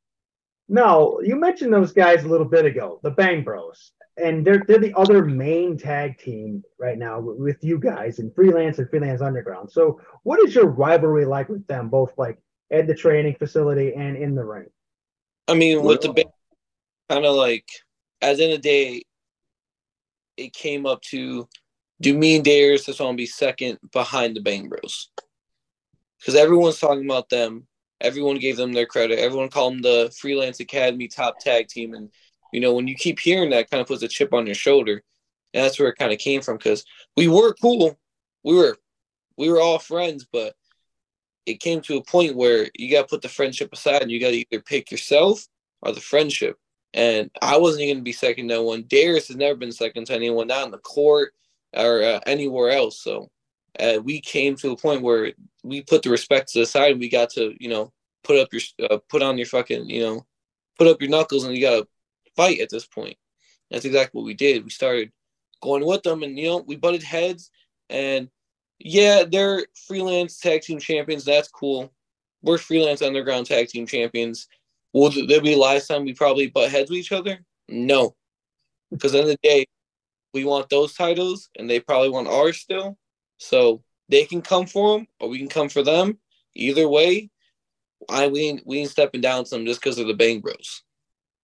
Now, 0.68 1.18
you 1.20 1.36
mentioned 1.36 1.74
those 1.74 1.92
guys 1.92 2.24
a 2.24 2.28
little 2.28 2.48
bit 2.48 2.66
ago, 2.66 3.00
the 3.04 3.12
Bang 3.12 3.44
Bros, 3.44 3.92
and 4.18 4.46
they're 4.46 4.64
they're 4.68 4.80
the 4.80 4.94
other 4.96 5.26
main 5.26 5.78
tag 5.78 6.18
team 6.18 6.64
right 6.80 6.98
now 6.98 7.20
with 7.20 7.58
you 7.62 7.78
guys 7.78 8.20
in 8.20 8.32
Freelance 8.32 8.80
and 8.80 8.90
Freelance 8.90 9.22
Underground. 9.22 9.70
So, 9.70 10.00
what 10.24 10.40
is 10.40 10.56
your 10.56 10.68
rivalry 10.68 11.26
like 11.26 11.50
with 11.50 11.68
them, 11.68 11.90
both 11.90 12.14
like 12.18 12.40
at 12.72 12.88
the 12.88 12.96
training 12.96 13.36
facility 13.36 13.94
and 13.94 14.16
in 14.16 14.34
the 14.34 14.46
ring? 14.46 14.68
I 15.48 15.56
mean, 15.56 15.84
with 15.84 16.02
the 16.02 16.26
kind 17.10 17.26
of 17.26 17.36
like 17.36 17.66
at 18.22 18.38
the 18.38 18.44
end 18.44 18.54
of 18.54 18.62
the 18.62 18.70
day, 18.70 19.04
it 20.38 20.54
came 20.54 20.86
up 20.86 21.02
to 21.02 21.48
do 22.00 22.18
me 22.18 22.36
and 22.36 22.46
Darius 22.46 22.86
just 22.86 23.00
want 23.00 23.14
to 23.14 23.18
be 23.18 23.28
second 23.28 23.78
behind 23.92 24.36
the 24.36 24.42
Bang 24.42 24.70
Bros 24.70 25.10
because 26.20 26.36
everyone's 26.36 26.80
talking 26.80 27.06
about 27.06 27.30
them. 27.30 27.68
Everyone 28.00 28.40
gave 28.40 28.58
them 28.58 28.74
their 28.74 28.88
credit. 28.88 29.20
Everyone 29.20 29.50
called 29.50 29.74
them 29.74 29.82
the 29.82 30.14
Freelance 30.20 30.60
Academy 30.60 31.08
top 31.08 31.40
tag 31.40 31.68
team. 31.68 31.94
And, 31.94 32.10
you 32.52 32.60
know, 32.60 32.74
when 32.74 32.88
you 32.88 32.96
keep 32.96 33.20
hearing 33.20 33.52
that, 33.52 33.70
kind 33.70 33.82
of 33.82 33.88
puts 33.88 34.02
a 34.02 34.08
chip 34.08 34.34
on 34.34 34.48
your 34.48 34.56
shoulder. 34.56 35.04
And 35.54 35.64
that's 35.64 35.80
where 35.80 35.90
it 35.90 35.98
kind 36.00 36.12
of 36.12 36.18
came 36.18 36.42
from 36.42 36.58
because 36.58 36.84
we 37.16 37.28
were 37.28 37.54
cool. 37.62 37.98
We 38.44 38.56
were, 38.56 38.78
we 39.38 39.52
were 39.52 39.62
all 39.62 39.78
friends, 39.78 40.26
but 40.32 40.56
it 41.46 41.60
came 41.60 41.82
to 41.82 41.98
a 41.98 42.04
point 42.04 42.36
where 42.36 42.70
you 42.76 42.90
got 42.92 43.04
to 43.04 43.08
put 43.08 43.22
the 43.22 43.30
friendship 43.30 43.72
aside 43.74 44.02
and 44.02 44.10
you 44.10 44.20
got 44.20 44.32
to 44.32 44.44
either 44.52 44.64
pick 44.64 44.90
yourself 44.90 45.46
or 45.82 45.92
the 45.92 46.02
friendship. 46.02 46.58
And 46.94 47.32
I 47.42 47.58
wasn't 47.58 47.86
going 47.86 47.98
to 47.98 48.02
be 48.02 48.12
second 48.12 48.48
to 48.48 48.56
no 48.56 48.64
one. 48.64 48.86
Darius 48.88 49.30
has 49.30 49.38
never 49.38 49.56
been 49.56 49.72
second 49.72 50.08
to 50.08 50.14
anyone, 50.14 50.48
not 50.48 50.66
in 50.66 50.72
the 50.72 50.78
court 50.80 51.34
or 51.74 52.04
uh, 52.04 52.20
anywhere 52.26 52.72
else. 52.72 53.02
So 53.02 53.30
uh, 53.80 54.00
we 54.04 54.20
came 54.20 54.56
to 54.58 54.72
a 54.72 54.78
point 54.78 55.02
where 55.02 55.32
we 55.64 55.82
put 55.82 56.04
the 56.04 56.10
respect 56.10 56.52
to 56.52 56.60
the 56.60 56.66
side. 56.66 56.92
And 56.92 57.00
we 57.00 57.10
got 57.10 57.30
to, 57.32 57.56
you 57.60 57.70
know, 57.70 57.94
put 58.24 58.38
up 58.38 58.50
your, 58.52 58.62
uh, 58.90 58.98
put 59.10 59.22
on 59.22 59.38
your 59.38 59.48
fucking, 59.48 59.90
you 59.90 60.02
know, 60.02 60.26
put 60.78 60.88
up 60.88 61.02
your 61.02 61.10
knuckles, 61.10 61.44
and 61.44 61.56
you 61.56 61.62
got 61.62 61.82
to 61.82 61.88
fight 62.36 62.60
at 62.60 62.70
this 62.70 62.86
point. 62.86 63.16
That's 63.70 63.86
exactly 63.86 64.20
what 64.20 64.26
we 64.26 64.34
did. 64.34 64.64
We 64.64 64.70
started 64.70 65.12
going 65.62 65.86
with 65.86 66.04
them, 66.04 66.24
and 66.24 66.38
you 66.38 66.50
know, 66.50 66.58
we 66.58 66.76
butted 66.76 67.04
heads. 67.04 67.52
And 67.90 68.30
yeah, 68.80 69.24
they're 69.24 69.66
freelance 69.88 70.40
tag 70.40 70.62
team 70.62 70.80
champions. 70.80 71.24
That's 71.24 71.48
cool. 71.48 71.94
We're 72.42 72.58
freelance 72.58 73.02
underground 73.02 73.46
tag 73.46 73.68
team 73.68 73.86
champions. 73.86 74.48
Will 74.94 75.12
there 75.28 75.42
be 75.42 75.56
last 75.56 75.88
time 75.88 76.06
we 76.06 76.14
probably 76.14 76.48
butt 76.48 76.72
heads 76.72 76.90
with 76.90 77.00
each 77.00 77.12
other? 77.12 77.40
No, 77.70 78.16
because 78.92 79.14
in 79.14 79.26
the, 79.26 79.32
the 79.32 79.38
day, 79.42 79.66
we 80.34 80.44
want 80.46 80.70
those 80.70 80.94
titles, 80.94 81.50
and 81.58 81.70
they 81.70 81.80
probably 81.80 82.10
want 82.10 82.28
ours 82.28 82.58
still. 82.58 82.98
So 83.38 83.84
they 84.10 84.26
can 84.26 84.42
come 84.42 84.66
for 84.66 84.98
them, 84.98 85.08
or 85.20 85.30
we 85.30 85.40
can 85.40 85.48
come 85.48 85.70
for 85.70 85.84
them. 85.84 86.18
Either 86.56 86.88
way, 86.88 87.30
I 88.10 88.28
we 88.28 88.42
ain't, 88.42 88.64
we 88.66 88.80
ain't 88.80 88.90
stepping 88.90 89.22
down 89.22 89.46
some 89.46 89.66
just 89.66 89.82
because 89.82 89.98
of 89.98 90.08
the 90.08 90.14
Bang 90.14 90.42
Bros. 90.42 90.84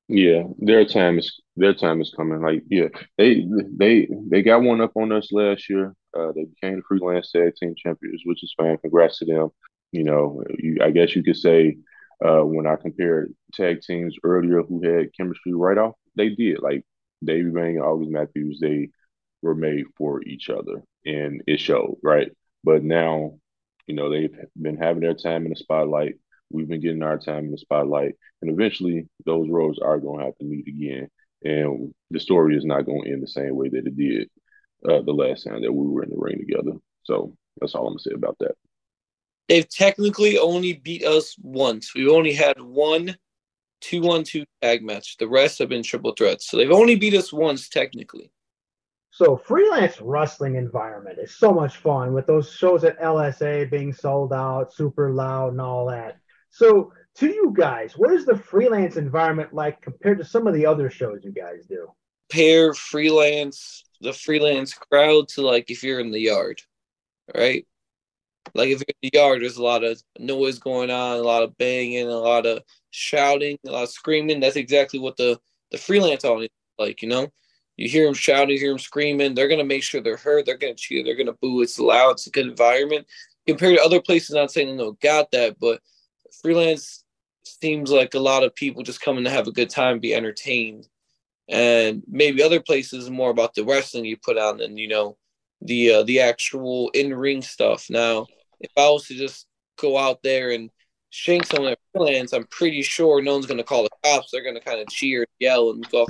Yeah, 0.09 0.43
their 0.59 0.85
time 0.85 1.19
is 1.19 1.41
their 1.57 1.73
time 1.73 2.01
is 2.01 2.13
coming. 2.15 2.41
Like, 2.41 2.63
yeah, 2.69 2.87
they 3.17 3.45
they 3.77 4.07
they 4.29 4.41
got 4.41 4.61
one 4.61 4.81
up 4.81 4.91
on 4.95 5.11
us 5.11 5.31
last 5.31 5.69
year. 5.69 5.93
Uh, 6.17 6.31
they 6.33 6.45
became 6.45 6.77
the 6.77 6.81
freelance 6.87 7.31
tag 7.31 7.55
team 7.55 7.75
champions, 7.75 8.21
which 8.25 8.43
is 8.43 8.53
fine. 8.57 8.77
Congrats 8.77 9.19
to 9.19 9.25
them. 9.25 9.49
You 9.91 10.03
know, 10.03 10.43
you, 10.57 10.77
I 10.81 10.91
guess 10.91 11.15
you 11.15 11.23
could 11.23 11.35
say 11.35 11.77
uh, 12.25 12.41
when 12.41 12.67
I 12.67 12.75
compared 12.75 13.33
tag 13.53 13.81
teams 13.81 14.15
earlier 14.23 14.63
who 14.63 14.81
had 14.81 15.13
chemistry 15.15 15.53
right 15.53 15.77
off, 15.77 15.95
they 16.15 16.29
did. 16.29 16.59
Like 16.61 16.83
Davey 17.23 17.49
Bang 17.49 17.77
and 17.77 17.85
August 17.85 18.11
Matthews, 18.11 18.59
they 18.61 18.89
were 19.41 19.55
made 19.55 19.85
for 19.97 20.23
each 20.23 20.49
other, 20.49 20.83
and 21.05 21.41
it 21.47 21.59
showed, 21.59 21.97
right? 22.03 22.31
But 22.63 22.83
now, 22.83 23.39
you 23.87 23.95
know, 23.95 24.09
they've 24.09 24.35
been 24.59 24.77
having 24.77 25.01
their 25.01 25.13
time 25.13 25.45
in 25.45 25.49
the 25.51 25.55
spotlight. 25.55 26.15
We've 26.49 26.67
been 26.67 26.81
getting 26.81 27.03
our 27.03 27.17
time 27.19 27.45
in 27.45 27.51
the 27.51 27.57
spotlight, 27.57 28.15
and 28.41 28.51
eventually, 28.51 29.07
those 29.25 29.49
roads 29.49 29.79
are 29.79 29.99
going 29.99 30.19
to 30.19 30.25
have 30.25 30.37
to 30.37 30.45
meet 30.45 30.67
again. 30.67 31.09
And 31.43 31.93
the 32.09 32.19
story 32.19 32.55
is 32.57 32.65
not 32.65 32.85
going 32.85 33.03
to 33.03 33.11
end 33.11 33.23
the 33.23 33.27
same 33.27 33.55
way 33.55 33.69
that 33.69 33.85
it 33.85 33.95
did 33.95 34.29
uh, 34.89 35.01
the 35.01 35.13
last 35.13 35.43
time 35.45 35.61
that 35.61 35.73
we 35.73 35.87
were 35.87 36.03
in 36.03 36.09
the 36.09 36.17
ring 36.17 36.39
together. 36.39 36.77
So 37.03 37.35
that's 37.59 37.75
all 37.75 37.87
I'm 37.87 37.93
gonna 37.93 37.99
say 37.99 38.11
about 38.15 38.37
that. 38.39 38.55
They've 39.47 39.67
technically 39.67 40.37
only 40.37 40.73
beat 40.73 41.05
us 41.05 41.35
once. 41.41 41.93
We've 41.95 42.11
only 42.11 42.33
had 42.33 42.59
one 42.59 43.17
two 43.79 44.01
one 44.01 44.23
two 44.23 44.45
tag 44.61 44.83
match. 44.83 45.17
The 45.17 45.27
rest 45.27 45.59
have 45.59 45.69
been 45.69 45.83
triple 45.83 46.13
threats. 46.13 46.49
So 46.49 46.57
they've 46.57 46.71
only 46.71 46.95
beat 46.95 47.13
us 47.13 47.31
once 47.31 47.69
technically. 47.69 48.31
So 49.11 49.35
freelance 49.35 49.99
wrestling 49.99 50.55
environment 50.55 51.17
is 51.19 51.37
so 51.37 51.51
much 51.51 51.77
fun 51.77 52.13
with 52.13 52.27
those 52.27 52.51
shows 52.51 52.83
at 52.83 52.99
LSA 52.99 53.71
being 53.71 53.91
sold 53.91 54.33
out, 54.33 54.73
super 54.73 55.11
loud 55.11 55.53
and 55.53 55.61
all 55.61 55.87
that. 55.87 56.17
So 56.49 56.91
to 57.15 57.27
you 57.27 57.53
guys, 57.55 57.93
what 57.97 58.11
is 58.11 58.25
the 58.25 58.37
freelance 58.37 58.95
environment 58.95 59.53
like 59.53 59.81
compared 59.81 60.19
to 60.19 60.25
some 60.25 60.45
of 60.45 60.53
the 60.53 60.65
other 60.65 60.89
shows 60.89 61.21
you 61.23 61.31
guys 61.31 61.65
do? 61.67 61.87
Pair 62.29 62.73
freelance 62.73 63.85
the 64.01 64.13
freelance 64.13 64.73
crowd 64.73 65.27
to 65.29 65.41
like 65.41 65.71
if 65.71 65.83
you're 65.83 65.99
in 65.99 66.11
the 66.11 66.19
yard, 66.19 66.61
right? 67.35 67.65
Like 68.53 68.69
if 68.69 68.79
you're 68.79 68.95
in 69.01 69.09
the 69.11 69.17
yard, 69.17 69.41
there's 69.41 69.57
a 69.57 69.63
lot 69.63 69.83
of 69.83 70.01
noise 70.19 70.59
going 70.59 70.89
on, 70.89 71.17
a 71.17 71.21
lot 71.21 71.43
of 71.43 71.57
banging, 71.57 72.07
a 72.07 72.17
lot 72.17 72.45
of 72.45 72.63
shouting, 72.91 73.57
a 73.65 73.71
lot 73.71 73.83
of 73.83 73.89
screaming. 73.89 74.39
That's 74.39 74.55
exactly 74.55 74.99
what 74.99 75.17
the 75.17 75.39
the 75.71 75.77
freelance 75.77 76.23
audience 76.23 76.53
is 76.53 76.85
like, 76.85 77.01
you 77.01 77.09
know. 77.09 77.27
You 77.75 77.87
hear 77.87 78.05
them 78.05 78.15
shouting, 78.15 78.49
you 78.49 78.59
hear 78.59 78.69
them 78.71 78.79
screaming. 78.79 79.35
They're 79.35 79.47
gonna 79.47 79.63
make 79.63 79.83
sure 79.83 80.01
they're 80.01 80.17
heard. 80.17 80.45
They're 80.45 80.57
gonna 80.57 80.73
cheer. 80.73 81.03
They're 81.03 81.15
gonna 81.15 81.33
boo. 81.33 81.61
It's 81.61 81.79
loud. 81.79 82.11
It's 82.11 82.27
a 82.27 82.31
good 82.31 82.47
environment 82.47 83.05
compared 83.45 83.77
to 83.77 83.83
other 83.83 84.01
places. 84.01 84.35
Not 84.35 84.51
saying 84.51 84.75
no 84.75 84.93
got 84.93 85.29
that, 85.31 85.57
but 85.59 85.81
freelance 86.41 87.03
seems 87.43 87.91
like 87.91 88.13
a 88.13 88.19
lot 88.19 88.43
of 88.43 88.55
people 88.55 88.83
just 88.83 89.01
coming 89.01 89.23
to 89.23 89.29
have 89.29 89.47
a 89.47 89.51
good 89.51 89.69
time, 89.69 89.99
be 89.99 90.15
entertained, 90.15 90.87
and 91.47 92.03
maybe 92.07 92.41
other 92.41 92.59
places 92.59 93.09
more 93.09 93.29
about 93.29 93.53
the 93.53 93.63
wrestling 93.63 94.05
you 94.05 94.17
put 94.17 94.37
on 94.37 94.57
than 94.57 94.77
you 94.77 94.87
know 94.87 95.17
the 95.61 95.93
uh, 95.93 96.03
the 96.03 96.19
actual 96.19 96.89
in 96.89 97.13
ring 97.13 97.41
stuff. 97.41 97.89
Now, 97.89 98.27
if 98.59 98.71
I 98.77 98.89
was 98.89 99.07
to 99.07 99.15
just 99.15 99.47
go 99.79 99.97
out 99.97 100.23
there 100.23 100.51
and 100.51 100.69
shank 101.09 101.45
someone 101.45 101.73
at 101.73 101.79
freelance, 101.93 102.33
I'm 102.33 102.47
pretty 102.47 102.81
sure 102.81 103.21
no 103.21 103.33
one's 103.33 103.45
going 103.45 103.59
to 103.59 103.63
call 103.63 103.83
the 103.83 103.89
cops. 104.03 104.29
They're 104.31 104.43
going 104.43 104.55
to 104.55 104.61
kind 104.61 104.79
of 104.79 104.87
cheer, 104.87 105.25
yell, 105.39 105.71
and 105.71 105.87
go 105.89 106.03
off 106.03 106.09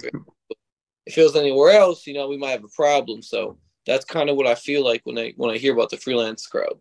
if 1.07 1.17
it 1.17 1.23
was 1.23 1.35
anywhere 1.37 1.71
else, 1.71 2.05
you 2.05 2.13
know, 2.13 2.27
we 2.27 2.37
might 2.37 2.51
have 2.51 2.65
a 2.65 2.75
problem. 2.75 3.21
So 3.21 3.57
that's 3.85 4.03
kind 4.03 4.29
of 4.29 4.35
what 4.35 4.45
I 4.45 4.55
feel 4.55 4.83
like 4.83 5.01
when 5.05 5.17
I 5.17 5.33
when 5.37 5.49
I 5.49 5.57
hear 5.57 5.73
about 5.73 5.89
the 5.89 5.97
freelance 5.97 6.45
crowd. 6.45 6.77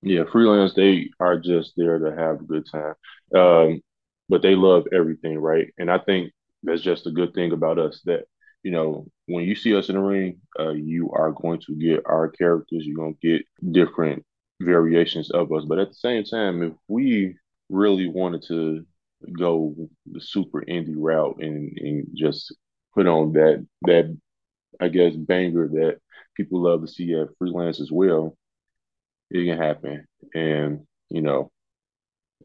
Yeah, 0.00 0.24
freelance 0.32 0.74
they 0.74 1.10
are 1.20 1.38
just 1.38 1.74
there 1.76 1.98
to 1.98 2.16
have 2.16 2.40
a 2.40 2.44
good 2.44 2.66
time, 2.70 2.94
um, 3.34 3.82
but 4.28 4.42
they 4.42 4.54
love 4.54 4.86
everything, 4.92 5.38
right? 5.38 5.72
And 5.76 5.90
I 5.90 5.98
think 5.98 6.32
that's 6.62 6.80
just 6.80 7.06
a 7.06 7.10
good 7.10 7.34
thing 7.34 7.52
about 7.52 7.78
us 7.78 8.00
that 8.06 8.24
you 8.62 8.70
know 8.70 9.06
when 9.26 9.44
you 9.44 9.54
see 9.54 9.76
us 9.76 9.90
in 9.90 9.96
the 9.96 10.00
ring, 10.00 10.40
uh, 10.58 10.70
you 10.70 11.10
are 11.12 11.32
going 11.32 11.60
to 11.66 11.74
get 11.74 12.02
our 12.06 12.28
characters. 12.28 12.86
You're 12.86 12.96
gonna 12.96 13.12
get 13.20 13.42
different 13.70 14.24
variations 14.60 15.30
of 15.30 15.52
us, 15.52 15.64
but 15.64 15.78
at 15.78 15.88
the 15.88 15.94
same 15.94 16.24
time, 16.24 16.62
if 16.62 16.72
we 16.88 17.36
really 17.68 18.08
wanted 18.08 18.42
to 18.48 18.84
go 19.38 19.74
the 20.06 20.20
super 20.20 20.62
indie 20.62 20.94
route 20.96 21.36
and, 21.40 21.76
and 21.78 22.06
just 22.14 22.54
put 22.94 23.06
on 23.06 23.32
that 23.32 23.66
that 23.82 24.16
I 24.80 24.88
guess 24.88 25.14
banger 25.14 25.68
that 25.68 25.98
people 26.36 26.62
love 26.62 26.82
to 26.82 26.88
see 26.88 27.14
at 27.14 27.28
freelance 27.38 27.80
as 27.80 27.90
well, 27.90 28.36
it 29.30 29.44
can 29.44 29.58
happen. 29.58 30.06
And, 30.34 30.86
you 31.10 31.20
know, 31.20 31.50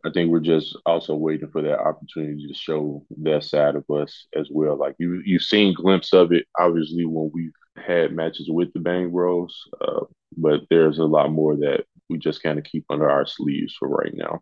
I 0.06 0.10
think 0.12 0.30
we're 0.32 0.40
just 0.40 0.78
also 0.86 1.16
waiting 1.16 1.50
for 1.50 1.62
that 1.62 1.80
opportunity 1.80 2.48
to 2.48 2.54
show 2.54 3.06
that 3.22 3.44
side 3.44 3.76
of 3.76 3.90
us 3.90 4.28
as 4.36 4.50
well. 4.52 4.76
Like 4.78 4.96
you 5.00 5.22
you've 5.26 5.44
seen 5.44 5.74
glimpse 5.74 6.12
of 6.14 6.32
it 6.34 6.46
obviously 6.60 7.06
when 7.06 7.32
we've 7.34 7.54
had 7.78 8.12
matches 8.14 8.50
with 8.50 8.74
the 8.74 8.80
Bang 8.80 9.12
Bros, 9.12 9.56
uh, 9.82 10.02
but 10.36 10.62
there's 10.70 10.98
a 11.00 11.06
lot 11.06 11.32
more 11.32 11.56
that 11.58 11.86
we 12.10 12.18
just 12.18 12.44
kind 12.44 12.58
of 12.58 12.66
keep 12.66 12.86
under 12.90 13.10
our 13.10 13.26
sleeves 13.26 13.76
for 13.78 13.88
right 13.88 14.14
now 14.14 14.40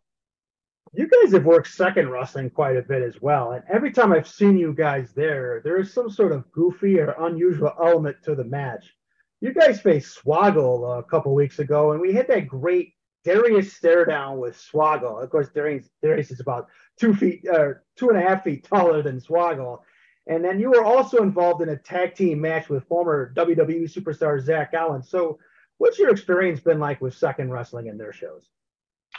you 0.94 1.08
guys 1.08 1.32
have 1.32 1.46
worked 1.46 1.68
second 1.68 2.10
wrestling 2.10 2.50
quite 2.50 2.76
a 2.76 2.82
bit 2.82 3.02
as 3.02 3.22
well. 3.22 3.54
And 3.54 3.64
every 3.70 3.92
time 3.92 4.12
I've 4.12 4.28
seen 4.28 4.58
you 4.58 4.74
guys 4.74 5.14
there, 5.14 5.62
there 5.64 5.80
is 5.80 5.94
some 5.94 6.10
sort 6.10 6.34
of 6.34 6.52
goofy 6.52 7.00
or 7.00 7.16
unusual 7.28 7.74
element 7.82 8.18
to 8.24 8.36
the 8.36 8.44
match. 8.44 8.94
You 9.40 9.54
guys 9.54 9.82
faced 9.82 10.22
Swoggle 10.22 11.00
a 11.00 11.04
couple 11.04 11.34
weeks 11.34 11.60
ago, 11.60 11.94
and 11.94 12.02
we 12.02 12.14
had 12.14 12.28
that 12.28 12.48
great 12.48 12.94
Darius 13.24 13.74
stare 13.74 14.06
down 14.06 14.40
with 14.40 14.56
Swoggle. 14.56 15.24
Of 15.24 15.30
course, 15.30 15.50
Darius, 15.50 15.90
Darius 16.02 16.32
is 16.32 16.42
about 16.42 16.68
two 17.00 17.16
feet, 17.16 17.48
uh, 17.48 17.74
two 17.96 18.10
and 18.10 18.18
a 18.18 18.22
half 18.22 18.44
feet 18.44 18.66
taller 18.66 19.02
than 19.02 19.22
Swoggle. 19.22 19.80
And 20.28 20.44
then 20.44 20.60
you 20.60 20.70
were 20.70 20.84
also 20.84 21.24
involved 21.24 21.62
in 21.62 21.70
a 21.70 21.78
tag 21.78 22.16
team 22.16 22.42
match 22.42 22.70
with 22.70 22.88
former 22.88 23.34
WWE 23.36 23.92
superstar 23.92 24.40
Zach 24.42 24.74
Allen. 24.74 25.02
So, 25.02 25.40
what's 25.82 26.00
your 26.00 26.10
experience 26.10 26.60
been 26.60 26.80
like 26.80 27.02
with 27.02 27.16
second 27.16 27.52
wrestling 27.52 27.90
and 27.90 28.00
their 28.00 28.14
shows? 28.14 28.48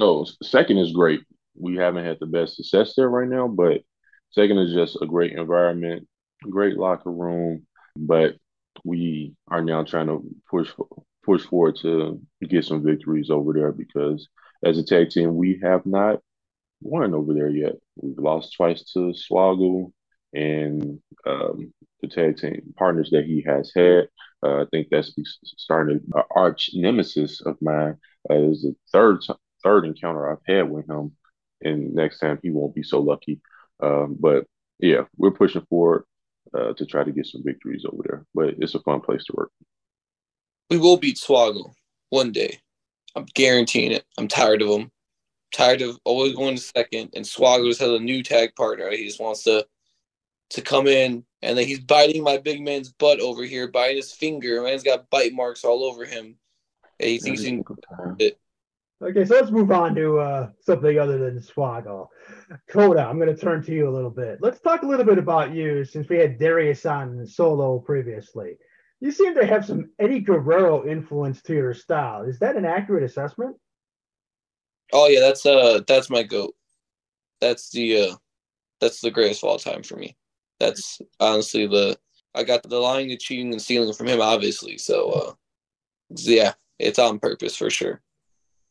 Oh, 0.00 0.26
second 0.42 0.78
is 0.78 0.92
great 0.92 1.20
we 1.54 1.76
haven't 1.76 2.04
had 2.04 2.18
the 2.20 2.26
best 2.26 2.56
success 2.56 2.94
there 2.96 3.08
right 3.08 3.28
now. 3.28 3.48
But 3.48 3.82
second 4.30 4.58
is 4.58 4.72
just 4.72 4.98
a 5.00 5.06
great 5.06 5.32
environment, 5.32 6.08
great 6.42 6.76
locker 6.76 7.10
room. 7.10 7.66
But 7.96 8.36
we 8.84 9.34
are 9.48 9.62
now 9.62 9.84
trying 9.84 10.06
to 10.06 10.24
push 10.50 10.70
push 11.24 11.44
forward 11.44 11.76
to 11.82 12.20
get 12.48 12.64
some 12.64 12.82
victories 12.82 13.30
over 13.30 13.52
there 13.52 13.70
because 13.70 14.28
as 14.64 14.78
a 14.78 14.84
tag 14.84 15.10
team, 15.10 15.36
we 15.36 15.60
have 15.62 15.86
not 15.86 16.20
won 16.80 17.14
over 17.14 17.32
there 17.34 17.50
yet. 17.50 17.74
We've 17.96 18.18
lost 18.18 18.54
twice 18.56 18.92
to 18.92 19.12
Swoggle 19.12 19.92
and 20.34 21.00
um, 21.26 21.72
the 22.00 22.08
tag 22.08 22.38
team 22.38 22.74
partners 22.76 23.10
that 23.10 23.24
he 23.24 23.44
has 23.46 23.70
had. 23.74 24.08
Uh, 24.44 24.62
I 24.62 24.64
think 24.70 24.88
that's 24.90 25.14
starting 25.44 26.00
an 26.14 26.22
arch 26.34 26.70
nemesis 26.74 27.40
of 27.42 27.56
mine. 27.60 27.96
Uh, 28.30 28.50
is 28.50 28.62
the 28.62 28.74
third 28.92 29.20
third 29.62 29.84
encounter 29.84 30.30
I've 30.30 30.38
had 30.46 30.70
with 30.70 30.88
him, 30.88 31.12
and 31.62 31.94
next 31.94 32.18
time 32.18 32.38
he 32.42 32.50
won't 32.50 32.74
be 32.74 32.82
so 32.82 33.00
lucky. 33.00 33.40
Um, 33.82 34.16
but 34.18 34.46
yeah, 34.78 35.02
we're 35.16 35.30
pushing 35.30 35.66
forward 35.68 36.04
uh, 36.56 36.72
to 36.74 36.86
try 36.86 37.04
to 37.04 37.12
get 37.12 37.26
some 37.26 37.42
victories 37.44 37.84
over 37.90 38.02
there. 38.04 38.26
But 38.34 38.54
it's 38.58 38.74
a 38.74 38.80
fun 38.80 39.00
place 39.00 39.24
to 39.24 39.34
work. 39.36 39.50
We 40.70 40.78
will 40.78 40.96
beat 40.96 41.16
Swoggle 41.16 41.72
one 42.10 42.32
day. 42.32 42.58
I'm 43.14 43.26
guaranteeing 43.34 43.92
it. 43.92 44.04
I'm 44.18 44.28
tired 44.28 44.62
of 44.62 44.68
him. 44.68 44.90
Tired 45.52 45.82
of 45.82 45.98
always 46.04 46.34
going 46.34 46.56
to 46.56 46.62
second. 46.62 47.10
And 47.14 47.24
Swoggle 47.24 47.68
just 47.68 47.80
has 47.80 47.90
a 47.90 47.98
new 47.98 48.22
tag 48.22 48.54
partner. 48.56 48.90
He 48.90 49.06
just 49.06 49.20
wants 49.20 49.42
to 49.44 49.66
to 50.52 50.62
come 50.62 50.86
in 50.86 51.24
and 51.42 51.56
then 51.56 51.66
he's 51.66 51.80
biting 51.80 52.22
my 52.22 52.38
big 52.38 52.62
man's 52.62 52.92
butt 52.92 53.20
over 53.20 53.44
here, 53.44 53.68
biting 53.68 53.96
his 53.96 54.12
finger. 54.12 54.62
Man's 54.62 54.82
got 54.82 55.10
bite 55.10 55.32
marks 55.32 55.64
all 55.64 55.84
over 55.84 56.04
him. 56.04 56.36
And 57.00 57.08
he 57.08 57.18
thinks 57.18 57.42
he 57.42 57.50
can 57.50 57.64
it. 58.18 58.38
Okay, 59.02 59.24
so 59.24 59.34
let's 59.34 59.50
move 59.50 59.72
on 59.72 59.96
to 59.96 60.18
uh, 60.18 60.50
something 60.60 60.96
other 60.98 61.18
than 61.18 61.40
Swoggle. 61.40 62.06
Coda, 62.68 63.04
I'm 63.04 63.18
going 63.18 63.34
to 63.34 63.40
turn 63.40 63.60
to 63.64 63.72
you 63.72 63.88
a 63.88 63.90
little 63.90 64.10
bit. 64.10 64.38
Let's 64.40 64.60
talk 64.60 64.82
a 64.82 64.86
little 64.86 65.04
bit 65.04 65.18
about 65.18 65.52
you 65.52 65.84
since 65.84 66.08
we 66.08 66.18
had 66.18 66.38
Darius 66.38 66.86
on 66.86 67.26
solo 67.26 67.80
previously. 67.80 68.58
You 69.00 69.10
seem 69.10 69.34
to 69.34 69.44
have 69.44 69.66
some 69.66 69.90
Eddie 69.98 70.20
Guerrero 70.20 70.86
influence 70.86 71.42
to 71.42 71.54
your 71.54 71.74
style. 71.74 72.22
Is 72.22 72.38
that 72.38 72.54
an 72.54 72.64
accurate 72.64 73.02
assessment? 73.02 73.56
Oh 74.92 75.08
yeah, 75.08 75.20
that's 75.20 75.44
uh 75.46 75.80
that's 75.88 76.10
my 76.10 76.22
goat. 76.22 76.54
That's 77.40 77.70
the 77.70 77.98
uh 77.98 78.14
that's 78.80 79.00
the 79.00 79.10
greatest 79.10 79.42
of 79.42 79.48
all 79.48 79.58
time 79.58 79.82
for 79.82 79.96
me. 79.96 80.16
That's 80.62 81.00
honestly 81.20 81.66
the 81.66 81.98
I 82.34 82.44
got 82.44 82.62
the 82.62 82.78
lying, 82.78 83.08
the 83.08 83.16
cheating, 83.16 83.52
and 83.52 83.60
stealing 83.60 83.92
from 83.92 84.06
him, 84.06 84.20
obviously. 84.20 84.78
So 84.78 85.10
uh 85.10 85.32
yeah, 86.16 86.52
it's 86.78 86.98
on 86.98 87.18
purpose 87.18 87.56
for 87.56 87.70
sure 87.70 88.00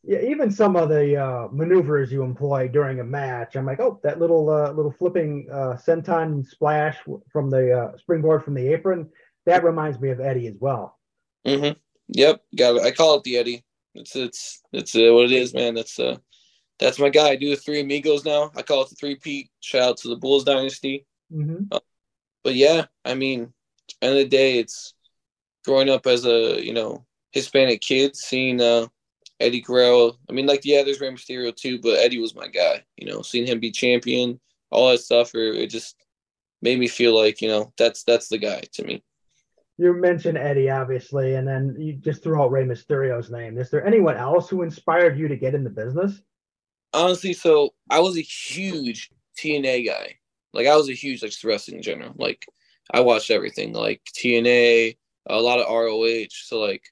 yeah, 0.03 0.19
even 0.21 0.49
some 0.49 0.75
of 0.75 0.89
the 0.89 1.15
uh, 1.15 1.47
maneuvers 1.51 2.11
you 2.11 2.23
employ 2.23 2.67
during 2.67 2.99
a 2.99 3.03
match, 3.03 3.55
I'm 3.55 3.65
like, 3.65 3.79
oh, 3.79 3.99
that 4.03 4.19
little 4.19 4.49
uh, 4.49 4.71
little 4.71 4.91
flipping 4.91 5.47
uh, 5.51 5.77
senton 5.77 6.45
splash 6.45 6.97
from 7.31 7.49
the 7.49 7.71
uh, 7.71 7.97
springboard 7.97 8.43
from 8.43 8.55
the 8.55 8.73
apron, 8.73 9.09
that 9.45 9.63
reminds 9.63 9.99
me 9.99 10.09
of 10.09 10.19
Eddie 10.19 10.47
as 10.47 10.55
well. 10.59 10.97
Mm-hmm. 11.45 11.77
Yep, 12.09 12.41
got 12.55 12.75
it. 12.77 12.83
I 12.83 12.91
call 12.91 13.15
it 13.15 13.23
the 13.23 13.37
Eddie. 13.37 13.63
It's 13.93 14.15
it's 14.15 14.61
it's 14.73 14.95
uh, 14.95 15.13
what 15.13 15.25
it 15.25 15.33
is, 15.33 15.53
man. 15.53 15.75
That's 15.75 15.99
uh 15.99 16.17
that's 16.79 16.97
my 16.97 17.09
guy. 17.09 17.29
I 17.29 17.35
do 17.35 17.51
the 17.51 17.55
three 17.55 17.81
amigos 17.81 18.25
now. 18.25 18.51
I 18.55 18.63
call 18.63 18.81
it 18.81 18.89
the 18.89 18.95
three 18.95 19.15
Pete. 19.15 19.51
Shout 19.59 19.81
out 19.81 19.97
to 19.97 20.07
the 20.07 20.15
Bulls 20.15 20.43
dynasty. 20.43 21.05
Mm-hmm. 21.33 21.65
Uh, 21.71 21.79
but 22.43 22.55
yeah, 22.55 22.85
I 23.05 23.13
mean, 23.13 23.53
end 24.01 24.13
of 24.13 24.17
the 24.17 24.27
day, 24.27 24.59
it's 24.59 24.93
growing 25.65 25.89
up 25.89 26.07
as 26.07 26.25
a 26.25 26.63
you 26.63 26.73
know 26.73 27.05
Hispanic 27.31 27.81
kid, 27.81 28.15
seeing 28.15 28.61
uh 28.61 28.87
Eddie 29.41 29.61
Guerrero. 29.61 30.17
I 30.29 30.33
mean, 30.33 30.45
like, 30.45 30.61
yeah, 30.63 30.83
there's 30.83 31.01
Rey 31.01 31.09
Mysterio 31.09 31.55
too, 31.55 31.79
but 31.79 31.99
Eddie 31.99 32.19
was 32.19 32.35
my 32.35 32.47
guy. 32.47 32.83
You 32.97 33.07
know, 33.07 33.21
seeing 33.21 33.47
him 33.47 33.59
be 33.59 33.71
champion, 33.71 34.39
all 34.69 34.89
that 34.89 34.99
stuff, 34.99 35.31
it 35.33 35.67
just 35.67 35.95
made 36.61 36.79
me 36.79 36.87
feel 36.87 37.17
like, 37.17 37.41
you 37.41 37.47
know, 37.47 37.73
that's 37.77 38.03
that's 38.03 38.27
the 38.27 38.37
guy 38.37 38.61
to 38.73 38.83
me. 38.83 39.03
You 39.77 39.93
mentioned 39.93 40.37
Eddie, 40.37 40.69
obviously, 40.69 41.35
and 41.35 41.47
then 41.47 41.75
you 41.79 41.93
just 41.93 42.21
threw 42.21 42.39
out 42.39 42.51
Rey 42.51 42.65
Mysterio's 42.65 43.31
name. 43.31 43.57
Is 43.57 43.71
there 43.71 43.85
anyone 43.85 44.15
else 44.15 44.47
who 44.47 44.61
inspired 44.61 45.17
you 45.17 45.27
to 45.27 45.35
get 45.35 45.55
in 45.55 45.63
the 45.63 45.71
business? 45.71 46.21
Honestly, 46.93 47.33
so 47.33 47.73
I 47.89 47.99
was 47.99 48.17
a 48.17 48.21
huge 48.21 49.09
TNA 49.39 49.87
guy. 49.87 50.15
Like, 50.53 50.67
I 50.67 50.75
was 50.75 50.89
a 50.89 50.93
huge 50.93 51.23
like 51.23 51.33
wrestling 51.43 51.77
in 51.77 51.83
general. 51.83 52.13
Like, 52.17 52.45
I 52.93 53.01
watched 53.01 53.31
everything, 53.31 53.73
like 53.73 54.01
TNA, 54.17 54.97
a 55.27 55.39
lot 55.39 55.59
of 55.59 55.69
ROH. 55.69 56.27
So 56.31 56.59
like 56.59 56.83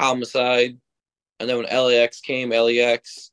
Homicide, 0.00 0.78
and 1.38 1.48
then 1.48 1.56
when 1.56 1.66
LAX 1.66 2.20
came, 2.20 2.50
LAX, 2.50 3.30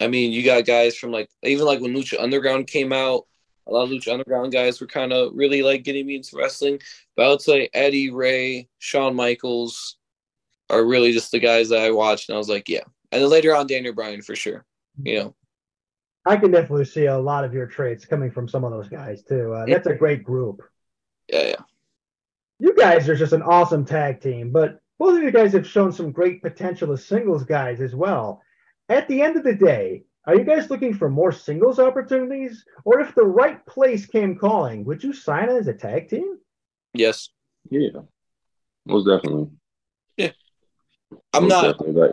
I 0.00 0.08
mean, 0.08 0.32
you 0.32 0.42
got 0.42 0.64
guys 0.64 0.96
from 0.96 1.12
like 1.12 1.28
even 1.42 1.66
like 1.66 1.80
when 1.80 1.94
Lucha 1.94 2.20
Underground 2.20 2.66
came 2.66 2.92
out, 2.92 3.26
a 3.66 3.72
lot 3.72 3.84
of 3.84 3.90
Lucha 3.90 4.12
Underground 4.12 4.52
guys 4.52 4.80
were 4.80 4.86
kind 4.86 5.12
of 5.12 5.32
really 5.34 5.62
like 5.62 5.84
getting 5.84 6.06
me 6.06 6.16
into 6.16 6.36
wrestling. 6.36 6.80
But 7.16 7.26
I 7.26 7.28
would 7.28 7.42
say 7.42 7.68
Eddie 7.74 8.10
Ray, 8.10 8.68
Shawn 8.78 9.14
Michaels 9.14 9.98
are 10.70 10.84
really 10.84 11.12
just 11.12 11.30
the 11.30 11.38
guys 11.38 11.68
that 11.68 11.80
I 11.82 11.90
watched, 11.90 12.28
and 12.28 12.36
I 12.36 12.38
was 12.38 12.48
like, 12.48 12.68
yeah. 12.68 12.84
And 13.12 13.22
then 13.22 13.30
later 13.30 13.54
on, 13.54 13.66
Daniel 13.66 13.94
Bryan 13.94 14.22
for 14.22 14.34
sure. 14.34 14.64
You 15.02 15.18
know, 15.18 15.34
I 16.26 16.36
can 16.36 16.50
definitely 16.50 16.84
see 16.84 17.06
a 17.06 17.18
lot 17.18 17.44
of 17.44 17.54
your 17.54 17.66
traits 17.66 18.04
coming 18.04 18.30
from 18.30 18.48
some 18.48 18.64
of 18.64 18.72
those 18.72 18.88
guys 18.88 19.22
too. 19.22 19.54
Uh, 19.54 19.66
that's 19.66 19.86
a 19.86 19.94
great 19.94 20.22
group. 20.22 20.62
Yeah, 21.28 21.42
yeah. 21.42 21.62
You 22.58 22.74
guys 22.74 23.08
are 23.08 23.16
just 23.16 23.32
an 23.32 23.42
awesome 23.42 23.86
tag 23.86 24.20
team, 24.20 24.50
but 24.52 24.80
both 24.98 25.16
of 25.16 25.22
you 25.22 25.30
guys 25.30 25.54
have 25.54 25.66
shown 25.66 25.92
some 25.92 26.12
great 26.12 26.42
potential 26.42 26.92
as 26.92 27.06
singles 27.06 27.44
guys 27.44 27.80
as 27.80 27.94
well. 27.94 28.42
At 28.90 29.08
the 29.08 29.22
end 29.22 29.36
of 29.36 29.44
the 29.44 29.54
day, 29.54 30.04
are 30.26 30.34
you 30.36 30.44
guys 30.44 30.68
looking 30.68 30.92
for 30.92 31.08
more 31.08 31.32
singles 31.32 31.78
opportunities? 31.78 32.64
Or 32.84 33.00
if 33.00 33.14
the 33.14 33.24
right 33.24 33.64
place 33.64 34.04
came 34.04 34.36
calling, 34.36 34.84
would 34.84 35.02
you 35.02 35.14
sign 35.14 35.48
as 35.48 35.68
a 35.68 35.72
tag 35.72 36.10
team? 36.10 36.38
Yes. 36.92 37.30
Yeah. 37.70 38.00
Most 38.84 39.06
definitely. 39.06 39.48
Yeah. 40.18 40.32
I'm 41.32 41.48
Most 41.48 41.50
not 41.50 41.64
right. 41.64 42.10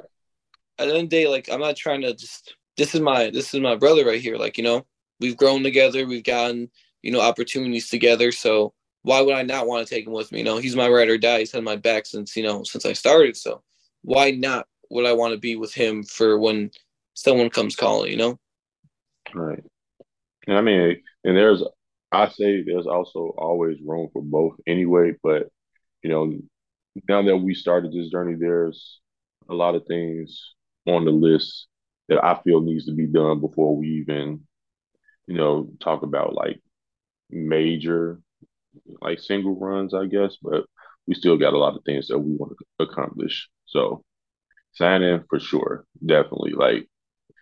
at 0.80 0.88
the 0.88 0.94
end 0.94 0.98
of 0.98 1.02
the 1.02 1.08
day, 1.08 1.28
like 1.28 1.50
I'm 1.52 1.60
not 1.60 1.76
trying 1.76 2.02
to 2.02 2.14
just 2.14 2.56
this 2.78 2.96
is 2.96 3.02
my 3.02 3.30
this 3.30 3.54
is 3.54 3.60
my 3.60 3.76
brother 3.76 4.06
right 4.06 4.22
here. 4.22 4.38
Like, 4.38 4.58
you 4.58 4.64
know, 4.64 4.86
we've 5.20 5.38
grown 5.38 5.64
together, 5.64 6.06
we've 6.06 6.24
gotten, 6.24 6.70
you 7.02 7.12
know, 7.12 7.22
opportunities 7.22 7.90
together. 7.90 8.32
So 8.32 8.74
why 9.02 9.22
would 9.22 9.36
I 9.36 9.44
not 9.44 9.68
want 9.68 9.88
to 9.88 9.94
take 9.94 10.06
him 10.06 10.14
with 10.14 10.32
me? 10.32 10.40
You 10.40 10.46
know, 10.46 10.58
he's 10.58 10.76
my 10.76 10.88
ride 10.90 11.10
or 11.10 11.18
die. 11.18 11.40
He's 11.40 11.52
had 11.52 11.64
my 11.64 11.76
back 11.76 12.06
since 12.06 12.36
you 12.36 12.44
know 12.44 12.64
since 12.64 12.86
I 12.86 12.94
started. 12.94 13.36
So 13.36 13.62
why 14.02 14.32
not 14.32 14.68
would 14.90 15.06
I 15.06 15.14
want 15.14 15.34
to 15.34 15.40
be 15.40 15.56
with 15.56 15.74
him 15.74 16.04
for 16.04 16.40
when 16.40 16.72
someone 17.14 17.50
comes 17.50 17.76
calling? 17.76 18.12
You 18.12 18.18
know. 18.18 18.40
Right. 19.34 19.64
and 20.48 20.58
I 20.58 20.62
mean, 20.62 21.02
and 21.24 21.36
there's 21.38 21.64
I 22.12 22.30
say 22.30 22.64
there's 22.64 22.88
also 22.88 23.34
always 23.38 23.78
room 23.86 24.10
for 24.14 24.22
both 24.22 24.56
anyway. 24.68 25.14
But 25.24 25.48
you 26.04 26.10
know, 26.10 26.38
now 27.10 27.22
that 27.24 27.38
we 27.38 27.54
started 27.54 27.92
this 27.92 28.10
journey, 28.10 28.36
there's 28.36 29.00
a 29.50 29.54
lot 29.54 29.76
of 29.76 29.86
things 29.88 30.54
on 30.86 31.06
the 31.06 31.12
list 31.12 31.68
that 32.10 32.24
I 32.24 32.40
feel 32.44 32.62
needs 32.62 32.86
to 32.86 32.94
be 32.94 33.08
done 33.08 33.42
before 33.42 33.76
we 33.78 33.88
even, 34.02 34.42
you 35.28 35.36
know, 35.38 35.70
talk 35.82 36.04
about 36.04 36.34
like 36.36 36.62
major 37.32 38.20
like 39.02 39.20
single 39.20 39.56
runs, 39.60 39.94
I 39.94 40.06
guess, 40.08 40.38
but 40.42 40.66
we 41.08 41.16
still 41.16 41.38
got 41.38 41.54
a 41.54 41.58
lot 41.58 41.76
of 41.76 41.84
things 41.86 42.08
that 42.08 42.20
we 42.20 42.36
want 42.36 42.54
to 42.58 42.86
accomplish. 42.86 43.50
So 43.66 44.04
sign 44.74 45.04
in 45.04 45.24
for 45.30 45.40
sure, 45.40 45.86
definitely. 46.06 46.54
Like 46.54 46.88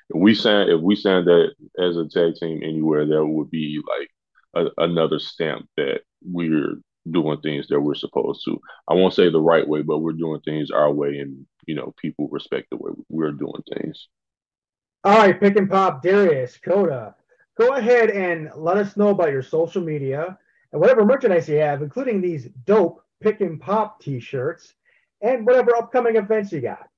if 0.09 0.15
we 0.21 0.35
sign, 0.35 0.69
if 0.69 0.81
we 0.81 0.95
sign 0.95 1.25
that 1.25 1.53
as 1.79 1.97
a 1.97 2.07
tag 2.07 2.35
team 2.35 2.61
anywhere, 2.63 3.05
that 3.05 3.25
would 3.25 3.51
be 3.51 3.81
like 3.99 4.09
a, 4.77 4.83
another 4.83 5.19
stamp 5.19 5.67
that 5.77 6.01
we're 6.23 6.75
doing 7.11 7.39
things 7.41 7.67
that 7.67 7.79
we're 7.81 7.95
supposed 7.95 8.43
to. 8.45 8.59
I 8.89 8.93
won't 8.95 9.13
say 9.13 9.29
the 9.29 9.41
right 9.41 9.67
way, 9.67 9.81
but 9.81 9.99
we're 9.99 10.13
doing 10.13 10.41
things 10.41 10.71
our 10.71 10.91
way, 10.91 11.19
and 11.19 11.45
you 11.67 11.75
know, 11.75 11.93
people 12.01 12.29
respect 12.31 12.67
the 12.71 12.77
way 12.77 12.91
we're 13.09 13.31
doing 13.31 13.63
things. 13.73 14.07
All 15.05 15.19
right, 15.19 15.39
pick 15.39 15.55
and 15.55 15.69
pop, 15.69 16.01
Darius, 16.01 16.57
Coda. 16.57 17.13
Go 17.59 17.75
ahead 17.75 18.09
and 18.09 18.49
let 18.55 18.77
us 18.77 18.97
know 18.97 19.09
about 19.09 19.29
your 19.29 19.43
social 19.43 19.83
media 19.83 20.35
and 20.71 20.81
whatever 20.81 21.05
merchandise 21.05 21.47
you 21.47 21.57
have, 21.57 21.83
including 21.83 22.21
these 22.21 22.49
dope 22.65 23.03
pick 23.21 23.39
and 23.39 23.61
pop 23.61 24.01
t-shirts 24.01 24.73
and 25.21 25.45
whatever 25.45 25.75
upcoming 25.75 26.15
events 26.15 26.51
you 26.51 26.59
got. 26.59 26.89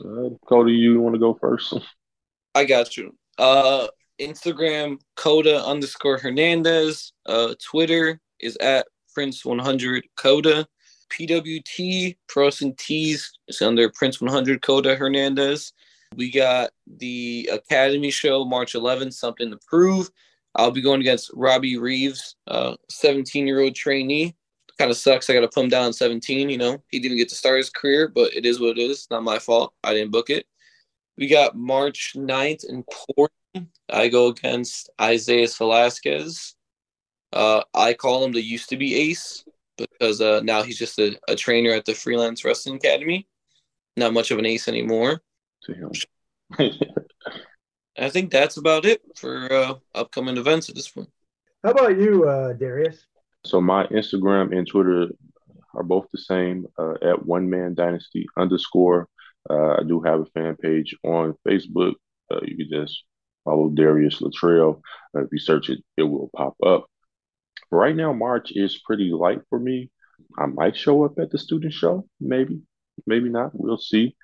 Uh, 0.00 0.30
Cody, 0.48 0.72
you 0.72 0.98
want 0.98 1.14
to 1.14 1.18
go 1.18 1.34
first? 1.34 1.74
I 2.54 2.64
got 2.64 2.96
you. 2.96 3.14
Uh, 3.36 3.88
Instagram 4.18 4.96
Coda 5.16 5.62
underscore 5.62 6.16
Hernandez. 6.16 7.12
Uh, 7.26 7.54
Twitter 7.62 8.18
is 8.40 8.56
at 8.62 8.86
Prince 9.12 9.44
100 9.44 10.08
Coda. 10.16 10.66
PWT 11.12 12.16
Pros 12.28 12.62
and 12.62 12.78
Tees 12.78 13.30
is 13.46 13.60
under 13.60 13.90
Prince 13.90 14.22
100 14.22 14.62
Coda 14.62 14.96
Hernandez. 14.96 15.74
We 16.16 16.30
got 16.30 16.70
the 16.86 17.48
Academy 17.52 18.10
show 18.10 18.44
March 18.44 18.72
11th, 18.72 19.12
something 19.12 19.50
to 19.50 19.58
prove. 19.68 20.10
I'll 20.54 20.70
be 20.70 20.80
going 20.80 21.02
against 21.02 21.30
Robbie 21.34 21.76
Reeves, 21.76 22.36
17 22.88 23.44
uh, 23.44 23.46
year 23.46 23.60
old 23.60 23.74
trainee. 23.74 24.34
Kind 24.78 24.90
of 24.90 24.96
sucks. 24.96 25.28
I 25.28 25.34
got 25.34 25.40
to 25.40 25.48
put 25.48 25.64
him 25.64 25.70
down 25.70 25.92
17. 25.92 26.48
You 26.48 26.58
know, 26.58 26.82
he 26.88 26.98
didn't 26.98 27.18
get 27.18 27.28
to 27.28 27.34
start 27.34 27.58
his 27.58 27.70
career, 27.70 28.08
but 28.08 28.34
it 28.34 28.46
is 28.46 28.58
what 28.58 28.78
it 28.78 28.78
is. 28.78 29.06
Not 29.10 29.22
my 29.22 29.38
fault. 29.38 29.74
I 29.84 29.92
didn't 29.92 30.10
book 30.10 30.30
it. 30.30 30.46
We 31.18 31.28
got 31.28 31.56
March 31.56 32.14
9th 32.16 32.64
in 32.68 32.84
Portland. 32.84 33.68
I 33.90 34.08
go 34.08 34.28
against 34.28 34.90
Isaiah 35.00 35.48
Velasquez. 35.48 36.54
Uh, 37.32 37.62
I 37.74 37.94
call 37.94 38.24
him 38.24 38.32
the 38.32 38.42
used 38.42 38.68
to 38.70 38.76
be 38.76 38.94
ace 38.94 39.44
because 39.76 40.20
uh, 40.20 40.40
now 40.42 40.62
he's 40.62 40.78
just 40.78 40.98
a, 40.98 41.18
a 41.28 41.36
trainer 41.36 41.70
at 41.70 41.84
the 41.84 41.94
Freelance 41.94 42.44
Wrestling 42.44 42.76
Academy. 42.76 43.28
Not 43.96 44.12
much 44.12 44.30
of 44.30 44.38
an 44.38 44.46
ace 44.46 44.68
anymore. 44.68 45.22
To 45.66 45.74
him. 45.74 45.90
I 47.98 48.10
think 48.10 48.30
that's 48.30 48.56
about 48.56 48.84
it 48.84 49.00
for 49.16 49.52
uh, 49.52 49.74
upcoming 49.94 50.36
events 50.36 50.68
at 50.68 50.74
this 50.74 50.88
point. 50.88 51.08
How 51.64 51.70
about 51.70 51.98
you, 51.98 52.28
uh, 52.28 52.52
Darius? 52.52 53.06
So 53.44 53.60
my 53.60 53.86
Instagram 53.88 54.56
and 54.56 54.66
Twitter 54.66 55.08
are 55.74 55.82
both 55.82 56.06
the 56.12 56.18
same 56.18 56.66
uh, 56.78 56.94
at 57.02 57.24
One 57.24 57.48
Man 57.48 57.74
Dynasty 57.74 58.26
underscore. 58.36 59.08
Uh, 59.48 59.76
I 59.78 59.82
do 59.86 60.00
have 60.02 60.20
a 60.20 60.26
fan 60.26 60.56
page 60.56 60.94
on 61.04 61.34
Facebook. 61.46 61.94
Uh, 62.32 62.40
you 62.42 62.56
can 62.56 62.68
just 62.70 63.04
follow 63.44 63.68
Darius 63.70 64.20
Latrell. 64.20 64.80
Uh, 65.16 65.22
if 65.22 65.28
you 65.32 65.38
search 65.38 65.70
it, 65.70 65.80
it 65.96 66.02
will 66.02 66.30
pop 66.36 66.56
up. 66.64 66.86
Right 67.70 67.96
now, 67.96 68.12
March 68.12 68.52
is 68.52 68.80
pretty 68.84 69.10
light 69.10 69.40
for 69.48 69.58
me. 69.58 69.90
I 70.38 70.46
might 70.46 70.76
show 70.76 71.04
up 71.04 71.18
at 71.18 71.30
the 71.30 71.38
student 71.38 71.72
show, 71.72 72.08
maybe, 72.20 72.60
maybe 73.06 73.28
not. 73.28 73.50
We'll 73.54 73.78
see. 73.78 74.16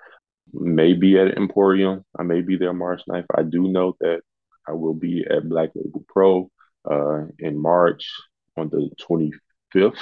Maybe 0.53 1.19
at 1.19 1.37
Emporium. 1.37 2.05
I 2.19 2.23
may 2.23 2.41
be 2.41 2.57
there 2.57 2.73
March 2.73 3.03
9th. 3.09 3.27
I 3.37 3.43
do 3.43 3.69
know 3.69 3.97
that 4.01 4.21
I 4.67 4.73
will 4.73 4.95
be 4.95 5.25
at 5.29 5.49
Black 5.49 5.71
Label 5.75 6.05
Pro 6.09 6.51
uh, 6.91 7.27
in 7.39 7.61
March 7.61 8.11
on 8.57 8.69
the 8.69 8.91
25th. 9.01 9.97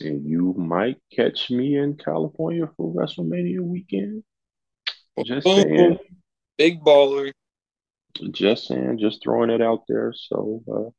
And 0.00 0.26
you 0.26 0.54
might 0.56 0.96
catch 1.14 1.50
me 1.50 1.76
in 1.76 1.96
California 1.96 2.68
for 2.76 2.92
WrestleMania 2.94 3.60
weekend. 3.60 4.24
Just 5.24 5.46
saying. 5.46 5.98
Big 6.58 6.80
baller. 6.80 7.32
Just 8.30 8.68
saying, 8.68 8.98
just 8.98 9.22
throwing 9.22 9.50
it 9.50 9.60
out 9.60 9.82
there. 9.88 10.12
So 10.16 10.62
uh, 10.72 10.90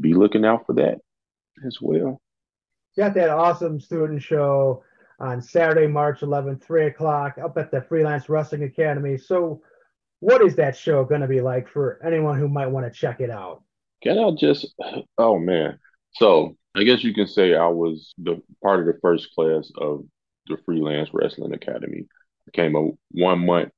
be 0.00 0.14
looking 0.14 0.44
out 0.44 0.66
for 0.66 0.74
that 0.74 0.98
as 1.64 1.78
well. 1.80 2.20
Got 2.96 3.14
that 3.14 3.30
awesome 3.30 3.80
student 3.80 4.22
show 4.22 4.82
on 5.18 5.40
Saturday, 5.40 5.86
March 5.86 6.20
11th, 6.20 6.62
3 6.62 6.86
o'clock, 6.86 7.36
up 7.42 7.56
at 7.56 7.70
the 7.70 7.82
Freelance 7.82 8.28
Wrestling 8.28 8.64
Academy. 8.64 9.16
So, 9.16 9.62
what 10.20 10.42
is 10.42 10.56
that 10.56 10.76
show 10.76 11.04
going 11.04 11.20
to 11.20 11.28
be 11.28 11.40
like 11.40 11.68
for 11.68 12.00
anyone 12.04 12.38
who 12.38 12.48
might 12.48 12.68
want 12.68 12.86
to 12.86 12.98
check 12.98 13.20
it 13.20 13.30
out? 13.30 13.62
Can 14.02 14.18
I 14.18 14.30
just, 14.38 14.74
oh 15.18 15.38
man. 15.38 15.78
So, 16.14 16.56
I 16.74 16.84
guess 16.84 17.02
you 17.02 17.14
can 17.14 17.26
say 17.26 17.54
I 17.54 17.68
was 17.68 18.12
the 18.18 18.42
part 18.62 18.80
of 18.80 18.86
the 18.86 18.98
first 19.00 19.34
class 19.34 19.70
of 19.78 20.04
the 20.46 20.58
Freelance 20.64 21.10
Wrestling 21.12 21.54
Academy. 21.54 22.06
I 22.46 22.50
came 22.52 22.76
a 22.76 22.90
one 23.12 23.44
month 23.44 23.70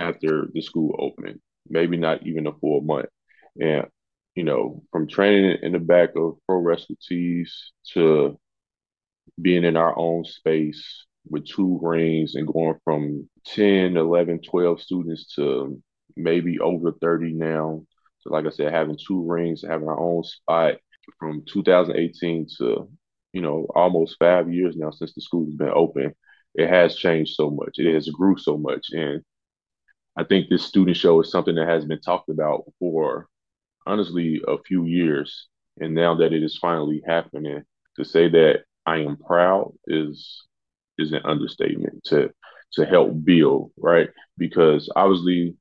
after 0.00 0.48
the 0.52 0.60
school 0.60 0.96
opened, 0.98 1.40
maybe 1.68 1.96
not 1.96 2.26
even 2.26 2.46
a 2.46 2.52
full 2.52 2.80
month. 2.80 3.06
And, 3.60 3.86
you 4.34 4.44
know, 4.44 4.82
from 4.90 5.06
training 5.06 5.58
in 5.62 5.72
the 5.72 5.78
back 5.78 6.10
of 6.16 6.38
pro 6.46 6.58
wrestling 6.58 6.98
tees 7.06 7.72
to 7.92 8.38
being 9.40 9.64
in 9.64 9.76
our 9.76 9.96
own 9.98 10.24
space 10.24 11.06
with 11.28 11.46
two 11.46 11.78
rings 11.82 12.34
and 12.34 12.46
going 12.46 12.78
from 12.84 13.28
10, 13.46 13.96
11, 13.96 14.40
12 14.42 14.80
students 14.80 15.34
to 15.34 15.80
maybe 16.16 16.58
over 16.60 16.92
30 16.92 17.32
now. 17.32 17.84
So, 18.20 18.30
like 18.30 18.46
I 18.46 18.50
said, 18.50 18.72
having 18.72 18.98
two 18.98 19.24
rings, 19.24 19.64
having 19.66 19.88
our 19.88 19.98
own 19.98 20.24
spot 20.24 20.74
from 21.18 21.44
2018 21.46 22.46
to, 22.58 22.88
you 23.32 23.40
know, 23.40 23.66
almost 23.74 24.16
five 24.18 24.52
years 24.52 24.76
now 24.76 24.90
since 24.90 25.14
the 25.14 25.20
school 25.20 25.46
has 25.46 25.54
been 25.54 25.72
open, 25.74 26.14
it 26.54 26.68
has 26.68 26.96
changed 26.96 27.34
so 27.34 27.50
much. 27.50 27.78
It 27.78 27.92
has 27.94 28.08
grew 28.08 28.36
so 28.36 28.56
much. 28.56 28.88
And 28.92 29.22
I 30.16 30.24
think 30.24 30.48
this 30.48 30.64
student 30.64 30.96
show 30.96 31.20
is 31.20 31.30
something 31.30 31.54
that 31.54 31.68
has 31.68 31.84
been 31.84 32.00
talked 32.00 32.28
about 32.28 32.64
for 32.78 33.28
honestly 33.86 34.40
a 34.46 34.58
few 34.62 34.84
years. 34.84 35.48
And 35.80 35.94
now 35.94 36.14
that 36.16 36.32
it 36.32 36.42
is 36.42 36.58
finally 36.58 37.02
happening, 37.06 37.62
to 37.96 38.04
say 38.04 38.28
that 38.28 38.64
I 38.86 38.98
am 38.98 39.16
proud 39.16 39.72
is 39.86 40.44
is 40.98 41.12
an 41.12 41.22
understatement 41.24 42.04
to 42.04 42.30
to 42.74 42.86
help 42.86 43.12
build, 43.24 43.70
right? 43.76 44.08
Because 44.38 44.90
obviously, 44.96 45.56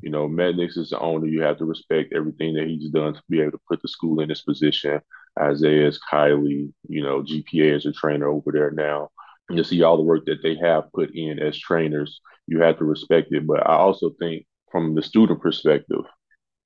you 0.00 0.10
know, 0.10 0.28
Matt 0.28 0.56
Nix 0.56 0.76
is 0.76 0.90
the 0.90 0.98
owner. 1.00 1.26
You 1.26 1.42
have 1.42 1.58
to 1.58 1.64
respect 1.64 2.12
everything 2.14 2.54
that 2.54 2.66
he's 2.68 2.90
done 2.90 3.14
to 3.14 3.22
be 3.28 3.40
able 3.40 3.52
to 3.52 3.60
put 3.68 3.82
the 3.82 3.88
school 3.88 4.20
in 4.20 4.28
this 4.28 4.42
position. 4.42 5.00
Isaiah 5.40 5.88
is 5.88 6.00
Kylie, 6.10 6.72
you 6.88 7.02
know, 7.02 7.22
GPA 7.22 7.76
is 7.76 7.86
a 7.86 7.92
trainer 7.92 8.28
over 8.28 8.52
there 8.52 8.70
now. 8.70 9.10
And 9.48 9.58
You 9.58 9.64
see 9.64 9.82
all 9.82 9.96
the 9.96 10.02
work 10.02 10.24
that 10.26 10.42
they 10.42 10.56
have 10.56 10.92
put 10.92 11.10
in 11.14 11.38
as 11.38 11.58
trainers. 11.58 12.20
You 12.46 12.60
have 12.60 12.78
to 12.78 12.84
respect 12.84 13.32
it. 13.32 13.46
But 13.46 13.66
I 13.66 13.74
also 13.74 14.10
think 14.20 14.46
from 14.70 14.94
the 14.94 15.02
student 15.02 15.40
perspective, 15.40 16.04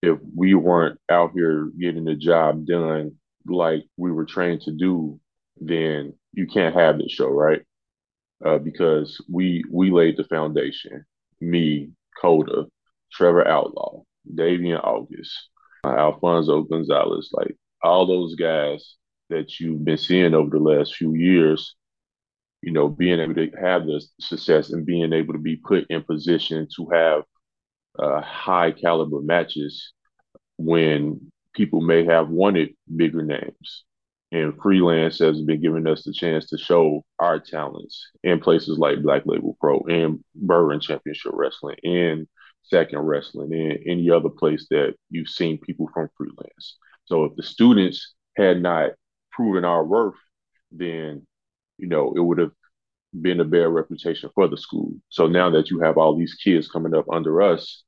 if 0.02 0.18
we 0.34 0.54
weren't 0.54 0.98
out 1.10 1.32
here 1.34 1.70
getting 1.78 2.04
the 2.04 2.14
job 2.14 2.66
done 2.66 3.12
like 3.46 3.84
we 3.96 4.12
were 4.12 4.26
trained 4.26 4.62
to 4.62 4.72
do, 4.72 5.20
then 5.60 6.14
you 6.32 6.46
can't 6.46 6.74
have 6.74 6.98
this 6.98 7.12
show, 7.12 7.28
right? 7.28 7.62
Uh, 8.44 8.58
because 8.58 9.22
we 9.30 9.64
we 9.70 9.90
laid 9.90 10.16
the 10.16 10.24
foundation. 10.24 11.04
Me, 11.40 11.90
Coda, 12.20 12.66
Trevor 13.12 13.46
Outlaw, 13.46 14.02
Davian 14.34 14.82
August, 14.82 15.32
uh, 15.84 15.90
Alfonso 15.90 16.62
Gonzalez, 16.62 17.30
like 17.32 17.56
all 17.82 18.06
those 18.06 18.34
guys 18.34 18.96
that 19.30 19.58
you've 19.58 19.84
been 19.84 19.98
seeing 19.98 20.34
over 20.34 20.50
the 20.50 20.62
last 20.62 20.94
few 20.94 21.14
years, 21.14 21.74
you 22.62 22.72
know, 22.72 22.88
being 22.88 23.20
able 23.20 23.34
to 23.34 23.50
have 23.60 23.86
the 23.86 24.02
success 24.20 24.70
and 24.70 24.86
being 24.86 25.12
able 25.12 25.32
to 25.32 25.38
be 25.38 25.56
put 25.56 25.86
in 25.88 26.02
position 26.02 26.68
to 26.76 26.88
have 26.92 27.22
uh, 27.98 28.20
high 28.20 28.70
caliber 28.70 29.20
matches 29.22 29.92
when 30.58 31.32
people 31.54 31.80
may 31.80 32.04
have 32.04 32.28
wanted 32.28 32.74
bigger 32.94 33.22
names 33.22 33.84
and 34.32 34.58
freelance 34.60 35.18
has 35.20 35.40
been 35.42 35.60
giving 35.60 35.86
us 35.86 36.02
the 36.04 36.12
chance 36.12 36.48
to 36.48 36.58
show 36.58 37.04
our 37.18 37.38
talents 37.38 38.10
in 38.24 38.40
places 38.40 38.78
like 38.78 39.02
Black 39.02 39.22
Label 39.24 39.56
Pro 39.60 39.80
and 39.88 40.22
Bourbon 40.34 40.80
Championship 40.80 41.32
Wrestling 41.34 41.76
and 41.84 42.26
Second 42.62 42.98
Wrestling 43.00 43.52
and 43.52 43.78
any 43.86 44.10
other 44.10 44.28
place 44.28 44.66
that 44.70 44.94
you've 45.10 45.28
seen 45.28 45.58
people 45.58 45.88
from 45.94 46.08
freelance. 46.16 46.76
So 47.04 47.24
if 47.24 47.36
the 47.36 47.44
students 47.44 48.14
had 48.36 48.60
not 48.60 48.92
proven 49.30 49.64
our 49.64 49.84
worth, 49.84 50.16
then 50.72 51.24
you 51.78 51.86
know 51.86 52.12
it 52.16 52.20
would 52.20 52.38
have 52.38 52.50
been 53.20 53.40
a 53.40 53.44
bad 53.44 53.68
reputation 53.68 54.30
for 54.34 54.48
the 54.48 54.56
school. 54.56 54.92
So 55.08 55.28
now 55.28 55.50
that 55.50 55.70
you 55.70 55.80
have 55.80 55.96
all 55.96 56.16
these 56.16 56.34
kids 56.34 56.68
coming 56.68 56.94
up 56.94 57.06
under 57.10 57.40
us, 57.40 57.84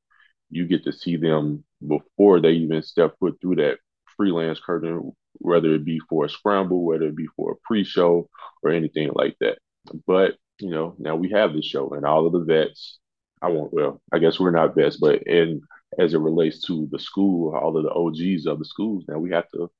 you 0.50 0.66
get 0.66 0.84
to 0.84 0.92
see 0.92 1.16
them 1.16 1.64
before 1.86 2.40
they 2.40 2.52
even 2.52 2.82
step 2.82 3.14
foot 3.18 3.36
through 3.40 3.56
that 3.56 3.78
freelance 4.16 4.60
curtain 4.60 5.12
whether 5.40 5.74
it 5.74 5.84
be 5.84 6.00
for 6.08 6.24
a 6.24 6.28
scramble, 6.28 6.84
whether 6.84 7.06
it 7.06 7.16
be 7.16 7.28
for 7.36 7.52
a 7.52 7.56
pre-show 7.64 8.28
or 8.62 8.70
anything 8.70 9.10
like 9.14 9.36
that. 9.40 9.58
But 10.06 10.36
you 10.60 10.70
know, 10.70 10.94
now 10.98 11.16
we 11.16 11.30
have 11.30 11.52
this 11.52 11.64
show, 11.64 11.90
and 11.90 12.04
all 12.04 12.26
of 12.26 12.32
the 12.32 12.40
vets. 12.40 12.98
I 13.40 13.48
won't. 13.48 13.72
Well, 13.72 14.00
I 14.12 14.18
guess 14.18 14.40
we're 14.40 14.50
not 14.50 14.74
vets, 14.74 14.96
but 14.96 15.22
in 15.22 15.60
as 15.98 16.14
it 16.14 16.18
relates 16.18 16.62
to 16.66 16.88
the 16.90 16.98
school, 16.98 17.54
all 17.54 17.76
of 17.76 17.84
the 17.84 17.90
OGs 17.90 18.46
of 18.46 18.58
the 18.58 18.64
schools, 18.64 19.04
now 19.08 19.18
we 19.18 19.30
have 19.30 19.48
to 19.50 19.70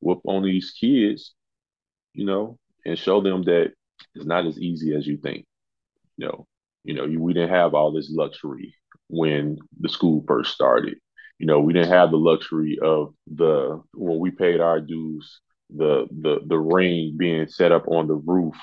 whoop 0.00 0.20
on 0.26 0.42
these 0.42 0.72
kids, 0.72 1.32
you 2.12 2.26
know, 2.26 2.58
and 2.84 2.98
show 2.98 3.20
them 3.20 3.42
that 3.44 3.72
it's 4.14 4.26
not 4.26 4.46
as 4.46 4.58
easy 4.58 4.94
as 4.94 5.06
you 5.06 5.16
think. 5.16 5.46
You 6.16 6.26
know, 6.26 6.46
you 6.84 6.94
know, 6.94 7.06
you, 7.06 7.20
we 7.20 7.32
didn't 7.32 7.50
have 7.50 7.74
all 7.74 7.92
this 7.92 8.10
luxury 8.10 8.74
when 9.08 9.58
the 9.80 9.88
school 9.88 10.24
first 10.26 10.52
started 10.52 10.98
you 11.38 11.46
know, 11.46 11.60
we 11.60 11.72
didn't 11.72 11.90
have 11.92 12.10
the 12.10 12.16
luxury 12.16 12.78
of 12.82 13.14
the 13.26 13.82
when 13.94 14.18
we 14.18 14.30
paid 14.30 14.60
our 14.60 14.80
dues, 14.80 15.40
the 15.74 16.06
the 16.10 16.40
the 16.46 16.58
ring 16.58 17.14
being 17.16 17.48
set 17.48 17.72
up 17.72 17.86
on 17.88 18.06
the 18.06 18.14
roof 18.14 18.54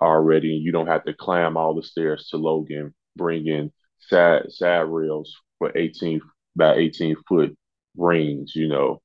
already, 0.00 0.56
and 0.56 0.64
you 0.64 0.72
don't 0.72 0.88
have 0.88 1.04
to 1.04 1.14
climb 1.14 1.56
all 1.56 1.74
the 1.74 1.82
stairs 1.82 2.28
to 2.28 2.36
Logan, 2.36 2.94
bring 3.16 3.46
in 3.46 3.72
side 4.00 4.50
side 4.50 4.82
rails 4.88 5.34
for 5.58 5.72
18 5.76 6.20
by 6.56 6.74
18 6.74 7.16
foot 7.28 7.56
rings. 7.96 8.52
You 8.54 8.68
know, 8.68 9.00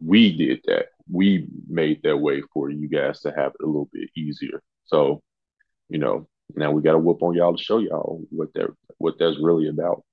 we 0.00 0.36
did 0.36 0.60
that. 0.66 0.86
We 1.10 1.48
made 1.68 2.02
that 2.04 2.18
way 2.18 2.42
for 2.52 2.70
you 2.70 2.88
guys 2.88 3.20
to 3.22 3.30
have 3.30 3.52
it 3.58 3.64
a 3.64 3.66
little 3.66 3.88
bit 3.92 4.10
easier. 4.16 4.62
So, 4.86 5.20
you 5.88 5.98
know, 5.98 6.28
now 6.54 6.70
we 6.70 6.82
got 6.82 6.92
to 6.92 6.98
whoop 6.98 7.22
on 7.22 7.34
y'all 7.34 7.56
to 7.56 7.62
show 7.62 7.78
y'all 7.78 8.22
what 8.30 8.52
that 8.54 8.68
what 8.98 9.18
that's 9.18 9.38
really 9.40 9.68
about 9.68 10.04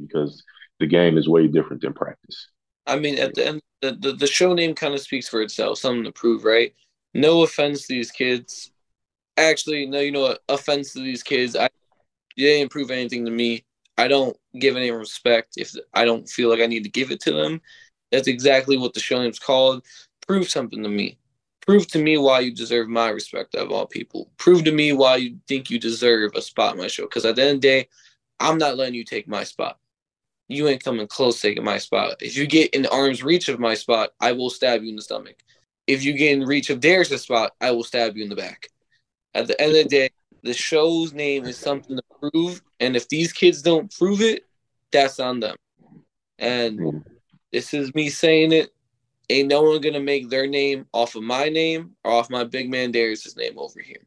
because 0.00 0.42
the 0.80 0.86
game 0.86 1.16
is 1.16 1.28
way 1.28 1.46
different 1.46 1.82
than 1.82 1.92
practice. 1.92 2.48
I 2.86 2.98
mean, 2.98 3.18
at 3.18 3.34
the 3.34 3.46
end, 3.46 3.62
the, 3.80 3.92
the, 3.92 4.12
the 4.12 4.26
show 4.26 4.54
name 4.54 4.74
kind 4.74 4.94
of 4.94 5.00
speaks 5.00 5.28
for 5.28 5.42
itself, 5.42 5.78
something 5.78 6.04
to 6.04 6.12
prove, 6.12 6.44
right? 6.44 6.74
No 7.14 7.42
offense 7.42 7.86
to 7.86 7.94
these 7.94 8.10
kids. 8.10 8.70
Actually, 9.36 9.86
no, 9.86 10.00
you 10.00 10.12
know 10.12 10.22
what? 10.22 10.42
Offense 10.48 10.92
to 10.92 11.00
these 11.00 11.22
kids. 11.22 11.56
I 11.56 11.68
you 12.36 12.48
didn't 12.48 12.70
prove 12.70 12.90
anything 12.90 13.24
to 13.24 13.30
me. 13.30 13.64
I 13.98 14.08
don't 14.08 14.36
give 14.58 14.76
any 14.76 14.90
respect 14.90 15.54
if 15.56 15.74
I 15.94 16.04
don't 16.04 16.28
feel 16.28 16.48
like 16.48 16.60
I 16.60 16.66
need 16.66 16.84
to 16.84 16.90
give 16.90 17.10
it 17.10 17.20
to 17.20 17.32
them. 17.32 17.60
That's 18.10 18.28
exactly 18.28 18.76
what 18.76 18.94
the 18.94 19.00
show 19.00 19.20
name's 19.20 19.38
called. 19.38 19.84
Prove 20.26 20.48
something 20.48 20.82
to 20.82 20.88
me. 20.88 21.18
Prove 21.66 21.86
to 21.88 22.02
me 22.02 22.18
why 22.18 22.40
you 22.40 22.52
deserve 22.52 22.88
my 22.88 23.10
respect 23.10 23.54
of 23.54 23.70
all 23.70 23.86
people. 23.86 24.30
Prove 24.36 24.64
to 24.64 24.72
me 24.72 24.92
why 24.92 25.16
you 25.16 25.38
think 25.46 25.70
you 25.70 25.78
deserve 25.78 26.32
a 26.34 26.42
spot 26.42 26.74
in 26.74 26.80
my 26.80 26.88
show. 26.88 27.04
Because 27.04 27.24
at 27.24 27.36
the 27.36 27.42
end 27.42 27.56
of 27.56 27.60
the 27.60 27.68
day, 27.68 27.88
I'm 28.40 28.58
not 28.58 28.76
letting 28.76 28.94
you 28.94 29.04
take 29.04 29.28
my 29.28 29.44
spot. 29.44 29.78
You 30.48 30.68
ain't 30.68 30.84
coming 30.84 31.06
close 31.06 31.40
taking 31.40 31.64
my 31.64 31.78
spot. 31.78 32.16
If 32.20 32.36
you 32.36 32.46
get 32.46 32.74
in 32.74 32.86
arm's 32.86 33.22
reach 33.22 33.48
of 33.48 33.60
my 33.60 33.74
spot, 33.74 34.10
I 34.20 34.32
will 34.32 34.50
stab 34.50 34.82
you 34.82 34.90
in 34.90 34.96
the 34.96 35.02
stomach. 35.02 35.36
If 35.86 36.04
you 36.04 36.12
get 36.12 36.32
in 36.32 36.44
reach 36.44 36.70
of 36.70 36.80
Darius' 36.80 37.22
spot, 37.22 37.52
I 37.60 37.70
will 37.70 37.84
stab 37.84 38.16
you 38.16 38.22
in 38.22 38.28
the 38.28 38.36
back. 38.36 38.68
At 39.34 39.46
the 39.46 39.60
end 39.60 39.76
of 39.76 39.84
the 39.84 39.88
day, 39.88 40.10
the 40.42 40.52
show's 40.52 41.12
name 41.12 41.44
is 41.44 41.56
something 41.56 41.96
to 41.96 42.02
prove, 42.20 42.62
and 42.80 42.96
if 42.96 43.08
these 43.08 43.32
kids 43.32 43.62
don't 43.62 43.90
prove 43.96 44.20
it, 44.20 44.44
that's 44.90 45.20
on 45.20 45.40
them. 45.40 45.56
And 46.38 46.78
hmm. 46.78 46.98
this 47.52 47.72
is 47.72 47.94
me 47.94 48.10
saying 48.10 48.52
it. 48.52 48.70
Ain't 49.30 49.48
no 49.48 49.62
one 49.62 49.80
gonna 49.80 50.00
make 50.00 50.28
their 50.28 50.46
name 50.46 50.86
off 50.92 51.14
of 51.14 51.22
my 51.22 51.48
name 51.48 51.92
or 52.04 52.12
off 52.12 52.28
my 52.28 52.44
big 52.44 52.68
man 52.68 52.90
Darius' 52.90 53.36
name 53.36 53.54
over 53.56 53.80
here. 53.80 54.04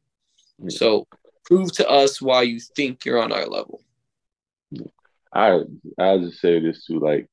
Hmm. 0.62 0.70
So 0.70 1.08
prove 1.46 1.72
to 1.74 1.90
us 1.90 2.22
why 2.22 2.44
you 2.44 2.60
think 2.60 3.06
you're 3.06 3.22
on 3.22 3.32
our 3.32 3.48
level. 3.48 3.82
I 5.36 5.60
I 6.00 6.18
just 6.20 6.40
say 6.40 6.60
this 6.60 6.86
too, 6.86 7.00
like, 7.00 7.28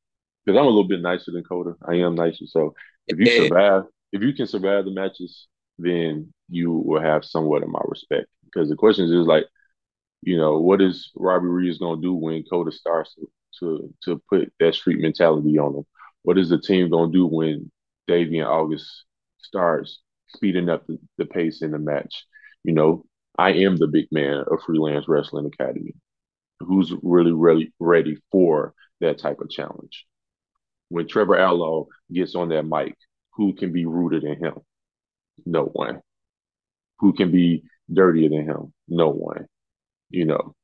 because 0.45 0.59
I'm 0.59 0.67
a 0.67 0.69
little 0.69 0.89
bit 0.89 1.01
nicer 1.01 1.31
than 1.31 1.45
Coda. 1.45 1.75
I 1.89 1.95
am 1.97 2.17
nicer. 2.17 2.47
So 2.47 2.75
if 3.07 3.19
you 3.19 3.27
survive, 3.27 3.85
if 4.13 4.23
you 4.23 4.35
can 4.35 4.47
survive 4.47 4.85
the 4.85 4.91
matches, 4.91 5.47
then 5.79 6.33
you 6.49 6.73
will 6.73 7.01
have 7.01 7.25
somewhat 7.25 7.63
of 7.63 7.69
my 7.69 7.81
respect. 7.85 8.27
Because 8.45 8.69
the 8.69 8.77
question 8.77 9.05
is 9.07 9.27
like, 9.27 9.47
you 10.23 10.37
know, 10.37 10.59
what 10.61 10.83
is 10.83 11.11
Robbie 11.17 11.47
Reeves 11.47 11.79
gonna 11.79 12.03
do 12.03 12.13
when 12.15 12.45
Coda 12.45 12.73
starts 12.73 13.15
to 13.15 13.31
to, 13.61 13.95
to 14.05 14.23
put 14.29 14.53
that 14.61 14.75
street 14.75 15.01
mentality 15.01 15.59
on 15.59 15.77
him? 15.77 15.85
What 16.23 16.39
is 16.39 16.49
the 16.49 16.61
team 16.61 16.91
gonna 16.91 17.13
do 17.13 17.27
when 17.27 17.71
Davy 18.09 18.39
and 18.39 18.49
August 18.49 19.05
starts 19.39 20.01
speeding 20.29 20.69
up 20.69 20.87
the, 20.87 20.99
the 21.19 21.27
pace 21.27 21.63
in 21.63 21.71
the 21.71 21.79
match? 21.79 22.27
You 22.65 22.73
know, 22.73 23.05
I 23.39 23.53
am 23.53 23.77
the 23.77 23.87
big 23.87 24.09
man 24.11 24.45
of 24.51 24.63
Freelance 24.67 25.07
Wrestling 25.09 25.47
Academy 25.47 25.95
who's 26.67 26.93
really, 27.03 27.33
really 27.33 27.73
ready 27.79 28.19
for 28.31 28.75
that 29.01 29.19
type 29.19 29.41
of 29.41 29.51
challenge. 29.51 30.07
When 30.89 31.09
Trevor 31.09 31.39
Outlaw 31.39 31.87
gets 32.13 32.35
on 32.35 32.49
that 32.51 32.65
mic, 32.65 32.97
who 33.33 33.55
can 33.55 33.73
be 33.73 33.87
rooted 33.87 34.25
in 34.25 34.39
him? 34.39 34.55
No 35.47 35.65
one. 35.65 36.01
Who 36.99 37.13
can 37.13 37.31
be 37.31 37.65
dirtier 37.93 38.29
than 38.29 38.45
him? 38.45 38.73
No 38.89 39.11
one. 39.11 39.47
You 40.11 40.27
know, 40.27 40.55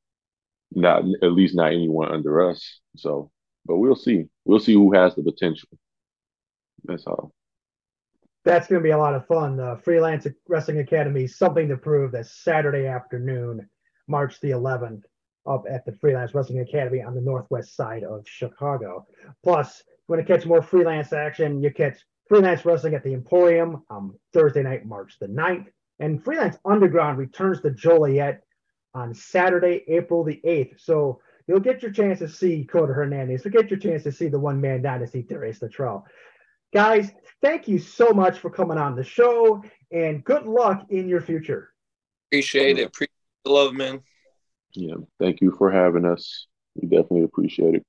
not 0.72 1.04
at 1.22 1.32
least 1.32 1.56
not 1.56 1.72
anyone 1.72 2.12
under 2.12 2.50
us. 2.50 2.80
So, 2.96 3.30
but 3.64 3.78
we'll 3.78 3.96
see. 3.96 4.26
We'll 4.44 4.60
see 4.60 4.74
who 4.74 4.92
has 4.92 5.14
the 5.14 5.22
potential. 5.22 5.68
That's 6.84 7.06
all. 7.06 7.32
That's 8.44 8.68
going 8.68 8.80
to 8.80 8.84
be 8.84 8.92
a 8.92 8.98
lot 8.98 9.14
of 9.14 9.26
fun. 9.26 9.56
The 9.56 9.80
Freelance 9.82 10.26
Wrestling 10.48 10.78
Academy, 10.78 11.26
something 11.26 11.68
to 11.68 11.76
prove. 11.76 12.12
That's 12.12 12.42
Saturday 12.44 12.86
afternoon, 12.86 13.68
March 14.06 14.40
the 14.40 14.50
11th, 14.50 15.02
up 15.48 15.64
at 15.68 15.84
the 15.84 15.92
Freelance 15.92 16.34
Wrestling 16.34 16.60
Academy 16.60 17.02
on 17.02 17.14
the 17.14 17.20
northwest 17.20 17.74
side 17.74 18.04
of 18.04 18.26
Chicago. 18.28 19.06
Plus, 19.42 19.82
you 19.86 20.14
want 20.14 20.26
to 20.26 20.32
catch 20.32 20.46
more 20.46 20.62
freelance 20.62 21.12
action, 21.12 21.62
you 21.62 21.70
catch 21.70 21.98
Freelance 22.28 22.64
Wrestling 22.64 22.94
at 22.94 23.02
the 23.02 23.14
Emporium 23.14 23.82
on 23.88 24.14
Thursday 24.32 24.62
night, 24.62 24.86
March 24.86 25.18
the 25.18 25.26
9th. 25.26 25.66
And 25.98 26.22
Freelance 26.22 26.56
Underground 26.64 27.18
returns 27.18 27.60
to 27.62 27.70
Joliet 27.70 28.42
on 28.94 29.14
Saturday, 29.14 29.84
April 29.88 30.22
the 30.24 30.40
8th. 30.44 30.80
So 30.80 31.20
you'll 31.46 31.60
get 31.60 31.82
your 31.82 31.90
chance 31.90 32.18
to 32.20 32.28
see 32.28 32.64
Coda 32.64 32.92
Hernandez. 32.92 33.44
You'll 33.44 33.52
get 33.52 33.70
your 33.70 33.80
chance 33.80 34.02
to 34.04 34.12
see 34.12 34.28
the 34.28 34.38
one 34.38 34.60
man 34.60 34.82
dynasty, 34.82 35.22
Darius 35.22 35.62
Luttrell. 35.62 36.06
Guys, 36.72 37.10
thank 37.40 37.66
you 37.66 37.78
so 37.78 38.10
much 38.10 38.38
for 38.38 38.50
coming 38.50 38.76
on 38.76 38.94
the 38.94 39.02
show 39.02 39.62
and 39.90 40.22
good 40.22 40.46
luck 40.46 40.86
in 40.90 41.08
your 41.08 41.22
future. 41.22 41.72
Appreciate 42.30 42.78
it. 42.78 42.88
Appreciate 42.88 43.10
the 43.44 43.50
love, 43.50 43.72
man. 43.72 44.00
Yeah. 44.74 44.94
Thank 45.18 45.40
you 45.40 45.50
for 45.56 45.70
having 45.70 46.04
us. 46.04 46.46
We 46.74 46.88
definitely 46.88 47.22
appreciate 47.22 47.74
it. 47.74 47.86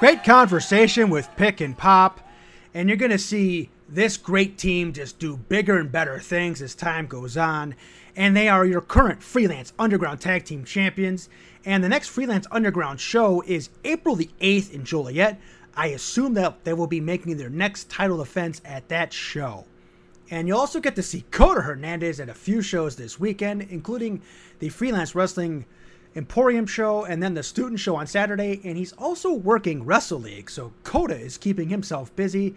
Great 0.00 0.24
conversation 0.24 1.10
with 1.10 1.28
Pick 1.36 1.60
and 1.60 1.78
Pop, 1.78 2.18
and 2.74 2.88
you're 2.88 2.96
going 2.96 3.12
to 3.12 3.18
see 3.18 3.70
this 3.92 4.16
great 4.16 4.56
team 4.56 4.92
just 4.92 5.18
do 5.18 5.36
bigger 5.36 5.78
and 5.78 5.92
better 5.92 6.18
things 6.18 6.62
as 6.62 6.74
time 6.74 7.06
goes 7.06 7.36
on. 7.36 7.74
And 8.16 8.34
they 8.34 8.48
are 8.48 8.64
your 8.64 8.80
current 8.80 9.22
Freelance 9.22 9.72
Underground 9.78 10.20
Tag 10.20 10.44
Team 10.44 10.64
Champions. 10.64 11.28
And 11.64 11.84
the 11.84 11.88
next 11.88 12.08
Freelance 12.08 12.46
Underground 12.50 13.00
show 13.00 13.42
is 13.46 13.68
April 13.84 14.16
the 14.16 14.30
8th 14.40 14.72
in 14.72 14.84
Joliet. 14.84 15.38
I 15.74 15.88
assume 15.88 16.34
that 16.34 16.64
they 16.64 16.72
will 16.72 16.86
be 16.86 17.00
making 17.00 17.36
their 17.36 17.50
next 17.50 17.90
title 17.90 18.18
defense 18.18 18.60
at 18.64 18.88
that 18.88 19.12
show. 19.12 19.66
And 20.30 20.48
you'll 20.48 20.58
also 20.58 20.80
get 20.80 20.96
to 20.96 21.02
see 21.02 21.24
Coda 21.30 21.60
Hernandez 21.60 22.18
at 22.18 22.30
a 22.30 22.34
few 22.34 22.62
shows 22.62 22.96
this 22.96 23.20
weekend, 23.20 23.62
including 23.62 24.22
the 24.58 24.70
Freelance 24.70 25.14
Wrestling 25.14 25.66
Emporium 26.14 26.66
show 26.66 27.04
and 27.04 27.22
then 27.22 27.34
the 27.34 27.42
student 27.42 27.80
show 27.80 27.96
on 27.96 28.06
Saturday. 28.06 28.60
And 28.64 28.78
he's 28.78 28.92
also 28.92 29.32
working 29.32 29.84
Wrestle 29.84 30.20
League, 30.20 30.50
so 30.50 30.72
Coda 30.84 31.18
is 31.18 31.36
keeping 31.36 31.68
himself 31.68 32.14
busy. 32.16 32.54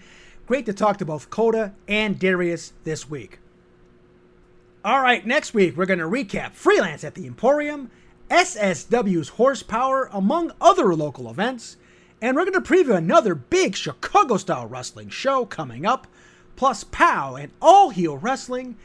Great 0.48 0.68
to 0.68 0.74
talk 0.74 0.98
to 0.98 1.06
both 1.06 1.32
Coda 1.32 1.74
and 1.88 2.20
Darius 2.20 2.74
this 2.84 3.10
week. 3.10 3.40
All 4.84 5.02
right, 5.02 5.26
next 5.26 5.56
week 5.56 5.76
we're 5.76 5.88
going 5.88 5.98
to 5.98 6.06
recap 6.06 6.52
Freelance 6.52 7.04
at 7.04 7.16
the 7.16 7.26
Emporium, 7.26 7.90
SSW's 8.30 9.30
Horsepower, 9.30 10.08
among 10.14 10.52
other 10.62 10.94
local 10.94 11.32
events. 11.32 11.78
And 12.22 12.38
we're 12.38 12.46
going 12.46 12.62
to 12.64 12.74
preview 12.74 12.96
another 12.96 13.34
big 13.34 13.76
Chicago 13.76 14.38
style 14.38 14.68
wrestling 14.68 15.10
show 15.10 15.46
coming 15.46 15.84
up, 15.84 16.06
plus 16.56 16.84
POW 16.84 17.38
and 17.38 17.52
All 17.60 17.90
Heel 17.90 18.16
Wrestling. 18.16 18.78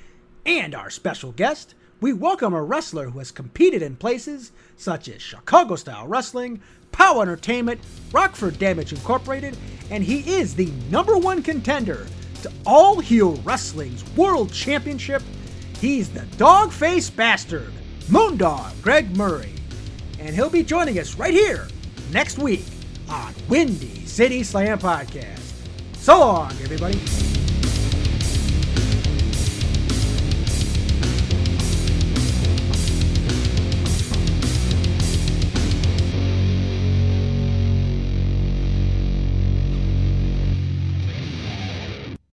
And 0.47 0.75
our 0.75 0.89
special 0.89 1.33
guest, 1.33 1.75
we 2.01 2.15
welcome 2.15 2.55
a 2.55 2.63
wrestler 2.63 3.11
who 3.11 3.19
has 3.19 3.31
competed 3.31 3.83
in 3.83 3.97
places 3.97 4.53
such 4.79 5.11
as 5.11 5.21
Chicago 5.21 5.77
style 5.77 6.07
wrestling, 6.09 6.63
POW 6.93 7.23
Entertainment, 7.23 7.81
Rockford 8.13 8.59
Damage 8.59 8.93
Incorporated, 8.93 9.57
and 9.91 10.05
he 10.05 10.21
is 10.35 10.55
the 10.55 10.71
number 10.91 11.17
one 11.17 11.43
contender 11.43 12.07
to 12.43 12.53
All 12.67 13.01
Heel 13.01 13.35
Wrestling's 13.45 14.09
World 14.17 14.53
Championship. 14.53 15.23
He's 15.81 16.11
the 16.11 16.27
dog 16.37 16.73
faced 16.73 17.17
bastard, 17.17 17.73
Moondog 18.09 18.81
Greg 18.83 19.17
Murray. 19.17 19.53
And 20.19 20.35
he'll 20.35 20.51
be 20.51 20.63
joining 20.63 20.99
us 20.99 21.17
right 21.17 21.35
here 21.35 21.69
next 22.13 22.39
week 22.39 22.65
on 23.09 23.35
Windy 23.49 24.05
City 24.07 24.43
Slam 24.43 24.79
Podcast. 24.79 25.39
So 25.97 26.19
long, 26.21 26.51
everybody. 26.63 27.01